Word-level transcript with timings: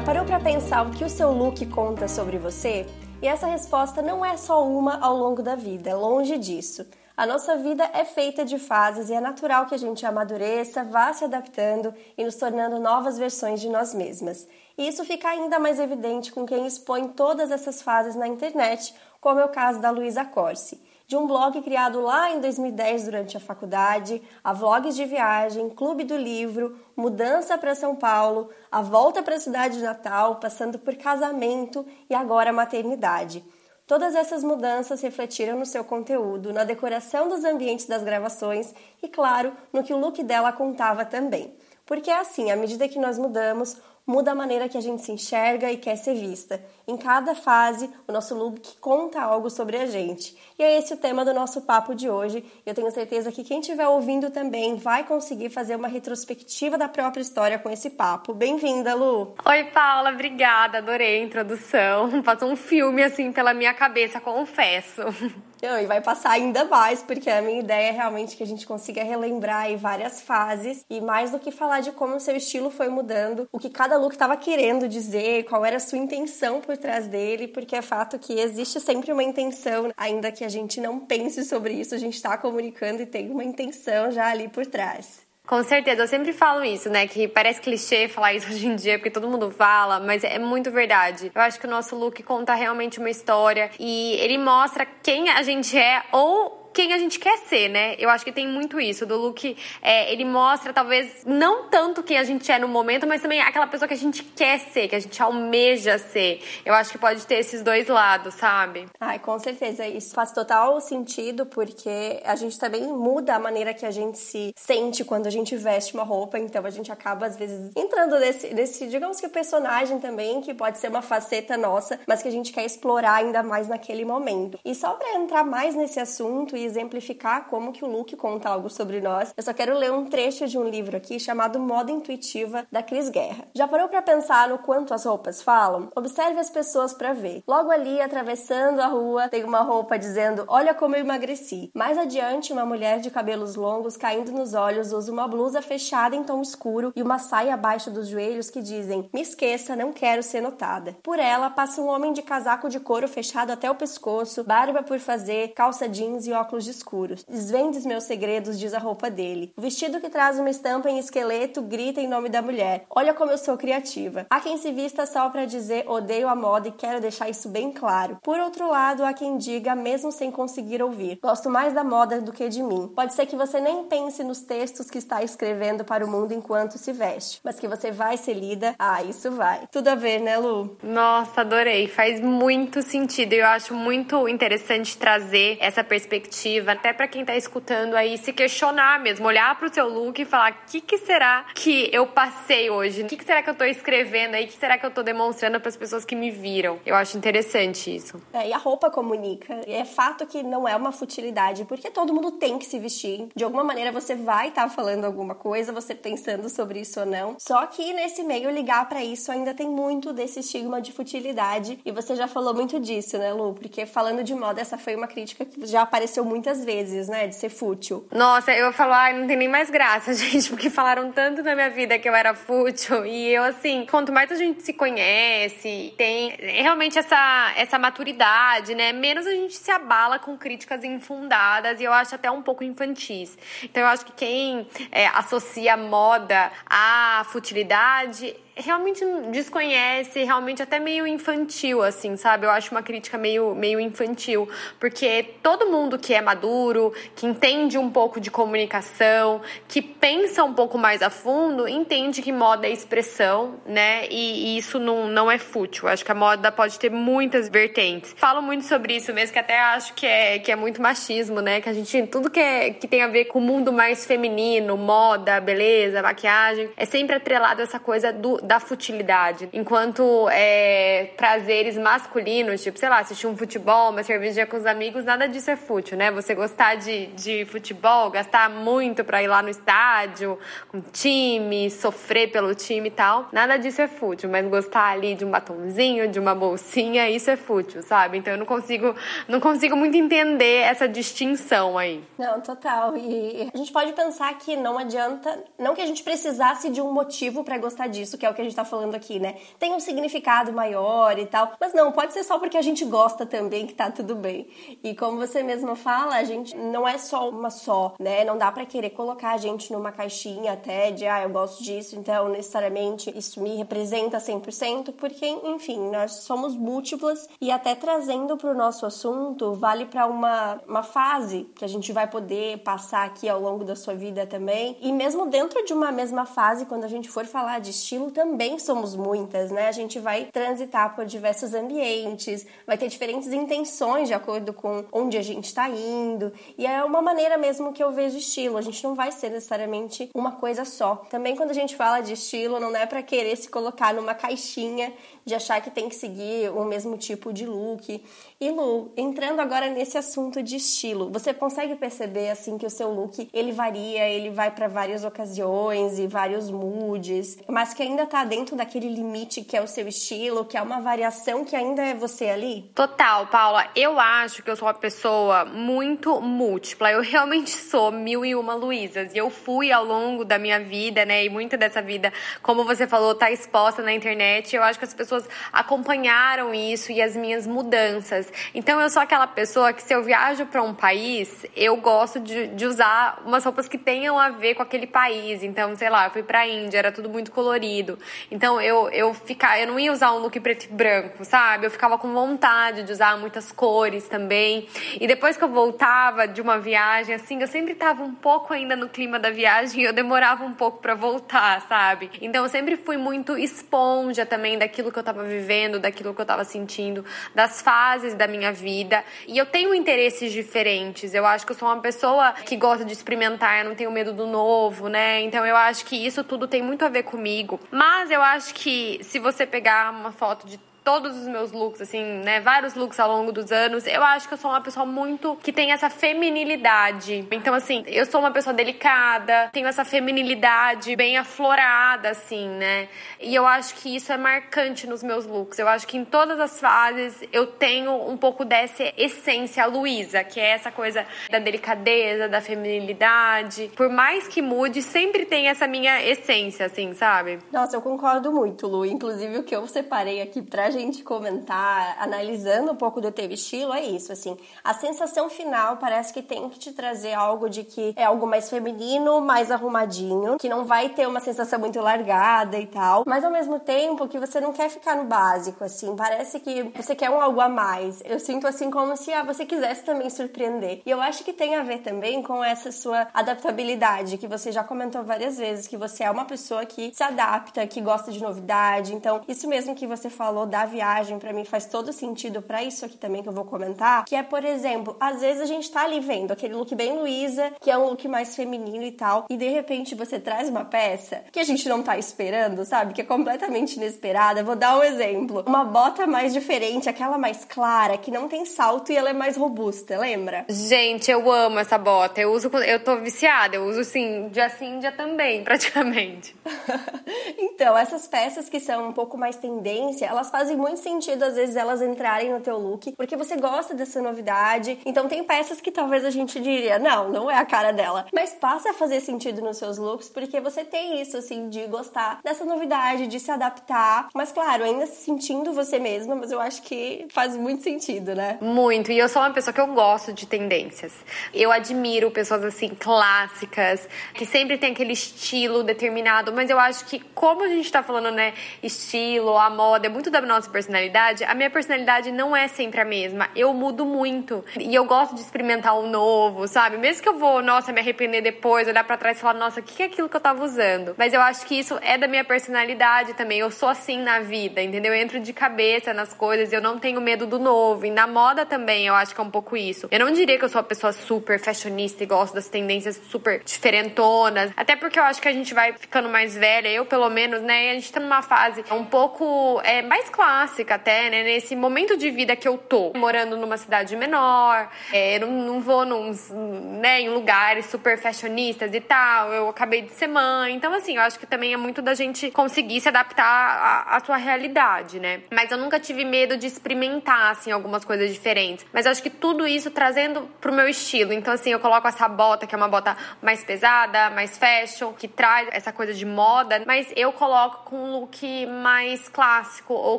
Já 0.00 0.06
parou 0.06 0.24
para 0.24 0.40
pensar 0.40 0.86
o 0.86 0.92
que 0.92 1.04
o 1.04 1.10
seu 1.10 1.30
look 1.30 1.66
conta 1.66 2.08
sobre 2.08 2.38
você? 2.38 2.86
E 3.20 3.28
essa 3.28 3.46
resposta 3.46 4.00
não 4.00 4.24
é 4.24 4.34
só 4.34 4.66
uma 4.66 4.98
ao 4.98 5.14
longo 5.14 5.42
da 5.42 5.54
vida, 5.54 5.90
é 5.90 5.94
longe 5.94 6.38
disso. 6.38 6.86
A 7.14 7.26
nossa 7.26 7.54
vida 7.58 7.84
é 7.92 8.02
feita 8.02 8.42
de 8.42 8.58
fases 8.58 9.10
e 9.10 9.12
é 9.12 9.20
natural 9.20 9.66
que 9.66 9.74
a 9.74 9.78
gente 9.78 10.06
amadureça, 10.06 10.84
vá 10.84 11.12
se 11.12 11.24
adaptando 11.24 11.92
e 12.16 12.24
nos 12.24 12.36
tornando 12.36 12.80
novas 12.80 13.18
versões 13.18 13.60
de 13.60 13.68
nós 13.68 13.92
mesmas. 13.92 14.48
E 14.78 14.88
isso 14.88 15.04
fica 15.04 15.28
ainda 15.28 15.58
mais 15.58 15.78
evidente 15.78 16.32
com 16.32 16.46
quem 16.46 16.66
expõe 16.66 17.08
todas 17.08 17.50
essas 17.50 17.82
fases 17.82 18.14
na 18.14 18.26
internet, 18.26 18.94
como 19.20 19.38
é 19.38 19.44
o 19.44 19.50
caso 19.50 19.82
da 19.82 19.90
Luísa 19.90 20.24
Corsi 20.24 20.80
de 21.10 21.16
um 21.16 21.26
blog 21.26 21.60
criado 21.62 22.00
lá 22.00 22.30
em 22.30 22.40
2010 22.40 23.06
durante 23.06 23.36
a 23.36 23.40
faculdade, 23.40 24.22
a 24.44 24.52
vlogs 24.52 24.94
de 24.94 25.04
viagem, 25.04 25.68
clube 25.68 26.04
do 26.04 26.16
livro, 26.16 26.78
mudança 26.96 27.58
para 27.58 27.74
São 27.74 27.96
Paulo, 27.96 28.48
a 28.70 28.80
volta 28.80 29.20
para 29.20 29.34
a 29.34 29.40
cidade 29.40 29.78
de 29.78 29.82
Natal, 29.82 30.36
passando 30.36 30.78
por 30.78 30.94
casamento 30.94 31.84
e 32.08 32.14
agora 32.14 32.52
maternidade. 32.52 33.44
Todas 33.88 34.14
essas 34.14 34.44
mudanças 34.44 35.00
refletiram 35.00 35.58
no 35.58 35.66
seu 35.66 35.82
conteúdo, 35.82 36.52
na 36.52 36.62
decoração 36.62 37.28
dos 37.28 37.44
ambientes 37.44 37.86
das 37.86 38.04
gravações 38.04 38.72
e, 39.02 39.08
claro, 39.08 39.52
no 39.72 39.82
que 39.82 39.92
o 39.92 39.98
look 39.98 40.22
dela 40.22 40.52
contava 40.52 41.04
também. 41.04 41.52
Porque 41.84 42.08
é 42.08 42.20
assim, 42.20 42.52
à 42.52 42.56
medida 42.56 42.86
que 42.86 43.00
nós 43.00 43.18
mudamos, 43.18 43.76
muda 44.06 44.30
a 44.30 44.34
maneira 44.34 44.68
que 44.68 44.78
a 44.78 44.80
gente 44.80 45.02
se 45.02 45.10
enxerga 45.10 45.72
e 45.72 45.76
quer 45.76 45.96
ser 45.96 46.14
vista. 46.14 46.64
Em 46.90 46.96
cada 46.96 47.36
fase, 47.36 47.88
o 48.08 48.10
nosso 48.10 48.34
look 48.34 48.76
conta 48.80 49.22
algo 49.22 49.48
sobre 49.48 49.76
a 49.76 49.86
gente. 49.86 50.36
E 50.58 50.62
é 50.64 50.76
esse 50.76 50.92
o 50.92 50.96
tema 50.96 51.24
do 51.24 51.32
nosso 51.32 51.60
papo 51.60 51.94
de 51.94 52.10
hoje. 52.10 52.44
Eu 52.66 52.74
tenho 52.74 52.90
certeza 52.90 53.30
que 53.30 53.44
quem 53.44 53.60
estiver 53.60 53.86
ouvindo 53.86 54.28
também 54.28 54.74
vai 54.74 55.04
conseguir 55.04 55.50
fazer 55.50 55.76
uma 55.76 55.86
retrospectiva 55.86 56.76
da 56.76 56.88
própria 56.88 57.22
história 57.22 57.60
com 57.60 57.70
esse 57.70 57.90
papo. 57.90 58.34
Bem-vinda, 58.34 58.92
Lu! 58.96 59.36
Oi, 59.44 59.64
Paula, 59.66 60.10
obrigada, 60.10 60.78
adorei 60.78 61.20
a 61.20 61.24
introdução. 61.24 62.22
Passou 62.26 62.50
um 62.50 62.56
filme 62.56 63.04
assim 63.04 63.30
pela 63.30 63.54
minha 63.54 63.72
cabeça, 63.72 64.20
confesso. 64.20 65.02
Não, 65.62 65.78
e 65.78 65.84
vai 65.84 66.00
passar 66.00 66.30
ainda 66.30 66.64
mais, 66.64 67.02
porque 67.02 67.28
a 67.28 67.42
minha 67.42 67.60
ideia 67.60 67.88
é 67.88 67.90
realmente 67.90 68.34
que 68.34 68.42
a 68.42 68.46
gente 68.46 68.66
consiga 68.66 69.04
relembrar 69.04 69.64
aí 69.64 69.76
várias 69.76 70.22
fases 70.22 70.84
e 70.88 71.02
mais 71.02 71.32
do 71.32 71.38
que 71.38 71.50
falar 71.50 71.80
de 71.80 71.92
como 71.92 72.16
o 72.16 72.20
seu 72.20 72.34
estilo 72.34 72.70
foi 72.70 72.88
mudando, 72.88 73.46
o 73.52 73.58
que 73.58 73.68
cada 73.68 73.98
look 73.98 74.12
estava 74.12 74.38
querendo 74.38 74.88
dizer, 74.88 75.44
qual 75.44 75.62
era 75.64 75.76
a 75.76 75.80
sua 75.80 75.98
intenção 75.98 76.62
por 76.62 76.78
trás 76.80 77.06
dele, 77.06 77.46
porque 77.46 77.76
é 77.76 77.82
fato 77.82 78.18
que 78.18 78.40
existe 78.40 78.80
sempre 78.80 79.12
uma 79.12 79.22
intenção, 79.22 79.92
ainda 79.96 80.32
que 80.32 80.44
a 80.44 80.48
gente 80.48 80.80
não 80.80 80.98
pense 80.98 81.44
sobre 81.44 81.74
isso, 81.74 81.94
a 81.94 81.98
gente 81.98 82.14
está 82.14 82.36
comunicando 82.36 83.02
e 83.02 83.06
tem 83.06 83.30
uma 83.30 83.44
intenção 83.44 84.10
já 84.10 84.28
ali 84.28 84.48
por 84.48 84.66
trás. 84.66 85.30
Com 85.46 85.64
certeza, 85.64 86.02
eu 86.02 86.06
sempre 86.06 86.32
falo 86.32 86.64
isso, 86.64 86.88
né? 86.88 87.08
Que 87.08 87.26
parece 87.26 87.60
clichê 87.60 88.06
falar 88.06 88.34
isso 88.34 88.46
hoje 88.52 88.66
em 88.66 88.76
dia, 88.76 88.98
porque 88.98 89.10
todo 89.10 89.28
mundo 89.28 89.50
fala, 89.50 89.98
mas 89.98 90.22
é 90.22 90.38
muito 90.38 90.70
verdade. 90.70 91.32
Eu 91.34 91.42
acho 91.42 91.58
que 91.58 91.66
o 91.66 91.70
nosso 91.70 91.96
look 91.96 92.22
conta 92.22 92.54
realmente 92.54 93.00
uma 93.00 93.10
história 93.10 93.70
e 93.78 94.12
ele 94.20 94.38
mostra 94.38 94.86
quem 95.02 95.28
a 95.28 95.42
gente 95.42 95.76
é 95.76 96.04
ou 96.12 96.59
quem 96.72 96.92
a 96.92 96.98
gente 96.98 97.18
quer 97.18 97.36
ser, 97.38 97.68
né? 97.68 97.94
Eu 97.98 98.08
acho 98.08 98.24
que 98.24 98.32
tem 98.32 98.46
muito 98.46 98.80
isso. 98.80 99.04
Do 99.04 99.16
look, 99.16 99.56
é, 99.82 100.12
ele 100.12 100.24
mostra 100.24 100.72
talvez 100.72 101.24
não 101.26 101.68
tanto 101.68 102.02
quem 102.02 102.18
a 102.18 102.24
gente 102.24 102.50
é 102.50 102.58
no 102.58 102.68
momento, 102.68 103.06
mas 103.06 103.22
também 103.22 103.40
aquela 103.40 103.66
pessoa 103.66 103.88
que 103.88 103.94
a 103.94 103.96
gente 103.96 104.22
quer 104.22 104.58
ser, 104.58 104.88
que 104.88 104.94
a 104.94 105.00
gente 105.00 105.20
almeja 105.22 105.98
ser. 105.98 106.40
Eu 106.64 106.74
acho 106.74 106.90
que 106.90 106.98
pode 106.98 107.26
ter 107.26 107.36
esses 107.36 107.62
dois 107.62 107.88
lados, 107.88 108.34
sabe? 108.34 108.86
Ai, 109.00 109.18
com 109.18 109.38
certeza. 109.38 109.86
Isso 109.86 110.14
faz 110.14 110.32
total 110.32 110.80
sentido, 110.80 111.46
porque 111.46 112.20
a 112.24 112.36
gente 112.36 112.58
também 112.58 112.86
muda 112.86 113.34
a 113.34 113.38
maneira 113.38 113.74
que 113.74 113.84
a 113.84 113.90
gente 113.90 114.18
se 114.18 114.52
sente 114.56 115.04
quando 115.04 115.26
a 115.26 115.30
gente 115.30 115.56
veste 115.56 115.94
uma 115.94 116.04
roupa. 116.04 116.38
Então 116.38 116.64
a 116.64 116.70
gente 116.70 116.92
acaba, 116.92 117.26
às 117.26 117.36
vezes, 117.36 117.72
entrando 117.76 118.18
nesse, 118.18 118.54
nesse 118.54 118.86
digamos 118.86 119.20
que 119.20 119.26
o 119.26 119.30
personagem 119.30 119.98
também, 119.98 120.40
que 120.40 120.54
pode 120.54 120.78
ser 120.78 120.88
uma 120.88 121.02
faceta 121.02 121.56
nossa, 121.56 121.98
mas 122.06 122.22
que 122.22 122.28
a 122.28 122.32
gente 122.32 122.52
quer 122.52 122.64
explorar 122.64 123.14
ainda 123.14 123.42
mais 123.42 123.68
naquele 123.68 124.04
momento. 124.04 124.58
E 124.64 124.74
só 124.74 124.94
para 124.94 125.16
entrar 125.16 125.44
mais 125.44 125.74
nesse 125.74 125.98
assunto 125.98 126.56
e 126.60 126.64
exemplificar 126.64 127.46
como 127.46 127.72
que 127.72 127.84
o 127.84 127.88
look 127.88 128.14
conta 128.16 128.48
algo 128.48 128.68
sobre 128.68 129.00
nós, 129.00 129.32
eu 129.36 129.42
só 129.42 129.52
quero 129.54 129.76
ler 129.76 129.90
um 129.90 130.04
trecho 130.04 130.46
de 130.46 130.58
um 130.58 130.68
livro 130.68 130.96
aqui 130.96 131.18
chamado 131.18 131.58
Moda 131.58 131.90
Intuitiva, 131.90 132.66
da 132.70 132.82
Cris 132.82 133.08
Guerra. 133.08 133.44
Já 133.54 133.66
parou 133.66 133.88
para 133.88 134.02
pensar 134.02 134.48
no 134.48 134.58
quanto 134.58 134.92
as 134.92 135.04
roupas 135.04 135.42
falam? 135.42 135.88
Observe 135.96 136.38
as 136.38 136.50
pessoas 136.50 136.92
para 136.92 137.12
ver. 137.12 137.42
Logo 137.48 137.70
ali, 137.70 138.00
atravessando 138.00 138.80
a 138.80 138.86
rua, 138.86 139.28
tem 139.28 139.44
uma 139.44 139.60
roupa 139.60 139.98
dizendo: 139.98 140.44
Olha 140.48 140.74
como 140.74 140.96
eu 140.96 141.00
emagreci. 141.00 141.70
Mais 141.74 141.96
adiante, 141.96 142.52
uma 142.52 142.66
mulher 142.66 143.00
de 143.00 143.10
cabelos 143.10 143.54
longos 143.56 143.96
caindo 143.96 144.32
nos 144.32 144.54
olhos 144.54 144.92
usa 144.92 145.10
uma 145.10 145.26
blusa 145.26 145.62
fechada 145.62 146.14
em 146.14 146.24
tom 146.24 146.42
escuro 146.42 146.92
e 146.94 147.02
uma 147.02 147.18
saia 147.18 147.54
abaixo 147.54 147.90
dos 147.90 148.08
joelhos 148.08 148.50
que 148.50 148.60
dizem: 148.60 149.08
Me 149.12 149.22
esqueça, 149.22 149.74
não 149.74 149.92
quero 149.92 150.22
ser 150.22 150.40
notada. 150.40 150.96
Por 151.02 151.18
ela 151.18 151.48
passa 151.48 151.80
um 151.80 151.88
homem 151.88 152.12
de 152.12 152.22
casaco 152.22 152.68
de 152.68 152.78
couro 152.80 153.08
fechado 153.08 153.50
até 153.50 153.70
o 153.70 153.74
pescoço, 153.74 154.44
barba 154.44 154.82
por 154.82 154.98
fazer, 154.98 155.48
calça 155.54 155.88
jeans 155.88 156.26
e 156.26 156.32
óculos 156.32 156.49
óculos 156.50 156.66
escuros. 156.66 157.24
Desvendes 157.28 157.86
meus 157.86 158.04
segredos, 158.04 158.58
diz 158.58 158.74
a 158.74 158.78
roupa 158.78 159.08
dele. 159.08 159.52
O 159.56 159.60
vestido 159.60 160.00
que 160.00 160.10
traz 160.10 160.38
uma 160.38 160.50
estampa 160.50 160.90
em 160.90 160.98
esqueleto 160.98 161.62
grita 161.62 162.00
em 162.00 162.08
nome 162.08 162.28
da 162.28 162.42
mulher. 162.42 162.84
Olha 162.90 163.14
como 163.14 163.30
eu 163.30 163.38
sou 163.38 163.56
criativa. 163.56 164.26
Há 164.28 164.40
quem 164.40 164.58
se 164.58 164.72
vista 164.72 165.06
só 165.06 165.28
para 165.30 165.44
dizer 165.44 165.84
odeio 165.88 166.28
a 166.28 166.34
moda 166.34 166.68
e 166.68 166.72
quero 166.72 167.00
deixar 167.00 167.28
isso 167.28 167.48
bem 167.48 167.70
claro. 167.70 168.18
Por 168.22 168.38
outro 168.40 168.68
lado, 168.68 169.04
há 169.04 169.12
quem 169.12 169.38
diga, 169.38 169.76
mesmo 169.76 170.10
sem 170.10 170.30
conseguir 170.30 170.82
ouvir, 170.82 171.20
gosto 171.22 171.48
mais 171.48 171.72
da 171.72 171.84
moda 171.84 172.20
do 172.20 172.32
que 172.32 172.48
de 172.48 172.62
mim. 172.62 172.90
Pode 172.94 173.14
ser 173.14 173.26
que 173.26 173.36
você 173.36 173.60
nem 173.60 173.84
pense 173.84 174.24
nos 174.24 174.40
textos 174.40 174.90
que 174.90 174.98
está 174.98 175.22
escrevendo 175.22 175.84
para 175.84 176.04
o 176.04 176.10
mundo 176.10 176.34
enquanto 176.34 176.78
se 176.78 176.92
veste, 176.92 177.40
mas 177.44 177.60
que 177.60 177.68
você 177.68 177.92
vai 177.92 178.16
ser 178.16 178.34
lida, 178.34 178.74
ah, 178.78 179.02
isso 179.04 179.30
vai. 179.30 179.68
Tudo 179.70 179.88
a 179.88 179.94
ver, 179.94 180.20
né, 180.20 180.36
Lu? 180.36 180.76
Nossa, 180.82 181.42
adorei. 181.42 181.86
Faz 181.86 182.20
muito 182.20 182.82
sentido. 182.82 183.34
Eu 183.34 183.46
acho 183.46 183.74
muito 183.74 184.26
interessante 184.28 184.98
trazer 184.98 185.56
essa 185.60 185.84
perspectiva 185.84 186.39
até 186.66 186.92
para 186.92 187.08
quem 187.08 187.24
tá 187.24 187.36
escutando 187.36 187.94
aí, 187.94 188.16
se 188.18 188.32
questionar 188.32 189.00
mesmo, 189.00 189.26
olhar 189.26 189.58
pro 189.58 189.72
seu 189.72 189.88
look 189.88 190.20
e 190.20 190.24
falar: 190.24 190.52
o 190.52 190.70
que, 190.70 190.80
que 190.80 190.98
será 190.98 191.44
que 191.54 191.88
eu 191.92 192.06
passei 192.06 192.70
hoje? 192.70 193.02
O 193.02 193.06
que, 193.06 193.16
que 193.16 193.24
será 193.24 193.42
que 193.42 193.50
eu 193.50 193.54
tô 193.54 193.64
escrevendo 193.64 194.34
aí? 194.34 194.44
O 194.44 194.48
que 194.48 194.58
será 194.58 194.78
que 194.78 194.86
eu 194.86 194.90
tô 194.90 195.02
demonstrando 195.02 195.60
para 195.60 195.68
as 195.68 195.76
pessoas 195.76 196.04
que 196.04 196.14
me 196.14 196.30
viram? 196.30 196.78
Eu 196.84 196.94
acho 196.94 197.16
interessante 197.16 197.94
isso. 197.94 198.20
É, 198.32 198.48
e 198.48 198.52
a 198.52 198.58
roupa 198.58 198.90
comunica. 198.90 199.60
É 199.66 199.84
fato 199.84 200.26
que 200.26 200.42
não 200.42 200.66
é 200.66 200.74
uma 200.74 200.92
futilidade, 200.92 201.64
porque 201.64 201.90
todo 201.90 202.12
mundo 202.12 202.32
tem 202.32 202.58
que 202.58 202.64
se 202.64 202.78
vestir. 202.78 203.28
De 203.34 203.44
alguma 203.44 203.64
maneira 203.64 203.92
você 203.92 204.14
vai 204.14 204.48
estar 204.48 204.64
tá 204.64 204.68
falando 204.68 205.04
alguma 205.04 205.34
coisa, 205.34 205.72
você 205.72 205.94
pensando 205.94 206.48
sobre 206.48 206.80
isso 206.80 207.00
ou 207.00 207.06
não. 207.06 207.36
Só 207.38 207.66
que 207.66 207.92
nesse 207.92 208.22
meio 208.22 208.50
ligar 208.50 208.88
para 208.88 209.04
isso 209.04 209.30
ainda 209.30 209.54
tem 209.54 209.68
muito 209.68 210.12
desse 210.12 210.40
estigma 210.40 210.80
de 210.80 210.92
futilidade. 210.92 211.78
E 211.84 211.92
você 211.92 212.16
já 212.16 212.26
falou 212.26 212.54
muito 212.54 212.78
disso, 212.80 213.18
né, 213.18 213.32
Lu? 213.32 213.54
Porque 213.54 213.86
falando 213.86 214.22
de 214.22 214.34
moda, 214.34 214.60
essa 214.60 214.78
foi 214.78 214.94
uma 214.94 215.06
crítica 215.06 215.44
que 215.44 215.66
já 215.66 215.82
apareceu 215.82 216.24
muitas 216.30 216.64
vezes, 216.64 217.08
né? 217.08 217.26
De 217.26 217.34
ser 217.34 217.48
fútil. 217.48 218.06
Nossa, 218.12 218.52
eu 218.52 218.72
falo, 218.72 218.92
ai, 218.92 219.12
não 219.12 219.26
tem 219.26 219.36
nem 219.36 219.48
mais 219.48 219.68
graça, 219.68 220.14
gente, 220.14 220.48
porque 220.48 220.70
falaram 220.70 221.10
tanto 221.10 221.42
na 221.42 221.54
minha 221.54 221.68
vida 221.68 221.98
que 221.98 222.08
eu 222.08 222.14
era 222.14 222.32
fútil. 222.32 223.04
E 223.04 223.34
eu, 223.34 223.42
assim, 223.42 223.84
quanto 223.90 224.12
mais 224.12 224.30
a 224.30 224.36
gente 224.36 224.62
se 224.62 224.72
conhece, 224.72 225.92
tem 225.98 226.36
realmente 226.38 226.98
essa, 226.98 227.52
essa 227.56 227.78
maturidade, 227.78 228.74
né? 228.74 228.92
Menos 228.92 229.26
a 229.26 229.32
gente 229.32 229.56
se 229.56 229.70
abala 229.70 230.18
com 230.18 230.38
críticas 230.38 230.84
infundadas 230.84 231.80
e 231.80 231.84
eu 231.84 231.92
acho 231.92 232.14
até 232.14 232.30
um 232.30 232.42
pouco 232.42 232.62
infantis. 232.62 233.36
Então 233.64 233.82
eu 233.82 233.88
acho 233.88 234.06
que 234.06 234.12
quem 234.12 234.68
é, 234.92 235.08
associa 235.08 235.76
moda 235.76 236.52
à 236.66 237.24
futilidade 237.26 238.36
realmente 238.56 239.04
desconhece, 239.30 240.24
realmente 240.24 240.62
até 240.62 240.78
meio 240.78 241.06
infantil, 241.06 241.82
assim, 241.82 242.16
sabe? 242.16 242.46
Eu 242.46 242.50
acho 242.50 242.70
uma 242.70 242.82
crítica 242.82 243.16
meio, 243.16 243.54
meio 243.54 243.80
infantil, 243.80 244.48
porque 244.78 245.22
todo 245.42 245.66
mundo 245.66 245.98
que 245.98 246.14
é 246.14 246.20
maduro, 246.20 246.92
que 247.14 247.26
entende 247.26 247.78
um 247.78 247.90
pouco 247.90 248.20
de 248.20 248.30
comunicação, 248.30 249.40
que 249.68 249.80
pensa 249.80 250.44
um 250.44 250.52
pouco 250.52 250.76
mais 250.76 251.02
a 251.02 251.10
fundo, 251.10 251.68
entende 251.68 252.22
que 252.22 252.32
moda 252.32 252.66
é 252.66 252.70
expressão, 252.70 253.54
né? 253.66 254.06
E, 254.08 254.54
e 254.54 254.58
isso 254.58 254.78
não, 254.78 255.08
não 255.08 255.30
é 255.30 255.38
fútil. 255.38 255.88
Acho 255.88 256.04
que 256.04 256.12
a 256.12 256.14
moda 256.14 256.50
pode 256.50 256.78
ter 256.78 256.90
muitas 256.90 257.48
vertentes. 257.48 258.14
Falo 258.16 258.42
muito 258.42 258.64
sobre 258.64 258.96
isso 258.96 259.12
mesmo, 259.12 259.32
que 259.32 259.38
até 259.38 259.58
acho 259.58 259.94
que 259.94 260.06
é, 260.06 260.38
que 260.38 260.50
é 260.50 260.56
muito 260.56 260.82
machismo, 260.82 261.40
né? 261.40 261.60
Que 261.60 261.68
a 261.68 261.72
gente, 261.72 262.06
tudo 262.06 262.30
que, 262.30 262.40
é, 262.40 262.70
que 262.70 262.86
tem 262.86 263.02
a 263.02 263.08
ver 263.08 263.26
com 263.26 263.38
o 263.38 263.42
mundo 263.42 263.72
mais 263.72 264.04
feminino, 264.06 264.76
moda, 264.76 265.40
beleza, 265.40 266.02
maquiagem, 266.02 266.70
é 266.76 266.84
sempre 266.84 267.16
atrelado 267.16 267.60
a 267.60 267.64
essa 267.64 267.78
coisa 267.78 268.12
do 268.12 268.39
da 268.42 268.60
futilidade. 268.60 269.48
Enquanto 269.52 270.28
é, 270.30 271.10
prazeres 271.16 271.76
masculinos, 271.76 272.62
tipo, 272.62 272.78
sei 272.78 272.88
lá, 272.88 272.98
assistir 272.98 273.26
um 273.26 273.36
futebol, 273.36 273.90
uma 273.90 274.02
cerveja 274.02 274.46
com 274.46 274.56
os 274.56 274.66
amigos, 274.66 275.04
nada 275.04 275.28
disso 275.28 275.50
é 275.50 275.56
fútil, 275.56 275.96
né? 275.96 276.10
Você 276.10 276.34
gostar 276.34 276.76
de, 276.76 277.06
de 277.08 277.44
futebol, 277.46 278.10
gastar 278.10 278.48
muito 278.50 279.04
pra 279.04 279.22
ir 279.22 279.28
lá 279.28 279.42
no 279.42 279.48
estádio, 279.48 280.38
com 280.68 280.80
time, 280.80 281.70
sofrer 281.70 282.30
pelo 282.30 282.54
time 282.54 282.88
e 282.88 282.92
tal, 282.92 283.28
nada 283.32 283.56
disso 283.56 283.82
é 283.82 283.88
fútil. 283.88 284.28
Mas 284.28 284.46
gostar 284.48 284.90
ali 284.90 285.14
de 285.14 285.24
um 285.24 285.30
batonzinho, 285.30 286.08
de 286.08 286.18
uma 286.18 286.34
bolsinha, 286.34 287.08
isso 287.08 287.30
é 287.30 287.36
fútil, 287.36 287.82
sabe? 287.82 288.18
Então 288.18 288.32
eu 288.32 288.38
não 288.38 288.46
consigo, 288.46 288.94
não 289.28 289.40
consigo 289.40 289.76
muito 289.76 289.96
entender 289.96 290.62
essa 290.62 290.88
distinção 290.88 291.76
aí. 291.76 292.02
Não, 292.18 292.40
total. 292.40 292.96
E 292.96 293.50
a 293.52 293.56
gente 293.56 293.72
pode 293.72 293.92
pensar 293.92 294.32
que 294.38 294.56
não 294.56 294.78
adianta, 294.78 295.42
não 295.58 295.74
que 295.74 295.80
a 295.80 295.86
gente 295.86 296.02
precisasse 296.02 296.70
de 296.70 296.80
um 296.80 296.92
motivo 296.92 297.44
para 297.44 297.58
gostar 297.58 297.86
disso, 297.86 298.16
que 298.16 298.26
é 298.26 298.29
o 298.30 298.34
que 298.34 298.40
a 298.40 298.44
gente 298.44 298.56
tá 298.56 298.64
falando 298.64 298.94
aqui, 298.94 299.18
né? 299.18 299.36
Tem 299.58 299.72
um 299.72 299.80
significado 299.80 300.52
maior 300.52 301.18
e 301.18 301.26
tal, 301.26 301.52
mas 301.60 301.72
não, 301.72 301.92
pode 301.92 302.12
ser 302.12 302.24
só 302.24 302.38
porque 302.38 302.56
a 302.56 302.62
gente 302.62 302.84
gosta 302.84 303.26
também 303.26 303.66
que 303.66 303.74
tá 303.74 303.90
tudo 303.90 304.14
bem. 304.14 304.48
E 304.82 304.94
como 304.94 305.18
você 305.18 305.42
mesma 305.42 305.76
fala, 305.76 306.16
a 306.16 306.24
gente 306.24 306.56
não 306.56 306.86
é 306.86 306.98
só 306.98 307.28
uma 307.28 307.50
só, 307.50 307.94
né? 307.98 308.24
Não 308.24 308.38
dá 308.38 308.50
para 308.50 308.66
querer 308.66 308.90
colocar 308.90 309.32
a 309.32 309.36
gente 309.36 309.72
numa 309.72 309.92
caixinha 309.92 310.52
até 310.52 310.90
de, 310.90 311.06
ah, 311.06 311.22
eu 311.22 311.30
gosto 311.30 311.62
disso, 311.62 311.96
então 311.96 312.28
necessariamente 312.28 313.12
isso 313.16 313.40
me 313.42 313.56
representa 313.56 314.18
100%, 314.18 314.92
porque, 314.92 315.26
enfim, 315.26 315.90
nós 315.90 316.12
somos 316.24 316.54
múltiplas 316.54 317.28
e 317.40 317.50
até 317.50 317.74
trazendo 317.74 318.36
para 318.36 318.50
o 318.50 318.54
nosso 318.54 318.86
assunto, 318.86 319.54
vale 319.54 319.86
para 319.86 320.06
uma, 320.06 320.60
uma 320.66 320.82
fase 320.82 321.48
que 321.54 321.64
a 321.64 321.68
gente 321.68 321.92
vai 321.92 322.06
poder 322.06 322.58
passar 322.58 323.04
aqui 323.04 323.28
ao 323.28 323.40
longo 323.40 323.64
da 323.64 323.76
sua 323.76 323.94
vida 323.94 324.26
também. 324.26 324.76
E 324.80 324.92
mesmo 324.92 325.26
dentro 325.26 325.64
de 325.64 325.72
uma 325.72 325.90
mesma 325.92 326.26
fase, 326.26 326.66
quando 326.66 326.84
a 326.84 326.88
gente 326.88 327.08
for 327.08 327.24
falar 327.26 327.60
de 327.60 327.70
estilo, 327.70 328.10
também 328.20 328.58
somos 328.58 328.94
muitas, 328.94 329.50
né? 329.50 329.66
A 329.66 329.72
gente 329.72 329.98
vai 329.98 330.26
transitar 330.26 330.94
por 330.94 331.06
diversos 331.06 331.54
ambientes, 331.54 332.46
vai 332.66 332.76
ter 332.76 332.86
diferentes 332.86 333.32
intenções 333.32 334.08
de 334.08 334.12
acordo 334.12 334.52
com 334.52 334.84
onde 334.92 335.16
a 335.16 335.22
gente 335.22 335.46
está 335.46 335.70
indo. 335.70 336.30
E 336.58 336.66
é 336.66 336.84
uma 336.84 337.00
maneira 337.00 337.38
mesmo 337.38 337.72
que 337.72 337.82
eu 337.82 337.90
vejo 337.92 338.18
estilo. 338.18 338.58
A 338.58 338.60
gente 338.60 338.84
não 338.84 338.94
vai 338.94 339.10
ser 339.10 339.30
necessariamente 339.30 340.10
uma 340.14 340.32
coisa 340.32 340.66
só. 340.66 340.96
Também 341.08 341.34
quando 341.34 341.52
a 341.52 341.54
gente 341.54 341.74
fala 341.74 342.02
de 342.02 342.12
estilo, 342.12 342.60
não 342.60 342.76
é 342.76 342.84
para 342.84 343.02
querer 343.02 343.36
se 343.36 343.48
colocar 343.48 343.94
numa 343.94 344.12
caixinha 344.12 344.92
de 345.24 345.34
achar 345.34 345.62
que 345.62 345.70
tem 345.70 345.88
que 345.88 345.94
seguir 345.94 346.50
o 346.50 346.62
mesmo 346.66 346.98
tipo 346.98 347.32
de 347.32 347.46
look. 347.46 348.04
E 348.42 348.50
Lu, 348.50 348.90
entrando 348.96 349.38
agora 349.40 349.68
nesse 349.68 349.98
assunto 349.98 350.42
de 350.42 350.56
estilo, 350.56 351.10
você 351.10 351.34
consegue 351.34 351.74
perceber 351.74 352.30
assim 352.30 352.56
que 352.56 352.64
o 352.64 352.70
seu 352.70 352.90
look 352.90 353.28
ele 353.34 353.52
varia, 353.52 354.08
ele 354.08 354.30
vai 354.30 354.50
para 354.50 354.66
várias 354.66 355.04
ocasiões 355.04 355.98
e 355.98 356.06
vários 356.06 356.50
moods, 356.50 357.36
mas 357.46 357.74
que 357.74 357.82
ainda 357.82 358.06
tá 358.06 358.24
dentro 358.24 358.56
daquele 358.56 358.88
limite 358.88 359.42
que 359.42 359.54
é 359.54 359.60
o 359.60 359.66
seu 359.66 359.86
estilo, 359.86 360.46
que 360.46 360.56
é 360.56 360.62
uma 360.62 360.80
variação 360.80 361.44
que 361.44 361.54
ainda 361.54 361.82
é 361.82 361.92
você 361.92 362.30
ali? 362.30 362.70
Total, 362.74 363.26
Paula. 363.26 363.66
Eu 363.76 364.00
acho 364.00 364.42
que 364.42 364.50
eu 364.50 364.56
sou 364.56 364.68
uma 364.68 364.72
pessoa 364.72 365.44
muito 365.44 366.18
múltipla. 366.22 366.90
Eu 366.90 367.02
realmente 367.02 367.50
sou 367.68 367.92
mil 367.92 368.24
e 368.24 368.34
uma 368.34 368.54
Luísas. 368.54 369.14
E 369.14 369.18
eu 369.18 369.28
fui 369.28 369.70
ao 369.70 369.84
longo 369.84 370.24
da 370.24 370.38
minha 370.38 370.58
vida, 370.58 371.04
né? 371.04 371.26
E 371.26 371.28
muita 371.28 371.58
dessa 371.58 371.82
vida, 371.82 372.10
como 372.42 372.64
você 372.64 372.86
falou, 372.86 373.14
tá 373.14 373.30
exposta 373.30 373.82
na 373.82 373.92
internet. 373.92 374.56
Eu 374.56 374.62
acho 374.62 374.78
que 374.78 374.86
as 374.86 374.94
pessoas 374.94 375.28
acompanharam 375.52 376.54
isso 376.54 376.90
e 376.90 377.02
as 377.02 377.14
minhas 377.14 377.46
mudanças. 377.46 378.29
Então 378.54 378.80
eu 378.80 378.88
sou 378.90 379.02
aquela 379.02 379.26
pessoa 379.26 379.72
que 379.72 379.82
se 379.82 379.94
eu 379.94 380.02
viajo 380.02 380.46
para 380.46 380.62
um 380.62 380.74
país, 380.74 381.46
eu 381.56 381.76
gosto 381.76 382.20
de, 382.20 382.48
de, 382.48 382.66
usar 382.66 383.22
umas 383.24 383.44
roupas 383.44 383.68
que 383.68 383.78
tenham 383.78 384.18
a 384.18 384.30
ver 384.30 384.54
com 384.54 384.62
aquele 384.62 384.86
país. 384.86 385.42
Então, 385.42 385.74
sei 385.76 385.90
lá, 385.90 386.06
eu 386.06 386.10
fui 386.10 386.22
pra 386.22 386.46
Índia, 386.46 386.78
era 386.78 386.92
tudo 386.92 387.08
muito 387.08 387.30
colorido. 387.30 387.98
Então 388.30 388.60
eu 388.60 388.90
eu 388.90 389.12
ficar, 389.14 389.60
eu 389.60 389.66
não 389.66 389.78
ia 389.78 389.92
usar 389.92 390.12
um 390.12 390.18
look 390.18 390.38
preto 390.40 390.64
e 390.64 390.68
branco, 390.68 391.24
sabe? 391.24 391.66
Eu 391.66 391.70
ficava 391.70 391.98
com 391.98 392.12
vontade 392.12 392.82
de 392.82 392.92
usar 392.92 393.16
muitas 393.18 393.52
cores 393.52 394.08
também. 394.08 394.66
E 395.00 395.06
depois 395.06 395.36
que 395.36 395.44
eu 395.44 395.48
voltava 395.48 396.26
de 396.26 396.40
uma 396.40 396.58
viagem 396.58 397.14
assim, 397.14 397.40
eu 397.40 397.46
sempre 397.46 397.74
tava 397.74 398.02
um 398.02 398.14
pouco 398.14 398.52
ainda 398.52 398.76
no 398.76 398.88
clima 398.88 399.18
da 399.18 399.30
viagem, 399.30 399.82
e 399.82 399.84
eu 399.84 399.92
demorava 399.92 400.44
um 400.44 400.52
pouco 400.52 400.78
para 400.78 400.94
voltar, 400.94 401.60
sabe? 401.62 402.10
Então 402.20 402.44
eu 402.44 402.48
sempre 402.48 402.76
fui 402.76 402.96
muito 402.96 403.36
esponja 403.36 404.24
também 404.26 404.58
daquilo 404.58 404.92
que 404.92 404.98
eu 404.98 405.02
tava 405.02 405.24
vivendo, 405.24 405.78
daquilo 405.78 406.14
que 406.14 406.20
eu 406.20 406.26
tava 406.26 406.44
sentindo, 406.44 407.04
das 407.34 407.60
fases 407.60 408.14
da 408.20 408.28
minha 408.28 408.52
vida. 408.52 409.02
E 409.26 409.38
eu 409.38 409.46
tenho 409.46 409.74
interesses 409.74 410.30
diferentes. 410.30 411.14
Eu 411.14 411.24
acho 411.24 411.46
que 411.46 411.52
eu 411.52 411.56
sou 411.56 411.66
uma 411.66 411.80
pessoa 411.80 412.32
que 412.32 412.54
gosta 412.54 412.84
de 412.84 412.92
experimentar, 412.92 413.60
eu 413.60 413.70
não 413.70 413.74
tenho 413.74 413.90
medo 413.90 414.12
do 414.12 414.26
novo, 414.26 414.88
né? 414.88 415.22
Então 415.22 415.44
eu 415.46 415.56
acho 415.56 415.86
que 415.86 415.96
isso 415.96 416.22
tudo 416.22 416.46
tem 416.46 416.62
muito 416.62 416.84
a 416.84 416.88
ver 416.88 417.02
comigo. 417.02 417.58
Mas 417.70 418.10
eu 418.10 418.20
acho 418.20 418.54
que 418.54 419.00
se 419.02 419.18
você 419.18 419.46
pegar 419.46 419.90
uma 419.90 420.12
foto 420.12 420.46
de 420.46 420.60
todos 420.90 421.16
os 421.16 421.28
meus 421.28 421.52
looks, 421.52 421.80
assim, 421.80 422.02
né? 422.24 422.40
Vários 422.40 422.74
looks 422.74 422.98
ao 422.98 423.08
longo 423.08 423.30
dos 423.30 423.52
anos. 423.52 423.86
Eu 423.86 424.02
acho 424.02 424.26
que 424.26 424.34
eu 424.34 424.38
sou 424.38 424.50
uma 424.50 424.60
pessoa 424.60 424.84
muito 424.84 425.38
que 425.40 425.52
tem 425.52 425.70
essa 425.70 425.88
feminilidade. 425.88 427.24
Então, 427.30 427.54
assim, 427.54 427.84
eu 427.86 428.04
sou 428.04 428.18
uma 428.18 428.32
pessoa 428.32 428.52
delicada, 428.52 429.50
tenho 429.52 429.68
essa 429.68 429.84
feminilidade 429.84 430.96
bem 430.96 431.16
aflorada, 431.16 432.08
assim, 432.08 432.48
né? 432.48 432.88
E 433.20 433.32
eu 433.32 433.46
acho 433.46 433.76
que 433.76 433.94
isso 433.94 434.12
é 434.12 434.16
marcante 434.16 434.84
nos 434.88 435.00
meus 435.00 435.26
looks. 435.26 435.60
Eu 435.60 435.68
acho 435.68 435.86
que 435.86 435.96
em 435.96 436.04
todas 436.04 436.40
as 436.40 436.58
fases 436.58 437.22
eu 437.32 437.46
tenho 437.46 437.92
um 438.10 438.16
pouco 438.16 438.44
dessa 438.44 438.92
essência 438.96 439.64
Luísa, 439.66 440.24
que 440.24 440.40
é 440.40 440.50
essa 440.50 440.72
coisa 440.72 441.06
da 441.30 441.38
delicadeza, 441.38 442.28
da 442.28 442.40
feminilidade. 442.40 443.70
Por 443.76 443.88
mais 443.88 444.26
que 444.26 444.42
mude, 444.42 444.82
sempre 444.82 445.24
tem 445.24 445.46
essa 445.46 445.68
minha 445.68 446.02
essência, 446.04 446.66
assim, 446.66 446.94
sabe? 446.94 447.38
Nossa, 447.52 447.76
eu 447.76 447.80
concordo 447.80 448.32
muito, 448.32 448.66
Lu. 448.66 448.84
Inclusive, 448.84 449.38
o 449.38 449.44
que 449.44 449.54
eu 449.54 449.64
separei 449.68 450.20
aqui 450.20 450.42
pra 450.42 450.68
gente 450.68 450.79
comentar, 451.02 451.96
analisando 451.98 452.72
um 452.72 452.76
pouco 452.76 453.00
do 453.00 453.10
teu 453.10 453.30
estilo, 453.30 453.72
é 453.72 453.82
isso, 453.82 454.12
assim. 454.12 454.36
A 454.62 454.74
sensação 454.74 455.28
final 455.28 455.76
parece 455.76 456.12
que 456.12 456.22
tem 456.22 456.48
que 456.48 456.58
te 456.58 456.72
trazer 456.72 457.12
algo 457.12 457.48
de 457.48 457.64
que 457.64 457.92
é 457.96 458.04
algo 458.04 458.26
mais 458.26 458.48
feminino, 458.48 459.20
mais 459.20 459.50
arrumadinho, 459.50 460.38
que 460.38 460.48
não 460.48 460.64
vai 460.64 460.88
ter 460.88 461.06
uma 461.06 461.20
sensação 461.20 461.58
muito 461.58 461.80
largada 461.80 462.58
e 462.58 462.66
tal, 462.66 463.04
mas 463.06 463.24
ao 463.24 463.30
mesmo 463.30 463.58
tempo 463.58 464.08
que 464.08 464.18
você 464.18 464.40
não 464.40 464.52
quer 464.52 464.68
ficar 464.68 464.96
no 464.96 465.04
básico, 465.04 465.64
assim. 465.64 465.94
Parece 465.96 466.40
que 466.40 466.62
você 466.74 466.94
quer 466.94 467.10
um 467.10 467.20
algo 467.20 467.40
a 467.40 467.48
mais. 467.48 468.02
Eu 468.04 468.18
sinto 468.20 468.46
assim 468.46 468.70
como 468.70 468.96
se 468.96 469.12
ah, 469.12 469.22
você 469.22 469.44
quisesse 469.44 469.84
também 469.84 470.08
surpreender. 470.10 470.82
E 470.84 470.90
eu 470.90 471.00
acho 471.00 471.24
que 471.24 471.32
tem 471.32 471.56
a 471.56 471.62
ver 471.62 471.78
também 471.78 472.22
com 472.22 472.42
essa 472.42 472.70
sua 472.70 473.08
adaptabilidade, 473.12 474.18
que 474.18 474.26
você 474.26 474.52
já 474.52 474.62
comentou 474.62 475.02
várias 475.02 475.38
vezes, 475.38 475.66
que 475.66 475.76
você 475.76 476.04
é 476.04 476.10
uma 476.10 476.24
pessoa 476.24 476.64
que 476.64 476.92
se 476.94 477.02
adapta, 477.02 477.66
que 477.66 477.80
gosta 477.80 478.12
de 478.12 478.22
novidade. 478.22 478.94
Então, 478.94 479.20
isso 479.28 479.48
mesmo 479.48 479.74
que 479.74 479.86
você 479.86 480.08
falou 480.08 480.46
da 480.46 480.59
da 480.60 480.66
viagem 480.66 481.18
para 481.18 481.32
mim 481.32 481.44
faz 481.44 481.64
todo 481.64 481.90
sentido 481.92 482.42
para 482.42 482.62
isso 482.62 482.84
aqui 482.84 482.98
também 482.98 483.22
que 483.22 483.28
eu 483.28 483.32
vou 483.32 483.44
comentar, 483.44 484.04
que 484.04 484.14
é, 484.14 484.22
por 484.22 484.44
exemplo, 484.44 484.94
às 485.00 485.20
vezes 485.20 485.40
a 485.40 485.46
gente 485.46 485.70
tá 485.70 485.84
ali 485.84 486.00
vendo 486.00 486.32
aquele 486.32 486.54
look 486.54 486.74
bem 486.74 486.98
Luísa, 486.98 487.52
que 487.60 487.70
é 487.70 487.78
um 487.78 487.86
look 487.86 488.06
mais 488.08 488.36
feminino 488.36 488.84
e 488.84 488.92
tal, 488.92 489.24
e 489.30 489.36
de 489.36 489.48
repente 489.48 489.94
você 489.94 490.18
traz 490.18 490.48
uma 490.48 490.64
peça 490.64 491.24
que 491.32 491.40
a 491.40 491.44
gente 491.44 491.66
não 491.68 491.82
tá 491.82 491.96
esperando, 491.96 492.64
sabe? 492.64 492.92
Que 492.92 493.00
é 493.00 493.04
completamente 493.04 493.76
inesperada. 493.76 494.44
Vou 494.44 494.56
dar 494.56 494.78
um 494.78 494.82
exemplo. 494.82 495.42
Uma 495.46 495.64
bota 495.64 496.06
mais 496.06 496.32
diferente, 496.32 496.88
aquela 496.88 497.16
mais 497.16 497.44
clara, 497.44 497.96
que 497.96 498.10
não 498.10 498.28
tem 498.28 498.44
salto 498.44 498.92
e 498.92 498.96
ela 498.96 499.10
é 499.10 499.14
mais 499.14 499.36
robusta, 499.36 499.98
lembra? 499.98 500.44
Gente, 500.48 501.10
eu 501.10 501.30
amo 501.30 501.58
essa 501.58 501.78
bota. 501.78 502.20
Eu 502.20 502.32
uso, 502.32 502.48
eu 502.48 502.82
tô 502.84 502.96
viciada, 502.96 503.56
eu 503.56 503.64
uso 503.64 503.84
sim, 503.84 504.28
dia 504.28 504.50
sim, 504.50 504.78
dia 504.78 504.92
também, 504.92 505.42
praticamente. 505.44 506.34
então, 507.38 507.76
essas 507.78 508.06
peças 508.06 508.48
que 508.48 508.60
são 508.60 508.88
um 508.88 508.92
pouco 508.92 509.16
mais 509.16 509.36
tendência, 509.36 510.06
elas 510.06 510.30
fazem 510.30 510.49
fazem 510.50 510.56
muito 510.56 510.80
sentido, 510.80 511.22
às 511.22 511.34
vezes, 511.34 511.54
elas 511.54 511.80
entrarem 511.80 512.32
no 512.32 512.40
teu 512.40 512.58
look, 512.58 512.92
porque 512.96 513.16
você 513.16 513.36
gosta 513.36 513.74
dessa 513.74 514.02
novidade. 514.02 514.78
Então, 514.84 515.06
tem 515.06 515.22
peças 515.22 515.60
que 515.60 515.70
talvez 515.70 516.04
a 516.04 516.10
gente 516.10 516.40
diria, 516.40 516.78
não, 516.78 517.08
não 517.08 517.30
é 517.30 517.36
a 517.36 517.44
cara 517.44 517.72
dela. 517.72 518.06
Mas 518.12 518.32
passa 518.32 518.70
a 518.70 518.74
fazer 518.74 519.00
sentido 519.00 519.40
nos 519.40 519.58
seus 519.58 519.78
looks, 519.78 520.08
porque 520.08 520.40
você 520.40 520.64
tem 520.64 521.00
isso, 521.00 521.16
assim, 521.16 521.48
de 521.48 521.66
gostar 521.66 522.20
dessa 522.24 522.44
novidade, 522.44 523.06
de 523.06 523.20
se 523.20 523.30
adaptar. 523.30 524.08
Mas, 524.14 524.32
claro, 524.32 524.64
ainda 524.64 524.86
se 524.86 525.04
sentindo 525.04 525.52
você 525.52 525.78
mesma, 525.78 526.14
mas 526.14 526.32
eu 526.32 526.40
acho 526.40 526.62
que 526.62 527.06
faz 527.10 527.36
muito 527.36 527.62
sentido, 527.62 528.14
né? 528.14 528.38
Muito. 528.40 528.90
E 528.90 528.98
eu 528.98 529.08
sou 529.08 529.22
uma 529.22 529.30
pessoa 529.30 529.54
que 529.54 529.60
eu 529.60 529.68
gosto 529.68 530.12
de 530.12 530.26
tendências. 530.26 530.92
Eu 531.32 531.52
admiro 531.52 532.10
pessoas, 532.10 532.44
assim, 532.44 532.70
clássicas, 532.70 533.88
que 534.14 534.26
sempre 534.26 534.58
tem 534.58 534.72
aquele 534.72 534.92
estilo 534.92 535.62
determinado, 535.62 536.32
mas 536.32 536.50
eu 536.50 536.58
acho 536.58 536.86
que, 536.86 536.98
como 537.14 537.44
a 537.44 537.48
gente 537.48 537.70
tá 537.70 537.82
falando, 537.82 538.10
né, 538.10 538.34
estilo, 538.62 539.36
a 539.38 539.50
moda, 539.50 539.86
é 539.86 539.90
muito 539.90 540.10
da 540.10 540.20
nossa 540.20 540.39
nossa 540.40 540.50
personalidade, 540.50 541.22
a 541.24 541.34
minha 541.34 541.50
personalidade 541.50 542.10
não 542.10 542.34
é 542.34 542.48
sempre 542.48 542.80
a 542.80 542.84
mesma. 542.84 543.28
Eu 543.36 543.52
mudo 543.52 543.84
muito. 543.84 544.42
E 544.58 544.74
eu 544.74 544.86
gosto 544.86 545.14
de 545.14 545.20
experimentar 545.20 545.78
o 545.78 545.86
novo, 545.86 546.48
sabe? 546.48 546.78
Mesmo 546.78 547.02
que 547.02 547.08
eu 547.08 547.18
vou, 547.18 547.42
nossa, 547.42 547.72
me 547.72 547.80
arrepender 547.80 548.22
depois, 548.22 548.66
olhar 548.66 548.84
para 548.84 548.96
trás 548.96 549.18
e 549.18 549.20
falar, 549.20 549.38
nossa, 549.38 549.60
o 549.60 549.62
que 549.62 549.82
é 549.82 549.86
aquilo 549.86 550.08
que 550.08 550.16
eu 550.16 550.20
tava 550.20 550.42
usando? 550.42 550.94
Mas 550.96 551.12
eu 551.12 551.20
acho 551.20 551.44
que 551.44 551.58
isso 551.58 551.78
é 551.82 551.98
da 551.98 552.08
minha 552.08 552.24
personalidade 552.24 553.12
também. 553.12 553.38
Eu 553.38 553.50
sou 553.50 553.68
assim 553.68 554.00
na 554.00 554.20
vida, 554.20 554.62
entendeu? 554.62 554.94
Eu 554.94 555.00
entro 555.00 555.20
de 555.20 555.32
cabeça 555.32 555.92
nas 555.92 556.14
coisas, 556.14 556.52
eu 556.52 556.62
não 556.62 556.78
tenho 556.78 557.00
medo 557.00 557.26
do 557.26 557.38
novo. 557.38 557.84
E 557.84 557.90
na 557.90 558.06
moda 558.06 558.46
também, 558.46 558.86
eu 558.86 558.94
acho 558.94 559.14
que 559.14 559.20
é 559.20 559.24
um 559.24 559.30
pouco 559.30 559.56
isso. 559.56 559.88
Eu 559.90 560.00
não 560.00 560.10
diria 560.10 560.38
que 560.38 560.44
eu 560.44 560.48
sou 560.48 560.60
uma 560.60 560.66
pessoa 560.66 560.92
super 560.92 561.38
fashionista 561.38 562.02
e 562.02 562.06
gosto 562.06 562.34
das 562.34 562.48
tendências 562.48 562.98
super 563.10 563.42
diferentonas. 563.44 564.52
Até 564.56 564.74
porque 564.74 564.98
eu 564.98 565.02
acho 565.02 565.20
que 565.20 565.28
a 565.28 565.32
gente 565.32 565.52
vai 565.52 565.74
ficando 565.74 566.08
mais 566.08 566.34
velha, 566.34 566.68
eu 566.68 566.86
pelo 566.86 567.10
menos, 567.10 567.42
né? 567.42 567.66
E 567.66 567.70
a 567.70 567.74
gente 567.74 567.92
tá 567.92 568.00
numa 568.00 568.22
fase 568.22 568.64
um 568.70 568.84
pouco 568.84 569.60
é, 569.64 569.82
mais 569.82 570.08
clássica 570.30 570.76
até, 570.76 571.10
né? 571.10 571.24
Nesse 571.24 571.56
momento 571.56 571.96
de 571.96 572.08
vida 572.08 572.36
que 572.36 572.46
eu 572.46 572.56
tô. 572.56 572.92
Morando 572.94 573.36
numa 573.36 573.56
cidade 573.56 573.96
menor, 573.96 574.70
é, 574.92 575.18
não, 575.18 575.28
não 575.28 575.60
vou 575.60 575.84
né, 575.84 577.00
em 577.00 577.08
lugares 577.08 577.66
super 577.66 577.98
fashionistas 577.98 578.72
e 578.72 578.80
tal. 578.80 579.32
Eu 579.32 579.48
acabei 579.48 579.82
de 579.82 579.90
ser 579.90 580.06
mãe. 580.06 580.54
Então, 580.54 580.72
assim, 580.72 580.96
eu 580.96 581.02
acho 581.02 581.18
que 581.18 581.26
também 581.26 581.52
é 581.52 581.56
muito 581.56 581.82
da 581.82 581.94
gente 581.94 582.30
conseguir 582.30 582.80
se 582.80 582.88
adaptar 582.88 583.24
à, 583.24 583.96
à 583.96 584.00
sua 584.00 584.16
realidade, 584.16 585.00
né? 585.00 585.22
Mas 585.32 585.50
eu 585.50 585.58
nunca 585.58 585.80
tive 585.80 586.04
medo 586.04 586.36
de 586.36 586.46
experimentar, 586.46 587.32
assim, 587.32 587.50
algumas 587.50 587.84
coisas 587.84 588.12
diferentes. 588.12 588.64
Mas 588.72 588.86
eu 588.86 588.92
acho 588.92 589.02
que 589.02 589.10
tudo 589.10 589.48
isso 589.48 589.68
trazendo 589.68 590.30
pro 590.40 590.52
meu 590.52 590.68
estilo. 590.68 591.12
Então, 591.12 591.34
assim, 591.34 591.50
eu 591.50 591.58
coloco 591.58 591.88
essa 591.88 592.08
bota, 592.08 592.46
que 592.46 592.54
é 592.54 592.58
uma 592.58 592.68
bota 592.68 592.96
mais 593.20 593.42
pesada, 593.42 594.10
mais 594.10 594.38
fashion, 594.38 594.92
que 594.92 595.08
traz 595.08 595.48
essa 595.50 595.72
coisa 595.72 595.92
de 595.92 596.06
moda, 596.06 596.62
mas 596.66 596.92
eu 596.94 597.12
coloco 597.12 597.68
com 597.68 597.76
um 597.76 598.00
look 598.00 598.46
mais 598.46 599.08
clássico 599.08 599.74
ou 599.74 599.98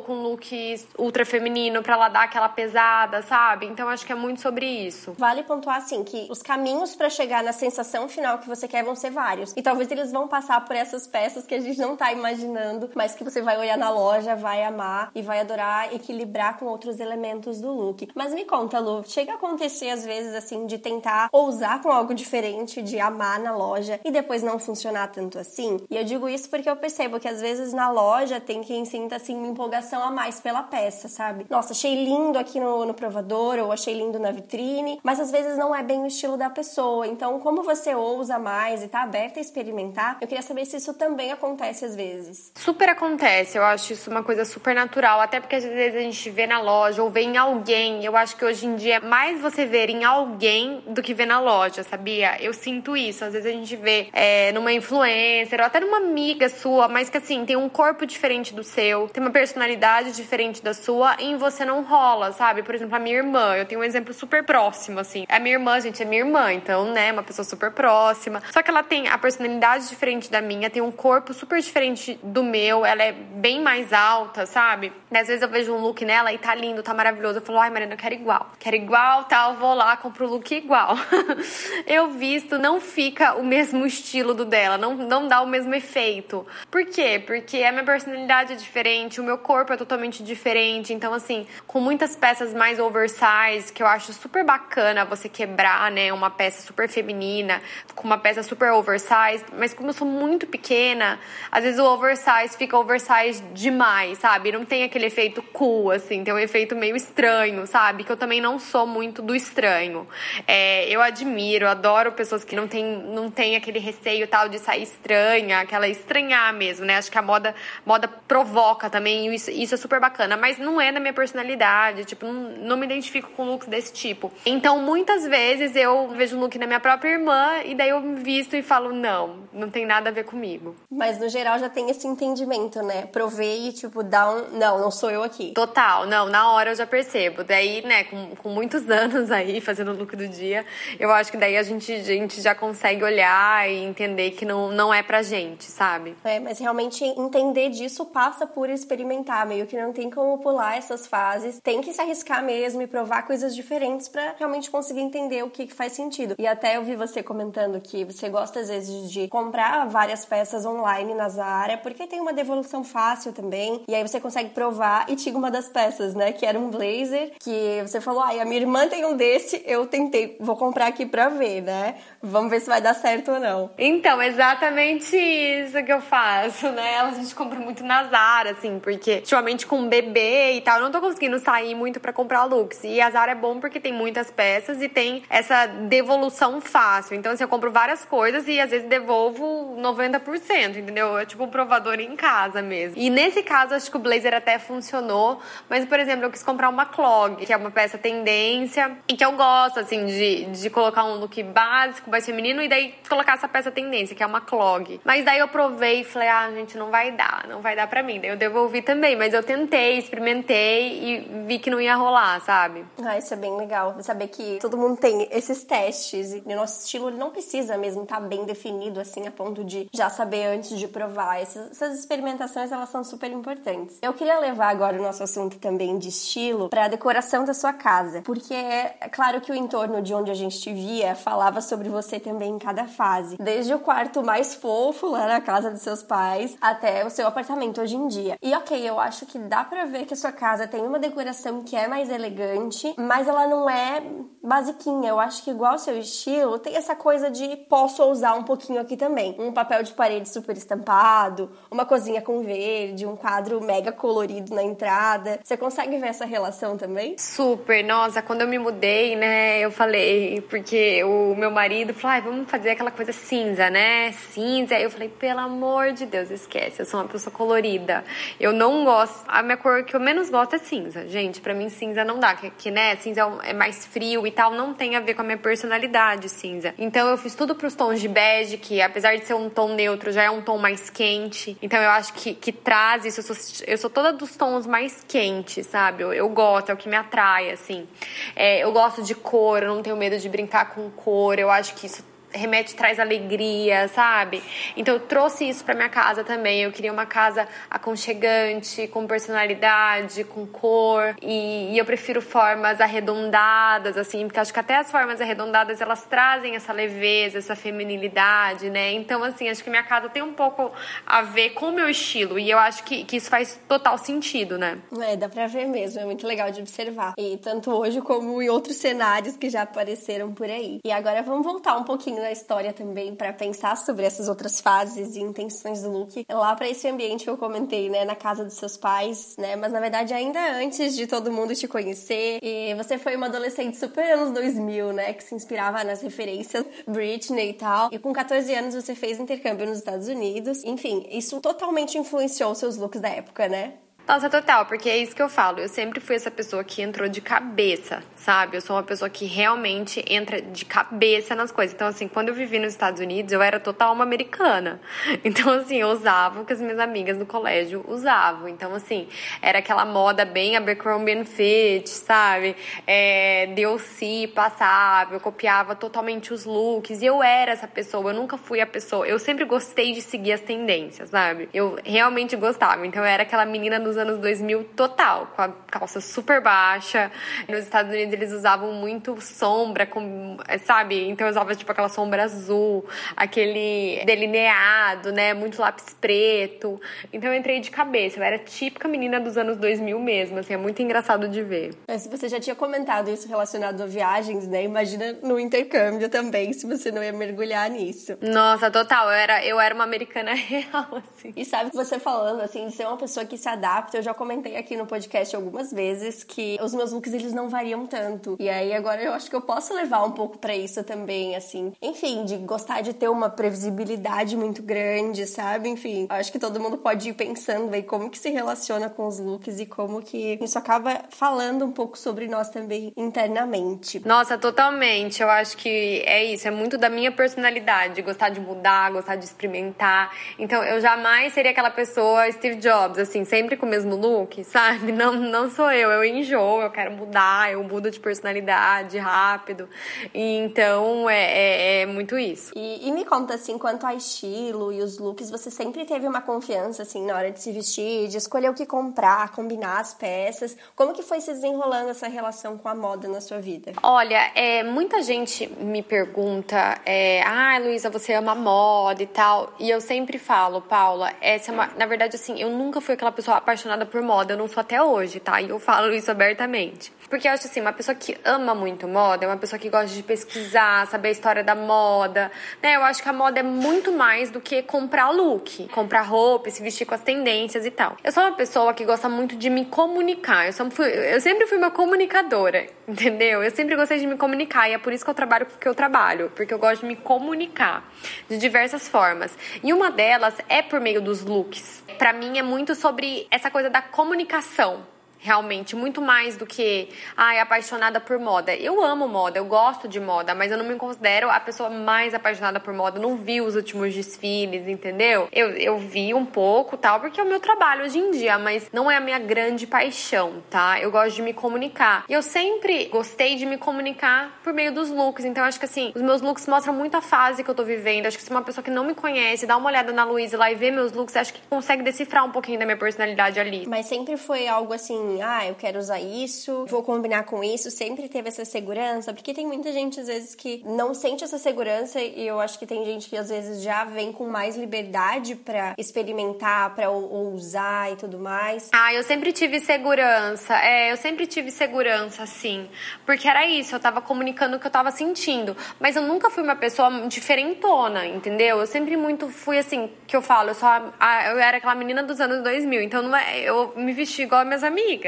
com 0.00 0.21
um 0.22 0.30
look 0.30 0.86
ultra 0.98 1.24
feminino 1.24 1.82
para 1.82 1.94
ela 1.94 2.08
dar 2.08 2.24
aquela 2.24 2.48
pesada, 2.48 3.22
sabe? 3.22 3.66
Então, 3.66 3.88
acho 3.88 4.06
que 4.06 4.12
é 4.12 4.16
muito 4.16 4.40
sobre 4.40 4.66
isso. 4.66 5.14
Vale 5.18 5.42
pontuar, 5.42 5.76
assim, 5.76 6.04
que 6.04 6.26
os 6.30 6.42
caminhos 6.42 6.94
para 6.94 7.10
chegar 7.10 7.42
na 7.42 7.52
sensação 7.52 8.08
final 8.08 8.38
que 8.38 8.48
você 8.48 8.68
quer 8.68 8.84
vão 8.84 8.94
ser 8.94 9.10
vários. 9.10 9.52
E 9.56 9.62
talvez 9.62 9.90
eles 9.90 10.12
vão 10.12 10.28
passar 10.28 10.64
por 10.64 10.76
essas 10.76 11.06
peças 11.06 11.46
que 11.46 11.54
a 11.54 11.60
gente 11.60 11.80
não 11.80 11.96
tá 11.96 12.12
imaginando, 12.12 12.90
mas 12.94 13.14
que 13.14 13.24
você 13.24 13.42
vai 13.42 13.58
olhar 13.58 13.76
na 13.76 13.90
loja, 13.90 14.34
vai 14.34 14.62
amar 14.62 15.10
e 15.14 15.22
vai 15.22 15.40
adorar 15.40 15.92
equilibrar 15.94 16.58
com 16.58 16.66
outros 16.66 17.00
elementos 17.00 17.60
do 17.60 17.72
look. 17.72 18.08
Mas 18.14 18.32
me 18.32 18.44
conta, 18.44 18.78
Lu, 18.78 19.02
chega 19.06 19.32
a 19.32 19.34
acontecer 19.36 19.90
às 19.90 20.04
vezes 20.04 20.34
assim 20.34 20.66
de 20.66 20.78
tentar 20.78 21.28
ousar 21.32 21.80
com 21.82 21.90
algo 21.90 22.14
diferente, 22.14 22.82
de 22.82 22.98
amar 23.00 23.38
na 23.40 23.56
loja 23.56 24.00
e 24.04 24.10
depois 24.10 24.42
não 24.42 24.58
funcionar 24.58 25.08
tanto 25.08 25.38
assim? 25.38 25.78
E 25.90 25.96
eu 25.96 26.04
digo 26.04 26.28
isso 26.28 26.48
porque 26.48 26.68
eu 26.68 26.76
percebo 26.76 27.18
que 27.18 27.28
às 27.28 27.40
vezes 27.40 27.72
na 27.72 27.90
loja 27.90 28.40
tem 28.40 28.62
quem 28.62 28.84
sinta 28.84 29.16
assim 29.16 29.36
uma 29.36 29.46
empolgação 29.46 30.02
a 30.02 30.10
mais 30.12 30.40
pela 30.40 30.62
peça, 30.62 31.08
sabe? 31.08 31.46
Nossa, 31.48 31.72
achei 31.72 32.04
lindo 32.04 32.38
aqui 32.38 32.60
no, 32.60 32.84
no 32.84 32.94
provador 32.94 33.58
ou 33.58 33.72
achei 33.72 33.94
lindo 33.94 34.18
na 34.18 34.30
vitrine, 34.30 35.00
mas 35.02 35.18
às 35.18 35.30
vezes 35.30 35.56
não 35.56 35.74
é 35.74 35.82
bem 35.82 36.02
o 36.02 36.06
estilo 36.06 36.36
da 36.36 36.50
pessoa. 36.50 37.06
Então, 37.06 37.40
como 37.40 37.62
você 37.62 37.94
ousa 37.94 38.38
mais 38.38 38.82
e 38.82 38.88
tá 38.88 39.02
aberta 39.02 39.40
a 39.40 39.42
experimentar, 39.42 40.18
eu 40.20 40.28
queria 40.28 40.42
saber 40.42 40.64
se 40.64 40.76
isso 40.76 40.94
também 40.94 41.32
acontece 41.32 41.84
às 41.84 41.96
vezes. 41.96 42.52
Super 42.56 42.90
acontece, 42.90 43.58
eu 43.58 43.64
acho 43.64 43.92
isso 43.92 44.10
uma 44.10 44.22
coisa 44.22 44.44
super 44.44 44.74
natural, 44.74 45.20
até 45.20 45.40
porque 45.40 45.56
às 45.56 45.64
vezes 45.64 45.96
a 45.96 46.02
gente 46.02 46.30
vê 46.30 46.46
na 46.46 46.60
loja 46.60 47.02
ou 47.02 47.10
vê 47.10 47.22
em 47.22 47.36
alguém. 47.36 48.04
Eu 48.04 48.16
acho 48.16 48.36
que 48.36 48.44
hoje 48.44 48.66
em 48.66 48.76
dia 48.76 48.96
é 48.96 49.00
mais 49.00 49.40
você 49.40 49.64
ver 49.64 49.88
em 49.90 50.04
alguém 50.04 50.82
do 50.86 51.02
que 51.02 51.14
ver 51.14 51.26
na 51.26 51.40
loja, 51.40 51.82
sabia? 51.82 52.40
Eu 52.42 52.52
sinto 52.52 52.96
isso. 52.96 53.24
Às 53.24 53.32
vezes 53.32 53.46
a 53.46 53.52
gente 53.52 53.76
vê 53.76 54.08
é, 54.12 54.52
numa 54.52 54.72
influencer 54.72 55.60
ou 55.60 55.66
até 55.66 55.80
numa 55.80 55.98
amiga 55.98 56.48
sua, 56.48 56.88
mas 56.88 57.08
que 57.08 57.16
assim, 57.16 57.44
tem 57.44 57.56
um 57.56 57.68
corpo 57.68 58.04
diferente 58.06 58.54
do 58.54 58.62
seu, 58.62 59.08
tem 59.08 59.22
uma 59.22 59.30
personalidade 59.30 60.01
diferente 60.10 60.62
da 60.62 60.74
sua 60.74 61.16
e 61.20 61.26
em 61.26 61.36
você 61.36 61.64
não 61.64 61.82
rola, 61.82 62.32
sabe? 62.32 62.62
Por 62.62 62.74
exemplo, 62.74 62.96
a 62.96 62.98
minha 62.98 63.16
irmã, 63.16 63.54
eu 63.54 63.66
tenho 63.66 63.80
um 63.80 63.84
exemplo 63.84 64.12
super 64.12 64.42
próximo, 64.42 64.98
assim. 64.98 65.24
A 65.28 65.38
minha 65.38 65.54
irmã, 65.54 65.78
gente, 65.80 66.02
é 66.02 66.04
minha 66.04 66.22
irmã, 66.22 66.52
então, 66.52 66.90
né, 66.92 67.12
uma 67.12 67.22
pessoa 67.22 67.44
super 67.44 67.70
próxima. 67.70 68.42
Só 68.50 68.62
que 68.62 68.70
ela 68.70 68.82
tem 68.82 69.08
a 69.08 69.18
personalidade 69.18 69.88
diferente 69.88 70.30
da 70.30 70.40
minha, 70.40 70.70
tem 70.70 70.82
um 70.82 70.90
corpo 70.90 71.32
super 71.32 71.60
diferente 71.60 72.18
do 72.22 72.42
meu, 72.42 72.84
ela 72.84 73.02
é 73.02 73.12
bem 73.12 73.60
mais 73.60 73.92
alta, 73.92 74.46
sabe? 74.46 74.92
E 75.10 75.16
às 75.16 75.28
vezes 75.28 75.42
eu 75.42 75.48
vejo 75.48 75.72
um 75.72 75.78
look 75.78 76.04
nela 76.04 76.32
e 76.32 76.38
tá 76.38 76.54
lindo, 76.54 76.82
tá 76.82 76.94
maravilhoso. 76.94 77.38
Eu 77.38 77.42
falo, 77.42 77.58
ai, 77.58 77.70
Mariana, 77.70 77.94
eu 77.94 77.98
quero 77.98 78.14
igual. 78.14 78.48
Quero 78.58 78.76
igual, 78.76 79.24
tal, 79.24 79.54
vou 79.54 79.74
lá, 79.74 79.96
compro 79.96 80.26
o 80.26 80.30
look 80.30 80.50
igual. 80.54 80.96
eu 81.86 82.10
visto, 82.10 82.58
não 82.58 82.80
fica 82.80 83.34
o 83.34 83.44
mesmo 83.44 83.86
estilo 83.86 84.34
do 84.34 84.44
dela, 84.44 84.78
não, 84.78 84.94
não 84.94 85.28
dá 85.28 85.40
o 85.40 85.46
mesmo 85.46 85.74
efeito. 85.74 86.46
Por 86.70 86.84
quê? 86.86 87.22
Porque 87.24 87.58
a 87.62 87.70
minha 87.72 87.84
personalidade 87.84 88.52
é 88.52 88.56
diferente, 88.56 89.20
o 89.20 89.24
meu 89.24 89.38
corpo 89.38 89.72
é 89.72 89.76
totalmente 89.76 89.91
diferente. 90.22 90.92
Então, 90.92 91.12
assim, 91.12 91.46
com 91.66 91.80
muitas 91.80 92.16
peças 92.16 92.54
mais 92.54 92.78
oversize, 92.78 93.72
que 93.72 93.82
eu 93.82 93.86
acho 93.86 94.12
super 94.12 94.44
bacana 94.44 95.04
você 95.04 95.28
quebrar, 95.28 95.90
né, 95.90 96.12
uma 96.12 96.30
peça 96.30 96.62
super 96.62 96.88
feminina 96.88 97.60
com 97.94 98.06
uma 98.06 98.18
peça 98.18 98.42
super 98.42 98.72
oversize, 98.72 99.44
mas 99.56 99.74
como 99.74 99.90
eu 99.90 99.92
sou 99.92 100.06
muito 100.06 100.46
pequena, 100.46 101.18
às 101.50 101.62
vezes 101.64 101.78
o 101.78 101.84
oversize 101.84 102.56
fica 102.56 102.76
oversize 102.76 103.42
demais, 103.52 104.18
sabe? 104.18 104.52
Não 104.52 104.64
tem 104.64 104.82
aquele 104.84 105.06
efeito 105.06 105.42
cool, 105.42 105.90
assim, 105.90 106.24
tem 106.24 106.32
um 106.32 106.38
efeito 106.38 106.74
meio 106.74 106.96
estranho, 106.96 107.66
sabe? 107.66 108.04
Que 108.04 108.12
eu 108.12 108.16
também 108.16 108.40
não 108.40 108.58
sou 108.58 108.86
muito 108.86 109.22
do 109.22 109.34
estranho. 109.34 110.06
É, 110.46 110.88
eu 110.88 111.00
admiro, 111.00 111.68
adoro 111.68 112.12
pessoas 112.12 112.44
que 112.44 112.56
não 112.56 112.66
têm 112.66 112.82
não 112.82 113.30
tem 113.30 113.56
aquele 113.56 113.78
receio 113.78 114.26
tal 114.26 114.48
de 114.48 114.58
sair 114.58 114.82
estranha, 114.82 115.60
aquela 115.60 115.88
estranhar 115.88 116.52
mesmo, 116.52 116.84
né? 116.84 116.96
Acho 116.96 117.10
que 117.10 117.18
a 117.18 117.22
moda, 117.22 117.54
moda 117.84 118.08
provoca 118.08 118.88
também, 118.88 119.28
e 119.28 119.34
isso, 119.34 119.71
isso 119.72 119.74
é 119.74 119.78
super 119.78 120.00
bacana, 120.00 120.36
mas 120.36 120.58
não 120.58 120.80
é 120.80 120.92
da 120.92 121.00
minha 121.00 121.12
personalidade, 121.12 122.04
tipo, 122.04 122.26
não, 122.26 122.50
não 122.58 122.76
me 122.76 122.84
identifico 122.84 123.30
com 123.30 123.44
looks 123.44 123.66
desse 123.66 123.92
tipo. 123.92 124.30
Então, 124.44 124.80
muitas 124.80 125.24
vezes 125.26 125.74
eu 125.74 126.08
vejo 126.08 126.36
um 126.36 126.40
look 126.40 126.58
na 126.58 126.66
minha 126.66 126.80
própria 126.80 127.10
irmã 127.10 127.62
e 127.64 127.74
daí 127.74 127.88
eu 127.90 128.00
me 128.00 128.22
visto 128.22 128.54
e 128.54 128.62
falo, 128.62 128.92
não, 128.92 129.38
não 129.52 129.70
tem 129.70 129.86
nada 129.86 130.10
a 130.10 130.12
ver 130.12 130.24
comigo. 130.24 130.74
Mas 130.90 131.18
no 131.18 131.28
geral 131.28 131.58
já 131.58 131.68
tem 131.68 131.90
esse 131.90 132.06
entendimento, 132.06 132.82
né? 132.82 133.06
Provei 133.06 133.68
e, 133.68 133.72
tipo, 133.72 134.02
dá 134.02 134.30
um. 134.30 134.58
Não, 134.58 134.78
não 134.78 134.90
sou 134.90 135.10
eu 135.10 135.22
aqui. 135.22 135.52
Total, 135.52 136.06
não, 136.06 136.26
na 136.28 136.52
hora 136.52 136.70
eu 136.70 136.74
já 136.74 136.86
percebo. 136.86 137.44
Daí, 137.44 137.82
né, 137.82 138.04
com, 138.04 138.36
com 138.36 138.48
muitos 138.50 138.88
anos 138.90 139.30
aí 139.30 139.60
fazendo 139.60 139.92
o 139.92 139.96
look 139.96 140.14
do 140.16 140.28
dia, 140.28 140.66
eu 140.98 141.10
acho 141.10 141.30
que 141.30 141.38
daí 141.38 141.56
a 141.56 141.62
gente, 141.62 141.92
a 141.92 142.02
gente 142.02 142.40
já 142.40 142.54
consegue 142.54 143.02
olhar 143.02 143.70
e 143.70 143.84
entender 143.84 144.32
que 144.32 144.44
não, 144.44 144.70
não 144.70 144.92
é 144.92 145.02
pra 145.02 145.22
gente, 145.22 145.64
sabe? 145.64 146.14
É, 146.24 146.38
mas 146.38 146.58
realmente 146.58 147.04
entender 147.04 147.70
disso 147.70 148.04
passa 148.06 148.46
por 148.46 148.68
experimentar, 148.68 149.46
meio 149.46 149.61
que 149.66 149.80
não 149.80 149.92
tem 149.92 150.10
como 150.10 150.38
pular 150.38 150.76
essas 150.76 151.06
fases. 151.06 151.60
Tem 151.60 151.80
que 151.80 151.92
se 151.92 152.00
arriscar 152.00 152.42
mesmo 152.42 152.82
e 152.82 152.86
provar 152.86 153.22
coisas 153.26 153.54
diferentes 153.54 154.08
para 154.08 154.34
realmente 154.38 154.70
conseguir 154.70 155.00
entender 155.00 155.42
o 155.42 155.50
que, 155.50 155.66
que 155.66 155.74
faz 155.74 155.92
sentido. 155.92 156.34
E 156.38 156.46
até 156.46 156.76
eu 156.76 156.84
vi 156.84 156.96
você 156.96 157.22
comentando 157.22 157.80
que 157.80 158.04
você 158.04 158.28
gosta 158.28 158.60
às 158.60 158.68
vezes 158.68 159.10
de 159.10 159.28
comprar 159.28 159.86
várias 159.88 160.24
peças 160.24 160.64
online 160.64 161.14
na 161.14 161.28
Zara, 161.28 161.78
porque 161.78 162.06
tem 162.06 162.20
uma 162.20 162.32
devolução 162.32 162.84
fácil 162.84 163.32
também. 163.32 163.82
E 163.88 163.94
aí 163.94 164.02
você 164.02 164.20
consegue 164.20 164.50
provar 164.50 165.06
e 165.08 165.16
tinha 165.16 165.36
uma 165.36 165.50
das 165.50 165.68
peças, 165.68 166.14
né? 166.14 166.32
Que 166.32 166.46
era 166.46 166.58
um 166.58 166.70
blazer, 166.70 167.32
que 167.38 167.82
você 167.82 168.00
falou, 168.00 168.22
ai, 168.22 168.40
a 168.40 168.44
minha 168.44 168.60
irmã 168.60 168.88
tem 168.88 169.04
um 169.04 169.16
desse, 169.16 169.62
eu 169.66 169.86
tentei, 169.86 170.36
vou 170.40 170.56
comprar 170.56 170.86
aqui 170.86 171.06
pra 171.06 171.28
ver, 171.28 171.62
né? 171.62 171.96
Vamos 172.22 172.50
ver 172.50 172.60
se 172.60 172.68
vai 172.68 172.80
dar 172.80 172.94
certo 172.94 173.32
ou 173.32 173.40
não. 173.40 173.70
Então, 173.78 174.22
exatamente 174.22 175.16
isso 175.16 175.82
que 175.84 175.92
eu 175.92 176.00
faço, 176.00 176.68
né? 176.70 176.98
A 176.98 177.10
gente 177.12 177.34
compra 177.34 177.58
muito 177.58 177.84
na 177.84 178.04
Zara, 178.04 178.50
assim, 178.50 178.78
porque 178.78 179.16
ultimamente 179.16 179.51
com 179.60 179.88
bebê 179.88 180.54
e 180.54 180.60
tal, 180.60 180.78
eu 180.78 180.84
não 180.84 180.90
tô 180.90 181.00
conseguindo 181.00 181.38
sair 181.38 181.74
muito 181.74 182.00
para 182.00 182.12
comprar 182.12 182.44
looks. 182.44 182.82
E 182.84 183.00
a 183.00 183.10
Zara 183.10 183.32
é 183.32 183.34
bom 183.34 183.60
porque 183.60 183.78
tem 183.78 183.92
muitas 183.92 184.30
peças 184.30 184.80
e 184.80 184.88
tem 184.88 185.22
essa 185.28 185.66
devolução 185.66 186.60
fácil. 186.60 187.16
Então, 187.16 187.32
assim, 187.32 187.44
eu 187.44 187.48
compro 187.48 187.70
várias 187.70 188.04
coisas 188.04 188.48
e 188.48 188.60
às 188.60 188.70
vezes 188.70 188.88
devolvo 188.88 189.76
90%, 189.78 190.76
entendeu? 190.76 191.18
É 191.18 191.26
tipo 191.26 191.44
um 191.44 191.48
provador 191.48 192.00
em 192.00 192.16
casa 192.16 192.62
mesmo. 192.62 192.96
E 192.96 193.10
nesse 193.10 193.42
caso, 193.42 193.74
acho 193.74 193.90
que 193.90 193.96
o 193.96 194.00
blazer 194.00 194.34
até 194.34 194.58
funcionou, 194.58 195.40
mas, 195.68 195.84
por 195.84 196.00
exemplo, 196.00 196.24
eu 196.24 196.30
quis 196.30 196.42
comprar 196.42 196.68
uma 196.68 196.86
clog, 196.86 197.44
que 197.44 197.52
é 197.52 197.56
uma 197.56 197.70
peça 197.70 197.98
tendência 197.98 198.92
e 199.08 199.16
que 199.16 199.24
eu 199.24 199.32
gosto, 199.32 199.80
assim, 199.80 200.06
de, 200.06 200.46
de 200.46 200.70
colocar 200.70 201.04
um 201.04 201.16
look 201.16 201.42
básico, 201.42 202.10
mais 202.10 202.24
feminino, 202.24 202.62
e 202.62 202.68
daí 202.68 202.94
colocar 203.08 203.34
essa 203.34 203.48
peça 203.48 203.70
tendência, 203.70 204.16
que 204.16 204.22
é 204.22 204.26
uma 204.26 204.40
clog. 204.40 205.00
Mas 205.04 205.24
daí 205.24 205.38
eu 205.38 205.48
provei 205.48 206.00
e 206.00 206.04
falei, 206.04 206.28
ah, 206.28 206.50
gente, 206.52 206.76
não 206.76 206.90
vai 206.90 207.10
dar, 207.12 207.46
não 207.48 207.60
vai 207.60 207.76
dar 207.76 207.86
pra 207.86 208.02
mim. 208.02 208.20
Daí 208.20 208.30
eu 208.30 208.36
devolvi 208.36 208.82
também, 208.82 209.16
mas 209.16 209.34
eu 209.34 209.41
tentei, 209.42 209.98
experimentei 209.98 211.02
e 211.02 211.46
vi 211.46 211.58
que 211.58 211.70
não 211.70 211.80
ia 211.80 211.94
rolar, 211.94 212.40
sabe? 212.40 212.84
Ah, 213.04 213.18
isso 213.18 213.32
é 213.34 213.36
bem 213.36 213.56
legal. 213.56 213.96
Saber 214.00 214.28
que 214.28 214.58
todo 214.60 214.76
mundo 214.76 214.96
tem 214.96 215.28
esses 215.30 215.64
testes 215.64 216.32
e 216.32 216.42
o 216.44 216.56
nosso 216.56 216.84
estilo 216.84 217.10
não 217.10 217.30
precisa 217.30 217.76
mesmo 217.76 218.02
estar 218.02 218.20
tá 218.20 218.26
bem 218.26 218.44
definido, 218.44 219.00
assim, 219.00 219.26
a 219.26 219.30
ponto 219.30 219.64
de 219.64 219.88
já 219.92 220.08
saber 220.10 220.46
antes 220.46 220.78
de 220.78 220.88
provar. 220.88 221.40
Essas, 221.40 221.70
essas 221.72 221.98
experimentações, 221.98 222.70
elas 222.72 222.88
são 222.88 223.04
super 223.04 223.30
importantes. 223.30 223.98
Eu 224.02 224.12
queria 224.12 224.38
levar 224.38 224.68
agora 224.68 224.98
o 224.98 225.02
nosso 225.02 225.22
assunto 225.22 225.58
também 225.58 225.98
de 225.98 226.08
estilo 226.08 226.68
para 226.68 226.84
a 226.84 226.88
decoração 226.88 227.44
da 227.44 227.54
sua 227.54 227.72
casa, 227.72 228.22
porque 228.22 228.54
é 228.54 229.08
claro 229.10 229.40
que 229.40 229.50
o 229.50 229.54
entorno 229.54 230.02
de 230.02 230.14
onde 230.14 230.30
a 230.30 230.34
gente 230.34 230.60
te 230.60 230.72
via 230.72 231.14
falava 231.14 231.60
sobre 231.60 231.88
você 231.88 232.18
também 232.20 232.54
em 232.54 232.58
cada 232.58 232.86
fase, 232.86 233.36
desde 233.38 233.74
o 233.74 233.78
quarto 233.78 234.22
mais 234.22 234.54
fofo 234.54 235.06
lá 235.06 235.26
na 235.26 235.40
casa 235.40 235.70
dos 235.70 235.82
seus 235.82 236.02
pais 236.02 236.56
até 236.60 237.04
o 237.04 237.10
seu 237.10 237.26
apartamento 237.26 237.80
hoje 237.80 237.96
em 237.96 238.08
dia. 238.08 238.36
E 238.42 238.54
ok, 238.54 238.88
eu 238.88 238.98
acho 239.00 239.26
que 239.26 239.31
dá 239.38 239.64
pra 239.64 239.84
ver 239.84 240.06
que 240.06 240.14
a 240.14 240.16
sua 240.16 240.32
casa 240.32 240.66
tem 240.66 240.82
uma 240.82 240.98
decoração 240.98 241.62
que 241.62 241.76
é 241.76 241.88
mais 241.88 242.10
elegante, 242.10 242.94
mas 242.96 243.28
ela 243.28 243.46
não 243.46 243.68
é 243.68 244.02
basiquinha. 244.42 245.10
Eu 245.10 245.20
acho 245.20 245.42
que 245.44 245.50
igual 245.50 245.72
ao 245.72 245.78
seu 245.78 245.98
estilo, 245.98 246.58
tem 246.58 246.76
essa 246.76 246.94
coisa 246.94 247.30
de 247.30 247.56
posso 247.68 248.04
usar 248.04 248.34
um 248.34 248.42
pouquinho 248.42 248.80
aqui 248.80 248.96
também. 248.96 249.36
Um 249.38 249.52
papel 249.52 249.82
de 249.82 249.92
parede 249.92 250.28
super 250.28 250.56
estampado, 250.56 251.50
uma 251.70 251.84
cozinha 251.84 252.20
com 252.20 252.42
verde, 252.42 253.06
um 253.06 253.16
quadro 253.16 253.60
mega 253.62 253.92
colorido 253.92 254.54
na 254.54 254.62
entrada. 254.62 255.40
Você 255.42 255.56
consegue 255.56 255.96
ver 255.98 256.08
essa 256.08 256.24
relação 256.24 256.76
também? 256.76 257.16
Super. 257.18 257.84
Nossa, 257.84 258.22
quando 258.22 258.42
eu 258.42 258.48
me 258.48 258.58
mudei, 258.58 259.16
né, 259.16 259.60
eu 259.60 259.70
falei, 259.70 260.40
porque 260.48 261.02
o 261.04 261.34
meu 261.34 261.50
marido 261.50 261.94
falou, 261.94 262.16
ah, 262.16 262.20
vamos 262.20 262.50
fazer 262.50 262.70
aquela 262.70 262.90
coisa 262.90 263.12
cinza, 263.12 263.70
né? 263.70 264.12
Cinza. 264.12 264.78
Eu 264.78 264.90
falei, 264.90 265.08
pelo 265.08 265.40
amor 265.40 265.92
de 265.92 266.06
Deus, 266.06 266.30
esquece, 266.30 266.80
eu 266.80 266.86
sou 266.86 267.00
uma 267.00 267.08
pessoa 267.08 267.32
colorida. 267.34 268.04
Eu 268.38 268.52
não 268.52 268.84
gosto, 268.84 269.21
a 269.26 269.42
minha 269.42 269.56
cor 269.56 269.82
que 269.84 269.94
eu 269.94 270.00
menos 270.00 270.30
gosto 270.30 270.56
é 270.56 270.58
cinza. 270.58 271.06
Gente, 271.06 271.40
para 271.40 271.54
mim 271.54 271.68
cinza 271.68 272.04
não 272.04 272.18
dá, 272.18 272.34
que, 272.34 272.50
que 272.50 272.70
né, 272.70 272.96
cinza 272.96 273.22
é 273.42 273.52
mais 273.52 273.86
frio 273.86 274.26
e 274.26 274.30
tal, 274.30 274.52
não 274.52 274.74
tem 274.74 274.96
a 274.96 275.00
ver 275.00 275.14
com 275.14 275.22
a 275.22 275.24
minha 275.24 275.38
personalidade 275.38 276.28
cinza. 276.28 276.74
Então 276.78 277.08
eu 277.08 277.16
fiz 277.16 277.34
tudo 277.34 277.54
pros 277.54 277.74
tons 277.74 278.00
de 278.00 278.08
bege, 278.08 278.56
que 278.56 278.80
apesar 278.80 279.16
de 279.16 279.24
ser 279.24 279.34
um 279.34 279.48
tom 279.48 279.74
neutro, 279.74 280.12
já 280.12 280.22
é 280.22 280.30
um 280.30 280.42
tom 280.42 280.58
mais 280.58 280.90
quente. 280.90 281.56
Então 281.62 281.80
eu 281.80 281.90
acho 281.90 282.12
que, 282.14 282.34
que 282.34 282.52
traz 282.52 283.04
isso, 283.04 283.20
eu 283.20 283.24
sou, 283.24 283.36
eu 283.66 283.78
sou 283.78 283.90
toda 283.90 284.12
dos 284.12 284.36
tons 284.36 284.66
mais 284.66 285.04
quentes, 285.06 285.66
sabe? 285.66 286.02
Eu, 286.02 286.12
eu 286.12 286.28
gosto, 286.28 286.70
é 286.70 286.74
o 286.74 286.76
que 286.76 286.88
me 286.88 286.96
atrai, 286.96 287.50
assim. 287.50 287.86
É, 288.34 288.60
eu 288.60 288.72
gosto 288.72 289.02
de 289.02 289.14
cor, 289.14 289.62
eu 289.62 289.74
não 289.74 289.82
tenho 289.82 289.96
medo 289.96 290.18
de 290.18 290.28
brincar 290.28 290.74
com 290.74 290.90
cor, 290.90 291.38
eu 291.38 291.50
acho 291.50 291.74
que 291.74 291.86
isso 291.86 292.11
remete 292.32 292.74
traz 292.74 292.98
alegria, 292.98 293.88
sabe? 293.88 294.42
Então 294.76 294.94
eu 294.94 295.00
trouxe 295.00 295.48
isso 295.48 295.64
para 295.64 295.74
minha 295.74 295.88
casa 295.88 296.24
também. 296.24 296.62
Eu 296.62 296.72
queria 296.72 296.92
uma 296.92 297.06
casa 297.06 297.46
aconchegante, 297.70 298.88
com 298.88 299.06
personalidade, 299.06 300.24
com 300.24 300.46
cor 300.46 301.14
e, 301.20 301.72
e, 301.72 301.78
eu 301.78 301.84
prefiro 301.84 302.20
formas 302.20 302.80
arredondadas 302.80 303.96
assim, 303.96 304.26
porque 304.26 304.40
acho 304.40 304.52
que 304.52 304.60
até 304.60 304.76
as 304.76 304.90
formas 304.90 305.20
arredondadas 305.20 305.80
elas 305.80 306.04
trazem 306.04 306.54
essa 306.54 306.72
leveza, 306.72 307.38
essa 307.38 307.56
feminilidade, 307.56 308.70
né? 308.70 308.92
Então 308.92 309.22
assim, 309.22 309.48
acho 309.48 309.62
que 309.62 309.70
minha 309.70 309.82
casa 309.82 310.08
tem 310.08 310.22
um 310.22 310.32
pouco 310.32 310.72
a 311.06 311.22
ver 311.22 311.50
com 311.50 311.66
o 311.66 311.72
meu 311.72 311.88
estilo 311.88 312.38
e 312.38 312.50
eu 312.50 312.58
acho 312.58 312.82
que, 312.84 313.04
que 313.04 313.16
isso 313.16 313.28
faz 313.28 313.60
total 313.68 313.98
sentido, 313.98 314.58
né? 314.58 314.78
É, 315.00 315.16
dá 315.16 315.28
pra 315.28 315.46
ver 315.46 315.66
mesmo, 315.66 316.00
é 316.00 316.04
muito 316.04 316.26
legal 316.26 316.50
de 316.50 316.60
observar. 316.60 317.14
E 317.18 317.36
tanto 317.38 317.70
hoje 317.70 318.00
como 318.00 318.40
em 318.40 318.48
outros 318.48 318.76
cenários 318.76 319.36
que 319.36 319.50
já 319.50 319.62
apareceram 319.62 320.32
por 320.32 320.48
aí. 320.48 320.78
E 320.84 320.92
agora 320.92 321.22
vamos 321.22 321.44
voltar 321.44 321.76
um 321.76 321.84
pouquinho 321.84 322.21
da 322.22 322.32
história 322.32 322.72
também 322.72 323.14
para 323.14 323.32
pensar 323.32 323.76
sobre 323.76 324.06
essas 324.06 324.28
outras 324.28 324.60
fases 324.60 325.16
e 325.16 325.20
intenções 325.20 325.82
do 325.82 325.90
Luke 325.90 326.24
lá 326.30 326.54
para 326.54 326.68
esse 326.68 326.88
ambiente 326.88 327.24
que 327.24 327.30
eu 327.30 327.36
comentei, 327.36 327.90
né, 327.90 328.04
na 328.04 328.14
casa 328.14 328.44
dos 328.44 328.54
seus 328.54 328.76
pais, 328.76 329.36
né, 329.36 329.56
mas 329.56 329.72
na 329.72 329.80
verdade 329.80 330.14
ainda 330.14 330.40
antes 330.56 330.96
de 330.96 331.06
todo 331.06 331.32
mundo 331.32 331.54
te 331.54 331.68
conhecer. 331.68 332.38
E 332.42 332.74
você 332.74 332.98
foi 332.98 333.16
uma 333.16 333.26
adolescente 333.26 333.76
super 333.76 334.04
anos 334.12 334.32
2000, 334.32 334.92
né, 334.92 335.12
que 335.12 335.22
se 335.22 335.34
inspirava 335.34 335.84
nas 335.84 336.00
referências 336.00 336.64
Britney 336.86 337.50
e 337.50 337.54
tal. 337.54 337.88
E 337.92 337.98
com 337.98 338.12
14 338.12 338.54
anos 338.54 338.74
você 338.74 338.94
fez 338.94 339.18
intercâmbio 339.18 339.66
nos 339.66 339.78
Estados 339.78 340.08
Unidos. 340.08 340.62
Enfim, 340.64 341.06
isso 341.10 341.40
totalmente 341.40 341.98
influenciou 341.98 342.54
seus 342.54 342.76
looks 342.76 343.00
da 343.00 343.08
época, 343.08 343.48
né? 343.48 343.74
Nossa, 344.06 344.28
total, 344.28 344.66
porque 344.66 344.90
é 344.90 344.98
isso 344.98 345.14
que 345.14 345.22
eu 345.22 345.28
falo. 345.28 345.60
Eu 345.60 345.68
sempre 345.68 346.00
fui 346.00 346.16
essa 346.16 346.30
pessoa 346.30 346.64
que 346.64 346.82
entrou 346.82 347.08
de 347.08 347.20
cabeça, 347.20 348.02
sabe? 348.16 348.56
Eu 348.56 348.60
sou 348.60 348.74
uma 348.74 348.82
pessoa 348.82 349.08
que 349.08 349.26
realmente 349.26 350.04
entra 350.08 350.42
de 350.42 350.64
cabeça 350.64 351.36
nas 351.36 351.52
coisas. 351.52 351.72
Então, 351.72 351.86
assim, 351.86 352.08
quando 352.08 352.28
eu 352.28 352.34
vivi 352.34 352.58
nos 352.58 352.72
Estados 352.72 353.00
Unidos, 353.00 353.32
eu 353.32 353.40
era 353.40 353.60
total 353.60 353.92
uma 353.92 354.02
americana. 354.04 354.80
Então, 355.24 355.52
assim, 355.52 355.76
eu 355.76 355.88
usava 355.88 356.40
o 356.40 356.44
que 356.44 356.52
as 356.52 356.60
minhas 356.60 356.80
amigas 356.80 357.16
no 357.16 357.24
colégio 357.24 357.84
usavam. 357.86 358.48
Então, 358.48 358.74
assim, 358.74 359.08
era 359.40 359.60
aquela 359.60 359.84
moda 359.84 360.24
bem 360.24 360.56
Abercrombie 360.56 361.24
Fitch, 361.24 361.88
sabe? 361.88 362.56
É, 362.86 363.46
DLC 363.54 364.30
passava, 364.34 365.14
eu 365.14 365.20
copiava 365.20 365.76
totalmente 365.76 366.32
os 366.32 366.44
looks. 366.44 367.00
E 367.00 367.06
eu 367.06 367.22
era 367.22 367.52
essa 367.52 367.68
pessoa, 367.68 368.10
eu 368.10 368.14
nunca 368.14 368.36
fui 368.36 368.60
a 368.60 368.66
pessoa. 368.66 369.06
Eu 369.06 369.18
sempre 369.18 369.44
gostei 369.44 369.92
de 369.92 370.02
seguir 370.02 370.32
as 370.32 370.40
tendências, 370.40 371.10
sabe? 371.10 371.48
Eu 371.54 371.78
realmente 371.84 372.34
gostava. 372.36 372.84
Então, 372.86 373.02
eu 373.02 373.06
era 373.06 373.22
aquela 373.22 373.46
menina 373.46 373.78
anos 374.02 374.18
2000 374.18 374.64
total, 374.76 375.32
com 375.34 375.42
a 375.42 375.48
calça 375.70 376.00
super 376.00 376.40
baixa. 376.40 377.10
Nos 377.48 377.60
Estados 377.60 377.92
Unidos 377.92 378.12
eles 378.12 378.32
usavam 378.32 378.72
muito 378.72 379.20
sombra, 379.20 379.86
com, 379.86 380.36
sabe? 380.64 381.08
Então 381.08 381.26
eu 381.26 381.30
usava 381.30 381.54
tipo 381.54 381.70
aquela 381.72 381.88
sombra 381.88 382.24
azul, 382.24 382.84
aquele 383.16 384.02
delineado, 384.04 385.12
né? 385.12 385.34
Muito 385.34 385.60
lápis 385.60 385.96
preto. 386.00 386.80
Então 387.12 387.32
eu 387.32 387.38
entrei 387.38 387.60
de 387.60 387.70
cabeça. 387.70 388.18
Eu 388.18 388.24
era 388.24 388.38
típica 388.38 388.88
menina 388.88 389.18
dos 389.20 389.36
anos 389.38 389.56
2000 389.56 389.98
mesmo, 389.98 390.38
assim, 390.38 390.54
é 390.54 390.56
muito 390.56 390.82
engraçado 390.82 391.28
de 391.28 391.42
ver. 391.42 391.74
Se 391.98 392.08
você 392.08 392.28
já 392.28 392.38
tinha 392.38 392.54
comentado 392.54 393.08
isso 393.08 393.28
relacionado 393.28 393.80
a 393.80 393.86
viagens, 393.86 394.46
né? 394.46 394.64
Imagina 394.64 395.16
no 395.22 395.38
intercâmbio 395.38 396.08
também, 396.08 396.52
se 396.52 396.66
você 396.66 396.90
não 396.90 397.02
ia 397.02 397.12
mergulhar 397.12 397.68
nisso. 397.70 398.16
Nossa, 398.20 398.70
total. 398.70 399.06
Eu 399.06 399.12
era, 399.12 399.44
eu 399.44 399.60
era 399.60 399.74
uma 399.74 399.84
americana 399.84 400.34
real, 400.34 400.88
assim. 400.96 401.32
E 401.36 401.44
sabe 401.44 401.70
que 401.70 401.76
você 401.76 401.98
falando, 401.98 402.40
assim, 402.40 402.66
de 402.66 402.74
ser 402.74 402.86
uma 402.86 402.96
pessoa 402.96 403.24
que 403.24 403.36
se 403.36 403.48
adapta, 403.48 403.81
eu 403.94 404.02
já 404.02 404.14
comentei 404.14 404.56
aqui 404.56 404.76
no 404.76 404.86
podcast 404.86 405.34
algumas 405.34 405.72
vezes 405.72 406.24
que 406.24 406.58
os 406.62 406.74
meus 406.74 406.92
looks 406.92 407.12
eles 407.12 407.32
não 407.32 407.48
variam 407.48 407.86
tanto. 407.86 408.36
E 408.38 408.48
aí 408.48 408.72
agora 408.72 409.02
eu 409.02 409.12
acho 409.12 409.28
que 409.28 409.36
eu 409.36 409.40
posso 409.40 409.74
levar 409.74 410.04
um 410.04 410.12
pouco 410.12 410.38
para 410.38 410.54
isso 410.54 410.82
também, 410.84 411.36
assim. 411.36 411.72
Enfim, 411.80 412.24
de 412.24 412.36
gostar 412.38 412.80
de 412.80 412.92
ter 412.92 413.08
uma 413.08 413.28
previsibilidade 413.28 414.36
muito 414.36 414.62
grande, 414.62 415.26
sabe? 415.26 415.68
Enfim, 415.68 416.06
acho 416.08 416.32
que 416.32 416.38
todo 416.38 416.60
mundo 416.60 416.78
pode 416.78 417.10
ir 417.10 417.12
pensando 417.14 417.72
aí 417.74 417.82
como 417.82 418.10
que 418.10 418.18
se 418.18 418.30
relaciona 418.30 418.88
com 418.88 419.06
os 419.06 419.18
looks 419.18 419.60
e 419.60 419.66
como 419.66 420.02
que 420.02 420.38
isso 420.40 420.58
acaba 420.58 421.02
falando 421.10 421.64
um 421.64 421.72
pouco 421.72 421.98
sobre 421.98 422.28
nós 422.28 422.48
também 422.48 422.92
internamente. 422.96 424.00
Nossa, 424.06 424.38
totalmente. 424.38 425.22
Eu 425.22 425.30
acho 425.30 425.56
que 425.56 426.02
é 426.06 426.24
isso, 426.24 426.46
é 426.46 426.50
muito 426.50 426.76
da 426.78 426.88
minha 426.88 427.12
personalidade, 427.12 428.02
gostar 428.02 428.28
de 428.28 428.40
mudar, 428.40 428.90
gostar 428.92 429.16
de 429.16 429.24
experimentar. 429.24 430.12
Então, 430.38 430.62
eu 430.62 430.80
jamais 430.80 431.32
seria 431.32 431.50
aquela 431.50 431.70
pessoa 431.70 432.30
Steve 432.32 432.56
Jobs, 432.56 432.98
assim, 432.98 433.24
sempre 433.24 433.56
com 433.56 433.66
mesmo 433.72 433.96
look, 433.96 434.44
sabe? 434.44 434.92
Não, 435.02 435.14
não 435.14 435.50
sou 435.50 435.72
eu, 435.72 435.90
eu 435.90 436.04
enjoo, 436.04 436.60
eu 436.60 436.70
quero 436.70 436.92
mudar, 436.92 437.50
eu 437.50 437.64
mudo 437.64 437.90
de 437.90 437.98
personalidade 437.98 438.98
rápido. 438.98 439.68
E 440.12 440.36
então 440.36 441.08
é, 441.08 441.22
é, 441.22 441.80
é 441.80 441.86
muito 441.86 442.18
isso. 442.18 442.52
E, 442.54 442.86
e, 442.86 442.92
me 442.92 443.04
conta 443.04 443.34
assim, 443.34 443.56
quanto 443.56 443.86
a 443.86 443.94
estilo 443.94 444.70
e 444.72 444.80
os 444.82 444.98
looks, 444.98 445.30
você 445.30 445.50
sempre 445.50 445.86
teve 445.86 446.06
uma 446.06 446.20
confiança 446.20 446.82
assim 446.82 447.06
na 447.06 447.16
hora 447.16 447.30
de 447.30 447.40
se 447.40 447.50
vestir, 447.52 448.08
de 448.08 448.18
escolher 448.18 448.50
o 448.50 448.54
que 448.54 448.66
comprar, 448.66 449.32
combinar 449.32 449.80
as 449.80 449.94
peças. 449.94 450.56
Como 450.76 450.92
que 450.92 451.02
foi 451.02 451.20
se 451.20 451.32
desenrolando 451.32 451.90
essa 451.90 452.08
relação 452.08 452.58
com 452.58 452.68
a 452.68 452.74
moda 452.74 453.08
na 453.08 453.20
sua 453.20 453.40
vida? 453.40 453.72
Olha, 453.82 454.30
é, 454.34 454.62
muita 454.62 455.02
gente 455.02 455.46
me 455.58 455.82
pergunta, 455.82 456.78
é, 456.84 457.22
ah, 457.22 457.58
Luísa, 457.58 457.88
você 457.88 458.12
ama 458.12 458.34
moda 458.34 459.02
e 459.02 459.06
tal. 459.06 459.54
E 459.58 459.70
eu 459.70 459.80
sempre 459.80 460.18
falo, 460.18 460.60
Paula, 460.60 461.12
essa 461.20 461.50
é 461.50 461.54
uma, 461.54 461.66
na 461.78 461.86
verdade 461.86 462.16
assim, 462.16 462.38
eu 462.38 462.50
nunca 462.50 462.80
fui 462.80 462.94
aquela 462.94 463.12
pessoa 463.12 463.38
apaixonada 463.38 463.61
por 463.90 464.02
moda, 464.02 464.34
eu 464.34 464.38
não 464.38 464.48
sou 464.48 464.60
até 464.60 464.82
hoje, 464.82 465.20
tá? 465.20 465.40
E 465.40 465.48
eu 465.48 465.58
falo 465.58 465.92
isso 465.92 466.10
abertamente. 466.10 466.92
Porque 467.12 467.28
eu 467.28 467.32
acho 467.32 467.46
assim, 467.46 467.60
uma 467.60 467.74
pessoa 467.74 467.94
que 467.94 468.16
ama 468.24 468.54
muito 468.54 468.88
moda 468.88 469.26
é 469.26 469.28
uma 469.28 469.36
pessoa 469.36 469.58
que 469.58 469.68
gosta 469.68 469.94
de 469.94 470.02
pesquisar, 470.02 470.86
saber 470.86 471.08
a 471.08 471.10
história 471.10 471.44
da 471.44 471.54
moda, 471.54 472.32
né? 472.62 472.76
Eu 472.76 472.82
acho 472.84 473.02
que 473.02 473.08
a 473.10 473.12
moda 473.12 473.38
é 473.38 473.42
muito 473.42 473.92
mais 473.92 474.30
do 474.30 474.40
que 474.40 474.62
comprar 474.62 475.10
look, 475.10 475.68
comprar 475.68 476.00
roupa, 476.00 476.48
se 476.48 476.62
vestir 476.62 476.86
com 476.86 476.94
as 476.94 477.02
tendências 477.02 477.66
e 477.66 477.70
tal. 477.70 477.98
Eu 478.02 478.10
sou 478.10 478.22
uma 478.22 478.32
pessoa 478.32 478.72
que 478.72 478.82
gosta 478.86 479.10
muito 479.10 479.36
de 479.36 479.50
me 479.50 479.66
comunicar. 479.66 480.46
Eu, 480.46 480.70
fui, 480.70 480.86
eu 480.86 481.20
sempre 481.20 481.46
fui 481.46 481.58
uma 481.58 481.70
comunicadora, 481.70 482.66
entendeu? 482.88 483.42
Eu 483.42 483.50
sempre 483.50 483.76
gostei 483.76 483.98
de 483.98 484.06
me 484.06 484.16
comunicar 484.16 484.70
e 484.70 484.72
é 484.72 484.78
por 484.78 484.90
isso 484.90 485.04
que 485.04 485.10
eu 485.10 485.14
trabalho 485.14 485.44
com 485.44 485.56
o 485.56 485.58
que 485.58 485.68
eu 485.68 485.74
trabalho, 485.74 486.32
porque 486.34 486.54
eu 486.54 486.58
gosto 486.58 486.80
de 486.80 486.86
me 486.86 486.96
comunicar 486.96 487.86
de 488.26 488.38
diversas 488.38 488.88
formas. 488.88 489.36
E 489.62 489.70
uma 489.70 489.90
delas 489.90 490.34
é 490.48 490.62
por 490.62 490.80
meio 490.80 491.02
dos 491.02 491.22
looks. 491.22 491.84
Para 491.98 492.14
mim 492.14 492.38
é 492.38 492.42
muito 492.42 492.74
sobre 492.74 493.26
essa 493.30 493.50
coisa 493.52 493.70
da 493.70 493.82
comunicação 493.82 494.84
realmente, 495.22 495.76
muito 495.76 496.02
mais 496.02 496.36
do 496.36 496.44
que, 496.44 496.88
ai, 497.16 497.38
apaixonada 497.38 498.00
por 498.00 498.18
moda. 498.18 498.54
Eu 498.54 498.82
amo 498.82 499.06
moda, 499.06 499.38
eu 499.38 499.44
gosto 499.44 499.86
de 499.86 500.00
moda, 500.00 500.34
mas 500.34 500.50
eu 500.50 500.58
não 500.58 500.64
me 500.64 500.74
considero 500.74 501.30
a 501.30 501.38
pessoa 501.38 501.70
mais 501.70 502.12
apaixonada 502.12 502.58
por 502.58 502.74
moda. 502.74 502.98
Eu 502.98 503.02
não 503.02 503.16
vi 503.16 503.40
os 503.40 503.54
últimos 503.54 503.94
desfiles, 503.94 504.66
entendeu? 504.66 505.28
Eu, 505.32 505.50
eu 505.50 505.78
vi 505.78 506.12
um 506.12 506.26
pouco, 506.26 506.76
tal, 506.76 506.98
porque 506.98 507.20
é 507.20 507.24
o 507.24 507.26
meu 507.26 507.38
trabalho 507.38 507.84
hoje 507.84 507.98
em 507.98 508.10
dia, 508.10 508.36
mas 508.36 508.68
não 508.72 508.90
é 508.90 508.96
a 508.96 509.00
minha 509.00 509.18
grande 509.20 509.64
paixão, 509.64 510.42
tá? 510.50 510.80
Eu 510.80 510.90
gosto 510.90 511.14
de 511.14 511.22
me 511.22 511.32
comunicar. 511.32 512.04
E 512.08 512.12
eu 512.12 512.22
sempre 512.22 512.86
gostei 512.86 513.36
de 513.36 513.46
me 513.46 513.56
comunicar 513.56 514.40
por 514.42 514.52
meio 514.52 514.72
dos 514.72 514.90
looks. 514.90 515.24
Então, 515.24 515.44
acho 515.44 515.58
que 515.58 515.66
assim, 515.66 515.92
os 515.94 516.02
meus 516.02 516.20
looks 516.20 516.48
mostram 516.48 516.74
muito 516.74 516.96
a 516.96 517.00
fase 517.00 517.44
que 517.44 517.50
eu 517.50 517.54
tô 517.54 517.62
vivendo. 517.62 518.06
Acho 518.06 518.18
que 518.18 518.24
se 518.24 518.30
uma 518.30 518.42
pessoa 518.42 518.64
que 518.64 518.70
não 518.70 518.84
me 518.84 518.94
conhece 518.94 519.46
dá 519.46 519.56
uma 519.56 519.68
olhada 519.68 519.92
na 519.92 520.04
Luísa 520.04 520.36
lá 520.36 520.50
e 520.50 520.56
vê 520.56 520.72
meus 520.72 520.92
looks, 520.92 521.14
acho 521.14 521.32
que 521.32 521.40
consegue 521.48 521.82
decifrar 521.82 522.24
um 522.24 522.30
pouquinho 522.32 522.58
da 522.58 522.64
minha 522.64 522.76
personalidade 522.76 523.38
ali. 523.38 523.66
Mas 523.68 523.86
sempre 523.86 524.16
foi 524.16 524.48
algo 524.48 524.72
assim 524.72 525.11
ah, 525.20 525.46
eu 525.46 525.54
quero 525.54 525.78
usar 525.78 526.00
isso, 526.00 526.64
vou 526.66 526.82
combinar 526.82 527.24
com 527.24 527.42
isso, 527.42 527.70
sempre 527.70 528.08
teve 528.08 528.28
essa 528.28 528.44
segurança, 528.44 529.12
porque 529.12 529.34
tem 529.34 529.46
muita 529.46 529.72
gente 529.72 530.00
às 530.00 530.06
vezes 530.06 530.34
que 530.34 530.62
não 530.64 530.94
sente 530.94 531.24
essa 531.24 531.38
segurança 531.38 532.00
e 532.00 532.26
eu 532.26 532.40
acho 532.40 532.58
que 532.58 532.66
tem 532.66 532.84
gente 532.84 533.08
que 533.08 533.16
às 533.16 533.28
vezes 533.28 533.62
já 533.62 533.84
vem 533.84 534.12
com 534.12 534.26
mais 534.26 534.56
liberdade 534.56 535.34
para 535.34 535.74
experimentar, 535.76 536.74
para 536.74 536.90
ousar 536.90 537.92
e 537.92 537.96
tudo 537.96 538.18
mais. 538.18 538.70
Ah, 538.72 538.94
eu 538.94 539.02
sempre 539.02 539.32
tive 539.32 539.60
segurança. 539.60 540.54
É, 540.56 540.92
eu 540.92 540.96
sempre 540.96 541.26
tive 541.26 541.50
segurança, 541.50 542.24
sim. 542.26 542.68
Porque 543.04 543.28
era 543.28 543.46
isso, 543.46 543.74
eu 543.74 543.80
tava 543.80 544.00
comunicando 544.00 544.56
o 544.56 544.60
que 544.60 544.66
eu 544.66 544.70
tava 544.70 544.90
sentindo. 544.90 545.56
Mas 545.80 545.96
eu 545.96 546.02
nunca 546.02 546.30
fui 546.30 546.42
uma 546.42 546.56
pessoa 546.56 547.06
diferentona, 547.08 548.06
entendeu? 548.06 548.60
Eu 548.60 548.66
sempre 548.66 548.96
muito 548.96 549.28
fui 549.28 549.58
assim, 549.58 549.90
que 550.06 550.16
eu 550.16 550.22
falo, 550.22 550.50
eu, 550.50 550.54
sou 550.54 550.68
a, 550.68 550.92
a, 551.00 551.30
eu 551.30 551.38
era 551.38 551.56
aquela 551.56 551.74
menina 551.74 552.02
dos 552.02 552.20
anos 552.20 552.42
2000, 552.42 552.82
então 552.82 553.02
não 553.02 553.16
é, 553.16 553.40
eu 553.40 553.72
me 553.76 553.92
vesti 553.92 554.22
igual 554.22 554.42
as 554.42 554.46
minhas 554.46 554.62
amigas, 554.62 555.01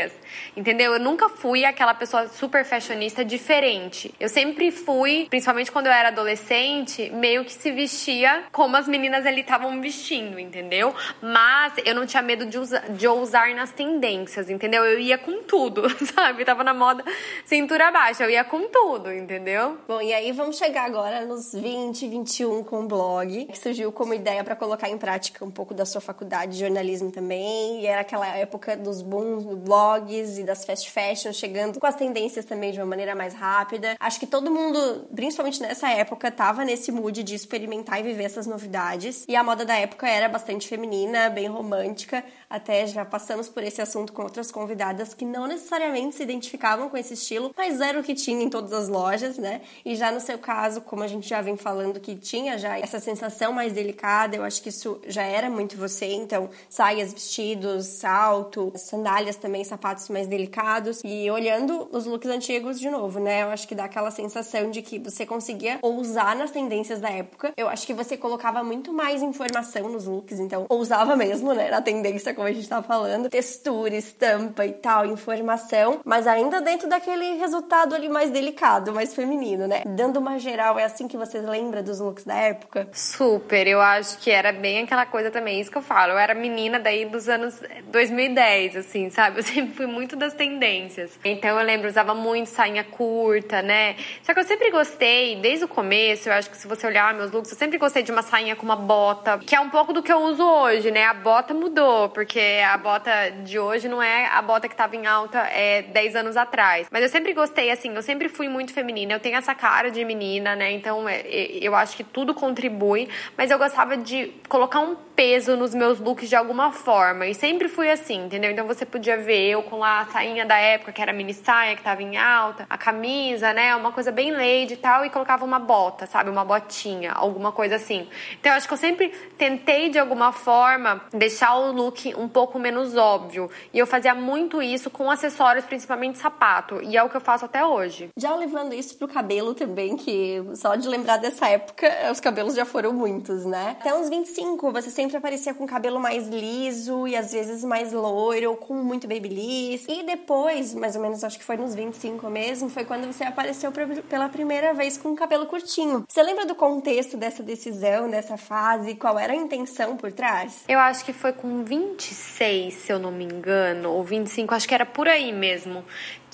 entendeu? 0.57 0.94
Eu 0.94 1.00
nunca 1.00 1.28
fui 1.28 1.64
aquela 1.64 1.94
pessoa 1.94 2.28
super 2.28 2.64
fashionista 2.64 3.24
diferente. 3.24 4.14
Eu 4.18 4.28
sempre 4.28 4.70
fui, 4.70 5.26
principalmente 5.28 5.70
quando 5.70 5.87
eu 5.87 5.92
era 5.92 6.09
adolescente, 6.09 7.11
meio 7.11 7.44
que 7.44 7.52
se 7.52 7.70
vestia 7.70 8.44
como 8.52 8.76
as 8.76 8.88
meninas 8.88 9.26
ali 9.26 9.40
estavam 9.40 9.80
vestindo, 9.80 10.38
entendeu? 10.38 10.94
Mas 11.20 11.74
eu 11.85 11.94
não 11.94 12.07
tinha 12.07 12.22
medo 12.22 12.46
de, 12.46 12.59
usar, 12.59 12.88
de 12.90 13.07
ousar 13.07 13.54
nas 13.54 13.70
tendências, 13.70 14.50
entendeu? 14.50 14.85
Eu 14.85 14.98
ia 14.98 15.18
com 15.18 15.42
tudo, 15.42 15.83
sabe? 16.14 16.44
Tava 16.44 16.64
na 16.64 16.74
moda 16.74 17.04
cintura 17.44 17.90
baixa, 17.90 18.24
eu 18.24 18.30
ia 18.30 18.44
com 18.44 18.68
tudo, 18.68 19.12
entendeu? 19.12 19.78
Bom, 19.87 20.00
e 20.00 20.12
aí 20.12 20.33
vamos 20.33 20.57
chegar 20.57 20.85
agora 20.85 21.24
nos 21.24 21.52
20, 21.52 22.09
21 22.09 22.64
com 22.64 22.85
o 22.85 22.88
blog, 22.88 23.46
que 23.46 23.59
surgiu 23.59 23.92
como 23.92 24.14
ideia 24.14 24.42
para 24.42 24.57
colocar 24.57 24.88
em 24.88 24.98
prática 24.98 25.44
um 25.44 25.50
pouco 25.50 25.74
da 25.74 25.85
sua 25.85 26.00
faculdade 26.00 26.52
de 26.52 26.61
jornalismo 26.61 27.11
também. 27.11 27.83
E 27.83 27.87
era 27.87 28.00
aquela 28.00 28.26
época 28.37 28.76
dos 28.76 29.02
booms 29.02 29.44
do 29.44 29.57
blogs 29.84 30.38
e 30.38 30.44
das 30.44 30.64
fast 30.64 30.90
fashion 30.90 31.32
chegando 31.32 31.78
com 31.78 31.86
as 31.86 31.94
tendências 31.94 32.44
também 32.44 32.72
de 32.72 32.78
uma 32.78 32.86
maneira 32.86 33.14
mais 33.14 33.34
rápida. 33.34 33.96
Acho 34.00 34.18
que 34.18 34.26
todo 34.26 34.50
mundo, 34.50 35.06
principalmente 35.14 35.60
nessa 35.60 35.90
época, 35.90 36.30
tava 36.30 36.64
nesse 36.64 36.90
mood 36.90 37.22
de 37.22 37.34
experimentar 37.34 38.00
e 38.00 38.02
viver 38.02 38.24
essas 38.24 38.46
novidades. 38.46 39.24
E 39.28 39.36
a 39.36 39.44
moda 39.44 39.64
da 39.64 39.76
época 39.76 40.08
era 40.08 40.28
bastante 40.28 40.66
feminina, 40.66 41.28
bem 41.28 41.46
romântica. 41.46 42.24
Até 42.54 42.86
já 42.86 43.04
passamos 43.04 43.48
por 43.48 43.64
esse 43.64 43.82
assunto 43.82 44.12
com 44.12 44.22
outras 44.22 44.52
convidadas 44.52 45.12
que 45.12 45.24
não 45.24 45.48
necessariamente 45.48 46.14
se 46.14 46.22
identificavam 46.22 46.88
com 46.88 46.96
esse 46.96 47.14
estilo, 47.14 47.52
mas 47.56 47.80
era 47.80 47.98
o 47.98 48.02
que 48.02 48.14
tinha 48.14 48.44
em 48.44 48.48
todas 48.48 48.72
as 48.72 48.88
lojas, 48.88 49.36
né? 49.36 49.62
E 49.84 49.96
já 49.96 50.12
no 50.12 50.20
seu 50.20 50.38
caso, 50.38 50.80
como 50.80 51.02
a 51.02 51.08
gente 51.08 51.28
já 51.28 51.40
vem 51.40 51.56
falando 51.56 51.98
que 51.98 52.14
tinha 52.14 52.56
já 52.56 52.78
essa 52.78 53.00
sensação 53.00 53.52
mais 53.52 53.72
delicada, 53.72 54.36
eu 54.36 54.44
acho 54.44 54.62
que 54.62 54.68
isso 54.68 55.00
já 55.08 55.24
era 55.24 55.50
muito 55.50 55.76
você, 55.76 56.06
então 56.06 56.48
saias, 56.68 57.12
vestidos, 57.12 57.86
salto, 57.86 58.72
sandálias 58.76 59.34
também, 59.34 59.64
sapatos 59.64 60.08
mais 60.08 60.28
delicados 60.28 61.00
e 61.04 61.28
olhando 61.32 61.88
os 61.90 62.06
looks 62.06 62.30
antigos 62.30 62.78
de 62.78 62.88
novo, 62.88 63.18
né? 63.18 63.42
Eu 63.42 63.48
acho 63.48 63.66
que 63.66 63.74
dá 63.74 63.86
aquela 63.86 64.12
sensação 64.12 64.70
de 64.70 64.80
que 64.80 65.00
você 65.00 65.26
conseguia 65.26 65.80
ousar 65.82 66.36
nas 66.36 66.52
tendências 66.52 67.00
da 67.00 67.10
época. 67.10 67.52
Eu 67.56 67.68
acho 67.68 67.84
que 67.84 67.92
você 67.92 68.16
colocava 68.16 68.62
muito 68.62 68.92
mais 68.92 69.24
informação 69.24 69.88
nos 69.88 70.04
looks, 70.04 70.38
então 70.38 70.66
ousava 70.68 71.16
mesmo, 71.16 71.52
né, 71.52 71.68
na 71.68 71.82
tendência 71.82 72.32
como 72.44 72.48
a 72.48 72.52
gente 72.52 72.68
tá 72.68 72.83
falando, 72.83 73.30
textura, 73.30 73.96
estampa 73.96 74.66
e 74.66 74.72
tal, 74.72 75.07
informação, 75.07 76.00
mas 76.04 76.26
ainda 76.26 76.61
dentro 76.61 76.87
daquele 76.87 77.37
resultado 77.37 77.94
ali 77.94 78.07
mais 78.07 78.30
delicado, 78.30 78.92
mais 78.92 79.14
feminino, 79.14 79.66
né? 79.66 79.83
Dando 79.87 80.18
uma 80.18 80.38
geral, 80.38 80.78
é 80.78 80.85
assim 80.85 81.09
que 81.09 81.16
você 81.16 81.40
lembra 81.40 81.83
dos 81.83 82.00
looks 82.00 82.24
da 82.24 82.35
época? 82.35 82.87
Super, 82.92 83.66
eu 83.66 83.80
acho 83.80 84.18
que 84.18 84.30
era 84.30 84.52
bem 84.52 84.83
aquela 84.83 85.07
coisa 85.07 85.30
também, 85.30 85.59
isso 85.59 85.70
que 85.70 85.78
eu 85.78 85.83
falo, 85.83 86.12
eu 86.12 86.18
era 86.18 86.35
menina 86.35 86.78
daí 86.78 87.07
dos 87.07 87.28
anos 87.30 87.62
2010, 87.87 88.76
assim, 88.76 89.09
sabe? 89.09 89.38
Eu 89.40 89.42
sempre 89.42 89.74
fui 89.74 89.87
muito 89.87 90.16
das 90.16 90.33
tendências. 90.33 91.18
Então 91.24 91.59
eu 91.59 91.64
lembro, 91.64 91.88
usava 91.88 92.14
muito 92.14 92.48
sainha 92.48 92.85
curta, 92.85 93.62
né? 93.62 93.96
Só 94.22 94.33
que 94.33 94.40
eu 94.40 94.44
sempre 94.44 94.70
gostei, 94.70 95.37
desde 95.37 95.64
o 95.64 95.68
começo, 95.68 96.28
eu 96.28 96.33
acho 96.33 96.50
que 96.50 96.57
se 96.57 96.66
você 96.66 96.87
olhar 96.87 97.12
meus 97.14 97.30
looks, 97.30 97.50
eu 97.50 97.59
sempre 97.59 97.78
gostei 97.78 98.02
de 98.02 98.12
uma 98.12 98.22
sainha 98.22 98.54
com 98.57 98.64
uma 98.64 98.76
bota, 98.76 99.38
que 99.38 99.54
é 99.54 99.61
um 99.61 99.70
pouco 99.70 99.92
do 99.92 100.02
que 100.02 100.12
eu 100.12 100.18
uso 100.18 100.42
hoje, 100.42 100.90
né? 100.90 101.04
A 101.04 101.14
bota 101.14 101.54
mudou, 101.54 102.09
porque 102.24 102.40
a 102.66 102.78
bota 102.78 103.10
de 103.44 103.58
hoje 103.58 103.87
não 103.87 104.02
é 104.02 104.26
a 104.28 104.40
bota 104.40 104.66
que 104.66 104.74
tava 104.74 104.96
em 104.96 105.06
alta 105.06 105.40
é, 105.40 105.82
10 105.82 106.16
anos 106.16 106.38
atrás. 106.38 106.87
Mas 106.90 107.02
eu 107.02 107.08
sempre 107.10 107.34
gostei, 107.34 107.70
assim, 107.70 107.94
eu 107.94 108.00
sempre 108.00 108.30
fui 108.30 108.48
muito 108.48 108.72
feminina, 108.72 109.12
eu 109.12 109.20
tenho 109.20 109.37
essa 109.37 109.54
cara 109.54 109.90
de 109.90 110.02
menina, 110.06 110.56
né? 110.56 110.72
Então 110.72 111.06
é, 111.06 111.20
eu 111.28 111.74
acho 111.74 111.94
que 111.94 112.02
tudo 112.02 112.32
contribui, 112.32 113.10
mas 113.37 113.50
eu 113.50 113.58
gostava 113.58 113.94
de 113.98 114.32
colocar 114.48 114.80
um 114.80 114.96
peso 115.14 115.57
nos 115.57 115.74
meus 115.74 116.00
looks 116.00 116.29
de 116.29 116.37
alguma 116.37 116.72
forma. 116.72 117.27
E 117.27 117.35
sempre 117.35 117.68
fui 117.68 117.90
assim, 117.90 118.24
entendeu? 118.24 118.50
Então 118.50 118.66
você 118.66 118.85
podia 118.85 119.16
ver 119.16 119.48
eu 119.48 119.62
com 119.62 119.79
lá 119.79 120.00
a 120.00 120.07
sainha 120.07 120.44
da 120.44 120.57
época, 120.57 120.92
que 120.92 121.00
era 121.00 121.12
mini 121.12 121.35
saia, 121.35 121.77
que 121.77 121.83
tava 121.83 122.03
em 122.03 122.16
alta, 122.16 122.66
a 122.68 122.77
camisa, 122.77 123.53
né? 123.53 123.74
Uma 123.77 123.92
coisa 123.92 124.11
bem 124.11 124.31
lady 124.31 124.74
e 124.74 124.77
tal, 124.77 125.05
e 125.05 125.11
colocava 125.11 125.44
uma 125.44 125.59
bota, 125.59 126.07
sabe? 126.07 126.31
Uma 126.31 126.44
botinha, 126.44 127.12
alguma 127.12 127.53
coisa 127.53 127.77
assim. 127.77 128.09
Então 128.40 128.53
eu 128.53 128.57
acho 128.57 128.66
que 128.66 128.74
eu 128.74 128.79
sempre 128.79 129.09
tentei 129.38 129.88
de 129.88 129.98
alguma 129.98 130.33
forma 130.33 131.03
deixar 131.12 131.55
o 131.57 131.72
look 131.72 132.14
um 132.16 132.29
pouco 132.29 132.59
menos 132.59 132.96
óbvio. 132.96 133.50
E 133.72 133.79
eu 133.79 133.87
fazia 133.87 134.14
muito 134.14 134.62
isso 134.62 134.90
com 134.90 135.11
acessórios, 135.11 135.64
principalmente 135.64 136.18
sapato. 136.18 136.81
E 136.83 136.96
é 136.96 137.03
o 137.03 137.09
que 137.09 137.16
eu 137.16 137.20
faço 137.20 137.44
até 137.44 137.64
hoje. 137.64 138.09
Já 138.18 138.35
levando 138.35 138.74
isso 138.74 138.96
pro 138.96 139.09
cabelo 139.09 139.55
também, 139.55 139.96
que 139.96 140.42
só 140.55 140.74
de 140.74 140.88
lembrar 140.88 141.18
dessa 141.18 141.48
época, 141.48 141.88
os 142.11 142.20
cabelos 142.20 142.55
já 142.55 142.64
foram 142.64 142.92
muitos, 142.92 143.44
né? 143.44 143.77
Até 143.81 143.94
uns 143.94 144.09
25, 144.09 144.72
você 144.72 144.90
sempre 144.90 145.03
aparecia 145.12 145.52
com 145.52 145.66
cabelo 145.66 145.98
mais 146.00 146.28
liso 146.28 147.06
e 147.08 147.16
às 147.16 147.32
vezes 147.32 147.64
mais 147.64 147.92
loiro, 147.92 148.50
ou 148.50 148.56
com 148.56 148.74
muito 148.74 149.08
babyliss. 149.08 149.86
E 149.88 150.02
depois, 150.04 150.74
mais 150.74 150.96
ou 150.96 151.02
menos, 151.02 151.24
acho 151.24 151.38
que 151.38 151.44
foi 151.44 151.56
nos 151.56 151.74
25 151.74 152.30
mesmo, 152.30 152.68
foi 152.68 152.84
quando 152.84 153.06
você 153.06 153.24
apareceu 153.24 153.72
pela 154.08 154.28
primeira 154.28 154.72
vez 154.72 154.96
com 154.96 155.14
cabelo 155.14 155.46
curtinho. 155.46 156.04
Você 156.08 156.22
lembra 156.22 156.46
do 156.46 156.54
contexto 156.54 157.16
dessa 157.16 157.42
decisão, 157.42 158.08
dessa 158.08 158.36
fase? 158.36 158.94
Qual 158.94 159.18
era 159.18 159.32
a 159.32 159.36
intenção 159.36 159.96
por 159.96 160.12
trás? 160.12 160.64
Eu 160.68 160.78
acho 160.78 161.04
que 161.04 161.12
foi 161.12 161.32
com 161.32 161.64
26, 161.64 162.74
se 162.74 162.92
eu 162.92 162.98
não 162.98 163.10
me 163.10 163.24
engano, 163.24 163.90
ou 163.90 164.04
25, 164.04 164.54
acho 164.54 164.68
que 164.68 164.74
era 164.74 164.86
por 164.86 165.08
aí 165.08 165.32
mesmo 165.32 165.84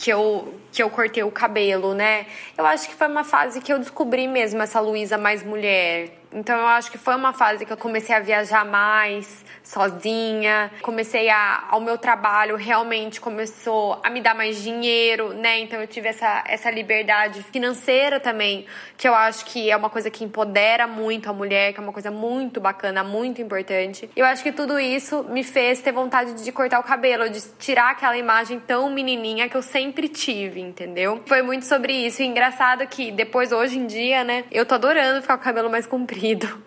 que 0.01 0.11
eu, 0.11 0.55
que 0.73 0.83
eu 0.83 0.89
cortei 0.89 1.23
o 1.23 1.31
cabelo, 1.31 1.93
né? 1.93 2.25
Eu 2.57 2.65
acho 2.65 2.89
que 2.89 2.95
foi 2.95 3.07
uma 3.07 3.23
fase 3.23 3.61
que 3.61 3.71
eu 3.71 3.79
descobri 3.79 4.27
mesmo 4.27 4.63
essa 4.63 4.81
Luísa 4.81 5.19
mais 5.19 5.43
mulher. 5.45 6.21
Então 6.33 6.57
eu 6.57 6.67
acho 6.67 6.91
que 6.93 6.97
foi 6.97 7.17
uma 7.17 7.33
fase 7.33 7.67
que 7.67 7.73
eu 7.73 7.77
comecei 7.77 8.15
a 8.15 8.21
viajar 8.21 8.65
mais 8.65 9.45
sozinha, 9.65 10.71
comecei 10.81 11.29
a 11.29 11.65
ao 11.69 11.81
meu 11.81 11.99
trabalho 11.99 12.57
realmente 12.57 13.21
começou 13.21 14.01
a 14.03 14.09
me 14.09 14.21
dar 14.21 14.35
mais 14.35 14.63
dinheiro, 14.63 15.35
né? 15.35 15.59
Então 15.59 15.81
eu 15.81 15.89
tive 15.89 16.09
essa 16.09 16.45
essa 16.47 16.71
liberdade 16.71 17.43
financeira 17.43 18.21
também, 18.21 18.65
que 18.97 19.09
eu 19.09 19.15
acho 19.15 19.45
que 19.45 19.71
é 19.71 19.77
uma 19.77 19.91
coisa 19.91 20.09
que 20.09 20.23
empodera 20.23 20.87
muito 20.87 21.29
a 21.29 21.33
mulher, 21.33 21.73
que 21.73 21.81
é 21.81 21.83
uma 21.83 21.93
coisa 21.93 22.13
muito 22.13 22.61
bacana, 22.61 23.03
muito 23.03 23.43
importante. 23.43 24.09
Eu 24.15 24.25
acho 24.25 24.43
que 24.43 24.53
tudo 24.53 24.79
isso 24.79 25.25
me 25.25 25.43
fez 25.43 25.81
ter 25.81 25.91
vontade 25.91 26.45
de 26.45 26.53
cortar 26.53 26.79
o 26.79 26.85
cabelo, 26.85 27.29
de 27.29 27.41
tirar 27.59 27.91
aquela 27.91 28.17
imagem 28.17 28.61
tão 28.61 28.89
menininha 28.89 29.49
que 29.49 29.57
eu 29.57 29.63
sempre 29.63 29.90
tive, 30.09 30.61
entendeu? 30.61 31.23
Foi 31.27 31.43
muito 31.43 31.65
sobre 31.65 31.93
isso. 31.93 32.23
E 32.23 32.27
engraçado 32.27 32.87
que 32.87 33.11
depois 33.11 33.53
hoje 33.53 33.79
em 33.79 33.87
dia, 33.87 34.25
né, 34.25 34.45
eu 34.51 34.67
tô 34.67 34.75
adorando 34.75 35.23
ficar 35.23 35.37
com 35.37 35.43
o 35.43 35.45
cabelo 35.45 35.71
mais 35.71 35.87
comprido 35.87 36.01
comprido. 36.11 36.63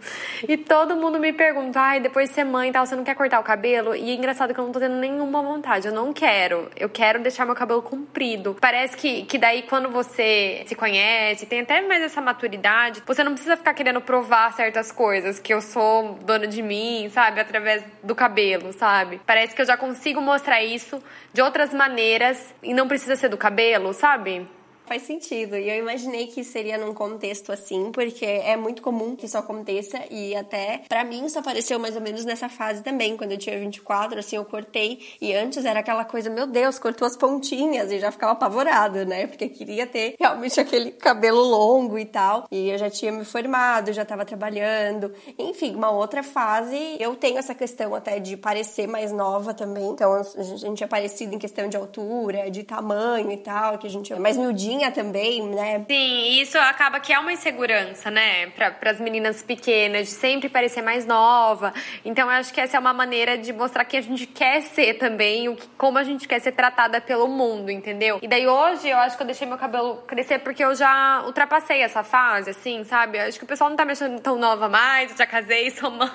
E 0.47 0.57
todo 0.57 0.95
mundo 0.95 1.19
me 1.19 1.33
pergunta, 1.33 1.79
ai, 1.79 1.99
depois 1.99 2.29
de 2.29 2.35
ser 2.35 2.43
mãe 2.43 2.69
e 2.69 2.71
tal, 2.71 2.85
você 2.85 2.95
não 2.95 3.03
quer 3.03 3.15
cortar 3.15 3.39
o 3.39 3.43
cabelo? 3.43 3.95
E 3.95 4.11
é 4.11 4.13
engraçado 4.13 4.53
que 4.53 4.59
eu 4.59 4.65
não 4.65 4.71
tô 4.71 4.79
tendo 4.79 4.95
nenhuma 4.95 5.41
vontade, 5.41 5.87
eu 5.87 5.93
não 5.93 6.13
quero. 6.13 6.69
Eu 6.75 6.89
quero 6.89 7.19
deixar 7.19 7.45
meu 7.45 7.55
cabelo 7.55 7.81
comprido. 7.81 8.55
Parece 8.59 8.95
que, 8.95 9.23
que 9.23 9.37
daí 9.37 9.63
quando 9.63 9.89
você 9.89 10.63
se 10.67 10.75
conhece, 10.75 11.45
tem 11.45 11.61
até 11.61 11.81
mais 11.81 12.01
essa 12.01 12.21
maturidade, 12.21 13.01
você 13.05 13.23
não 13.23 13.33
precisa 13.33 13.57
ficar 13.57 13.73
querendo 13.73 14.01
provar 14.01 14.53
certas 14.53 14.91
coisas, 14.91 15.39
que 15.39 15.53
eu 15.53 15.61
sou 15.61 16.19
dona 16.23 16.47
de 16.47 16.61
mim, 16.61 17.09
sabe? 17.11 17.39
Através 17.39 17.83
do 18.03 18.13
cabelo, 18.13 18.73
sabe? 18.73 19.21
Parece 19.25 19.55
que 19.55 19.61
eu 19.61 19.65
já 19.65 19.77
consigo 19.77 20.21
mostrar 20.21 20.61
isso 20.61 21.01
de 21.33 21.41
outras 21.41 21.73
maneiras 21.73 22.53
e 22.61 22.73
não 22.73 22.87
precisa 22.87 23.12
ser 23.15 23.29
do 23.29 23.37
cabelo, 23.37 23.93
sabe? 23.93 24.47
Faz 24.85 25.03
sentido. 25.03 25.55
E 25.55 25.69
eu 25.69 25.77
imaginei 25.77 26.27
que 26.27 26.43
seria 26.43 26.77
num 26.77 26.93
contexto 26.93 27.51
assim, 27.51 27.89
porque 27.91 28.25
é 28.25 28.57
muito 28.57 28.81
comum 28.81 29.15
que 29.15 29.25
isso 29.25 29.37
aconteça 29.37 29.99
e 30.11 30.35
até 30.35 30.81
para 30.89 31.05
mim 31.05 31.25
isso 31.25 31.39
apareceu 31.39 31.79
mais 31.79 31.95
ou 31.95 32.01
menos 32.01 32.25
nessa 32.25 32.49
fase 32.49 32.83
também, 32.83 33.15
quando 33.15 33.31
eu 33.31 33.37
tinha 33.37 33.57
24, 33.57 34.19
assim, 34.19 34.35
eu 34.35 34.43
cortei 34.43 34.99
e 35.21 35.33
antes 35.33 35.63
era 35.63 35.79
aquela 35.79 36.03
coisa, 36.03 36.29
meu 36.29 36.45
Deus, 36.45 36.77
cortou 36.79 37.07
as 37.07 37.15
pontinhas 37.15 37.91
e 37.91 37.99
já 37.99 38.11
ficava 38.11 38.33
apavorada, 38.33 39.05
né? 39.05 39.25
Porque 39.25 39.47
queria 39.47 39.87
ter 39.87 40.15
realmente 40.19 40.59
aquele 40.59 40.91
cabelo 40.91 41.41
longo 41.41 41.97
e 41.97 42.05
tal. 42.05 42.45
E 42.51 42.69
eu 42.69 42.77
já 42.77 42.89
tinha 42.89 43.11
me 43.11 43.23
formado, 43.23 43.93
já 43.93 44.03
tava 44.03 44.25
trabalhando. 44.25 45.13
Enfim, 45.39 45.75
uma 45.75 45.91
outra 45.91 46.21
fase, 46.23 46.97
eu 46.99 47.15
tenho 47.15 47.37
essa 47.37 47.55
questão 47.55 47.95
até 47.95 48.19
de 48.19 48.35
parecer 48.35 48.87
mais 48.87 49.13
nova 49.13 49.53
também. 49.53 49.87
Então, 49.87 50.13
a 50.13 50.43
gente 50.43 50.83
é 50.83 50.87
parecido 50.87 51.33
em 51.33 51.39
questão 51.39 51.69
de 51.69 51.77
altura, 51.77 52.51
de 52.51 52.63
tamanho 52.63 53.31
e 53.31 53.37
tal, 53.37 53.77
que 53.77 53.87
a 53.87 53.89
gente 53.89 54.11
é 54.11 54.19
mais 54.19 54.37
miudinho 54.37 54.72
moldinha 54.73 54.91
também, 54.91 55.41
né? 55.49 55.85
Sim, 55.87 56.41
isso 56.41 56.57
acaba 56.57 56.99
que 56.99 57.13
é 57.13 57.19
uma 57.19 57.31
insegurança, 57.31 58.09
né? 58.09 58.47
Para 58.47 58.89
as 58.89 58.99
meninas 58.99 59.41
pequenas, 59.41 60.07
de 60.07 60.13
sempre 60.13 60.49
parecer 60.49 60.81
mais 60.81 61.05
nova. 61.05 61.73
Então 62.03 62.29
eu 62.29 62.37
acho 62.37 62.53
que 62.53 62.59
essa 62.59 62.77
é 62.77 62.79
uma 62.79 62.93
maneira 62.93 63.37
de 63.37 63.53
mostrar 63.53 63.85
que 63.85 63.95
a 63.95 64.01
gente 64.01 64.25
quer 64.25 64.61
ser 64.61 64.95
também, 64.95 65.49
o 65.49 65.55
que, 65.55 65.67
como 65.77 65.97
a 65.97 66.03
gente 66.03 66.27
quer 66.27 66.39
ser 66.39 66.53
tratada 66.53 66.99
pelo 66.99 67.27
mundo, 67.27 67.69
entendeu? 67.69 68.19
E 68.21 68.27
daí 68.27 68.47
hoje 68.47 68.89
eu 68.89 68.97
acho 68.97 69.15
que 69.15 69.23
eu 69.23 69.27
deixei 69.27 69.47
meu 69.47 69.57
cabelo 69.57 69.97
crescer 70.07 70.39
porque 70.39 70.63
eu 70.63 70.73
já 70.75 71.23
ultrapassei 71.25 71.81
essa 71.81 72.03
fase, 72.03 72.49
assim, 72.49 72.83
sabe? 72.83 73.17
Eu 73.17 73.23
acho 73.23 73.37
que 73.37 73.45
o 73.45 73.47
pessoal 73.47 73.69
não 73.69 73.77
tá 73.77 73.85
me 73.85 73.91
achando 73.91 74.19
tão 74.19 74.37
nova 74.37 74.67
mais, 74.67 75.11
eu 75.11 75.17
já 75.17 75.25
casei, 75.25 75.69
sou 75.71 75.91
mãe. 75.91 76.09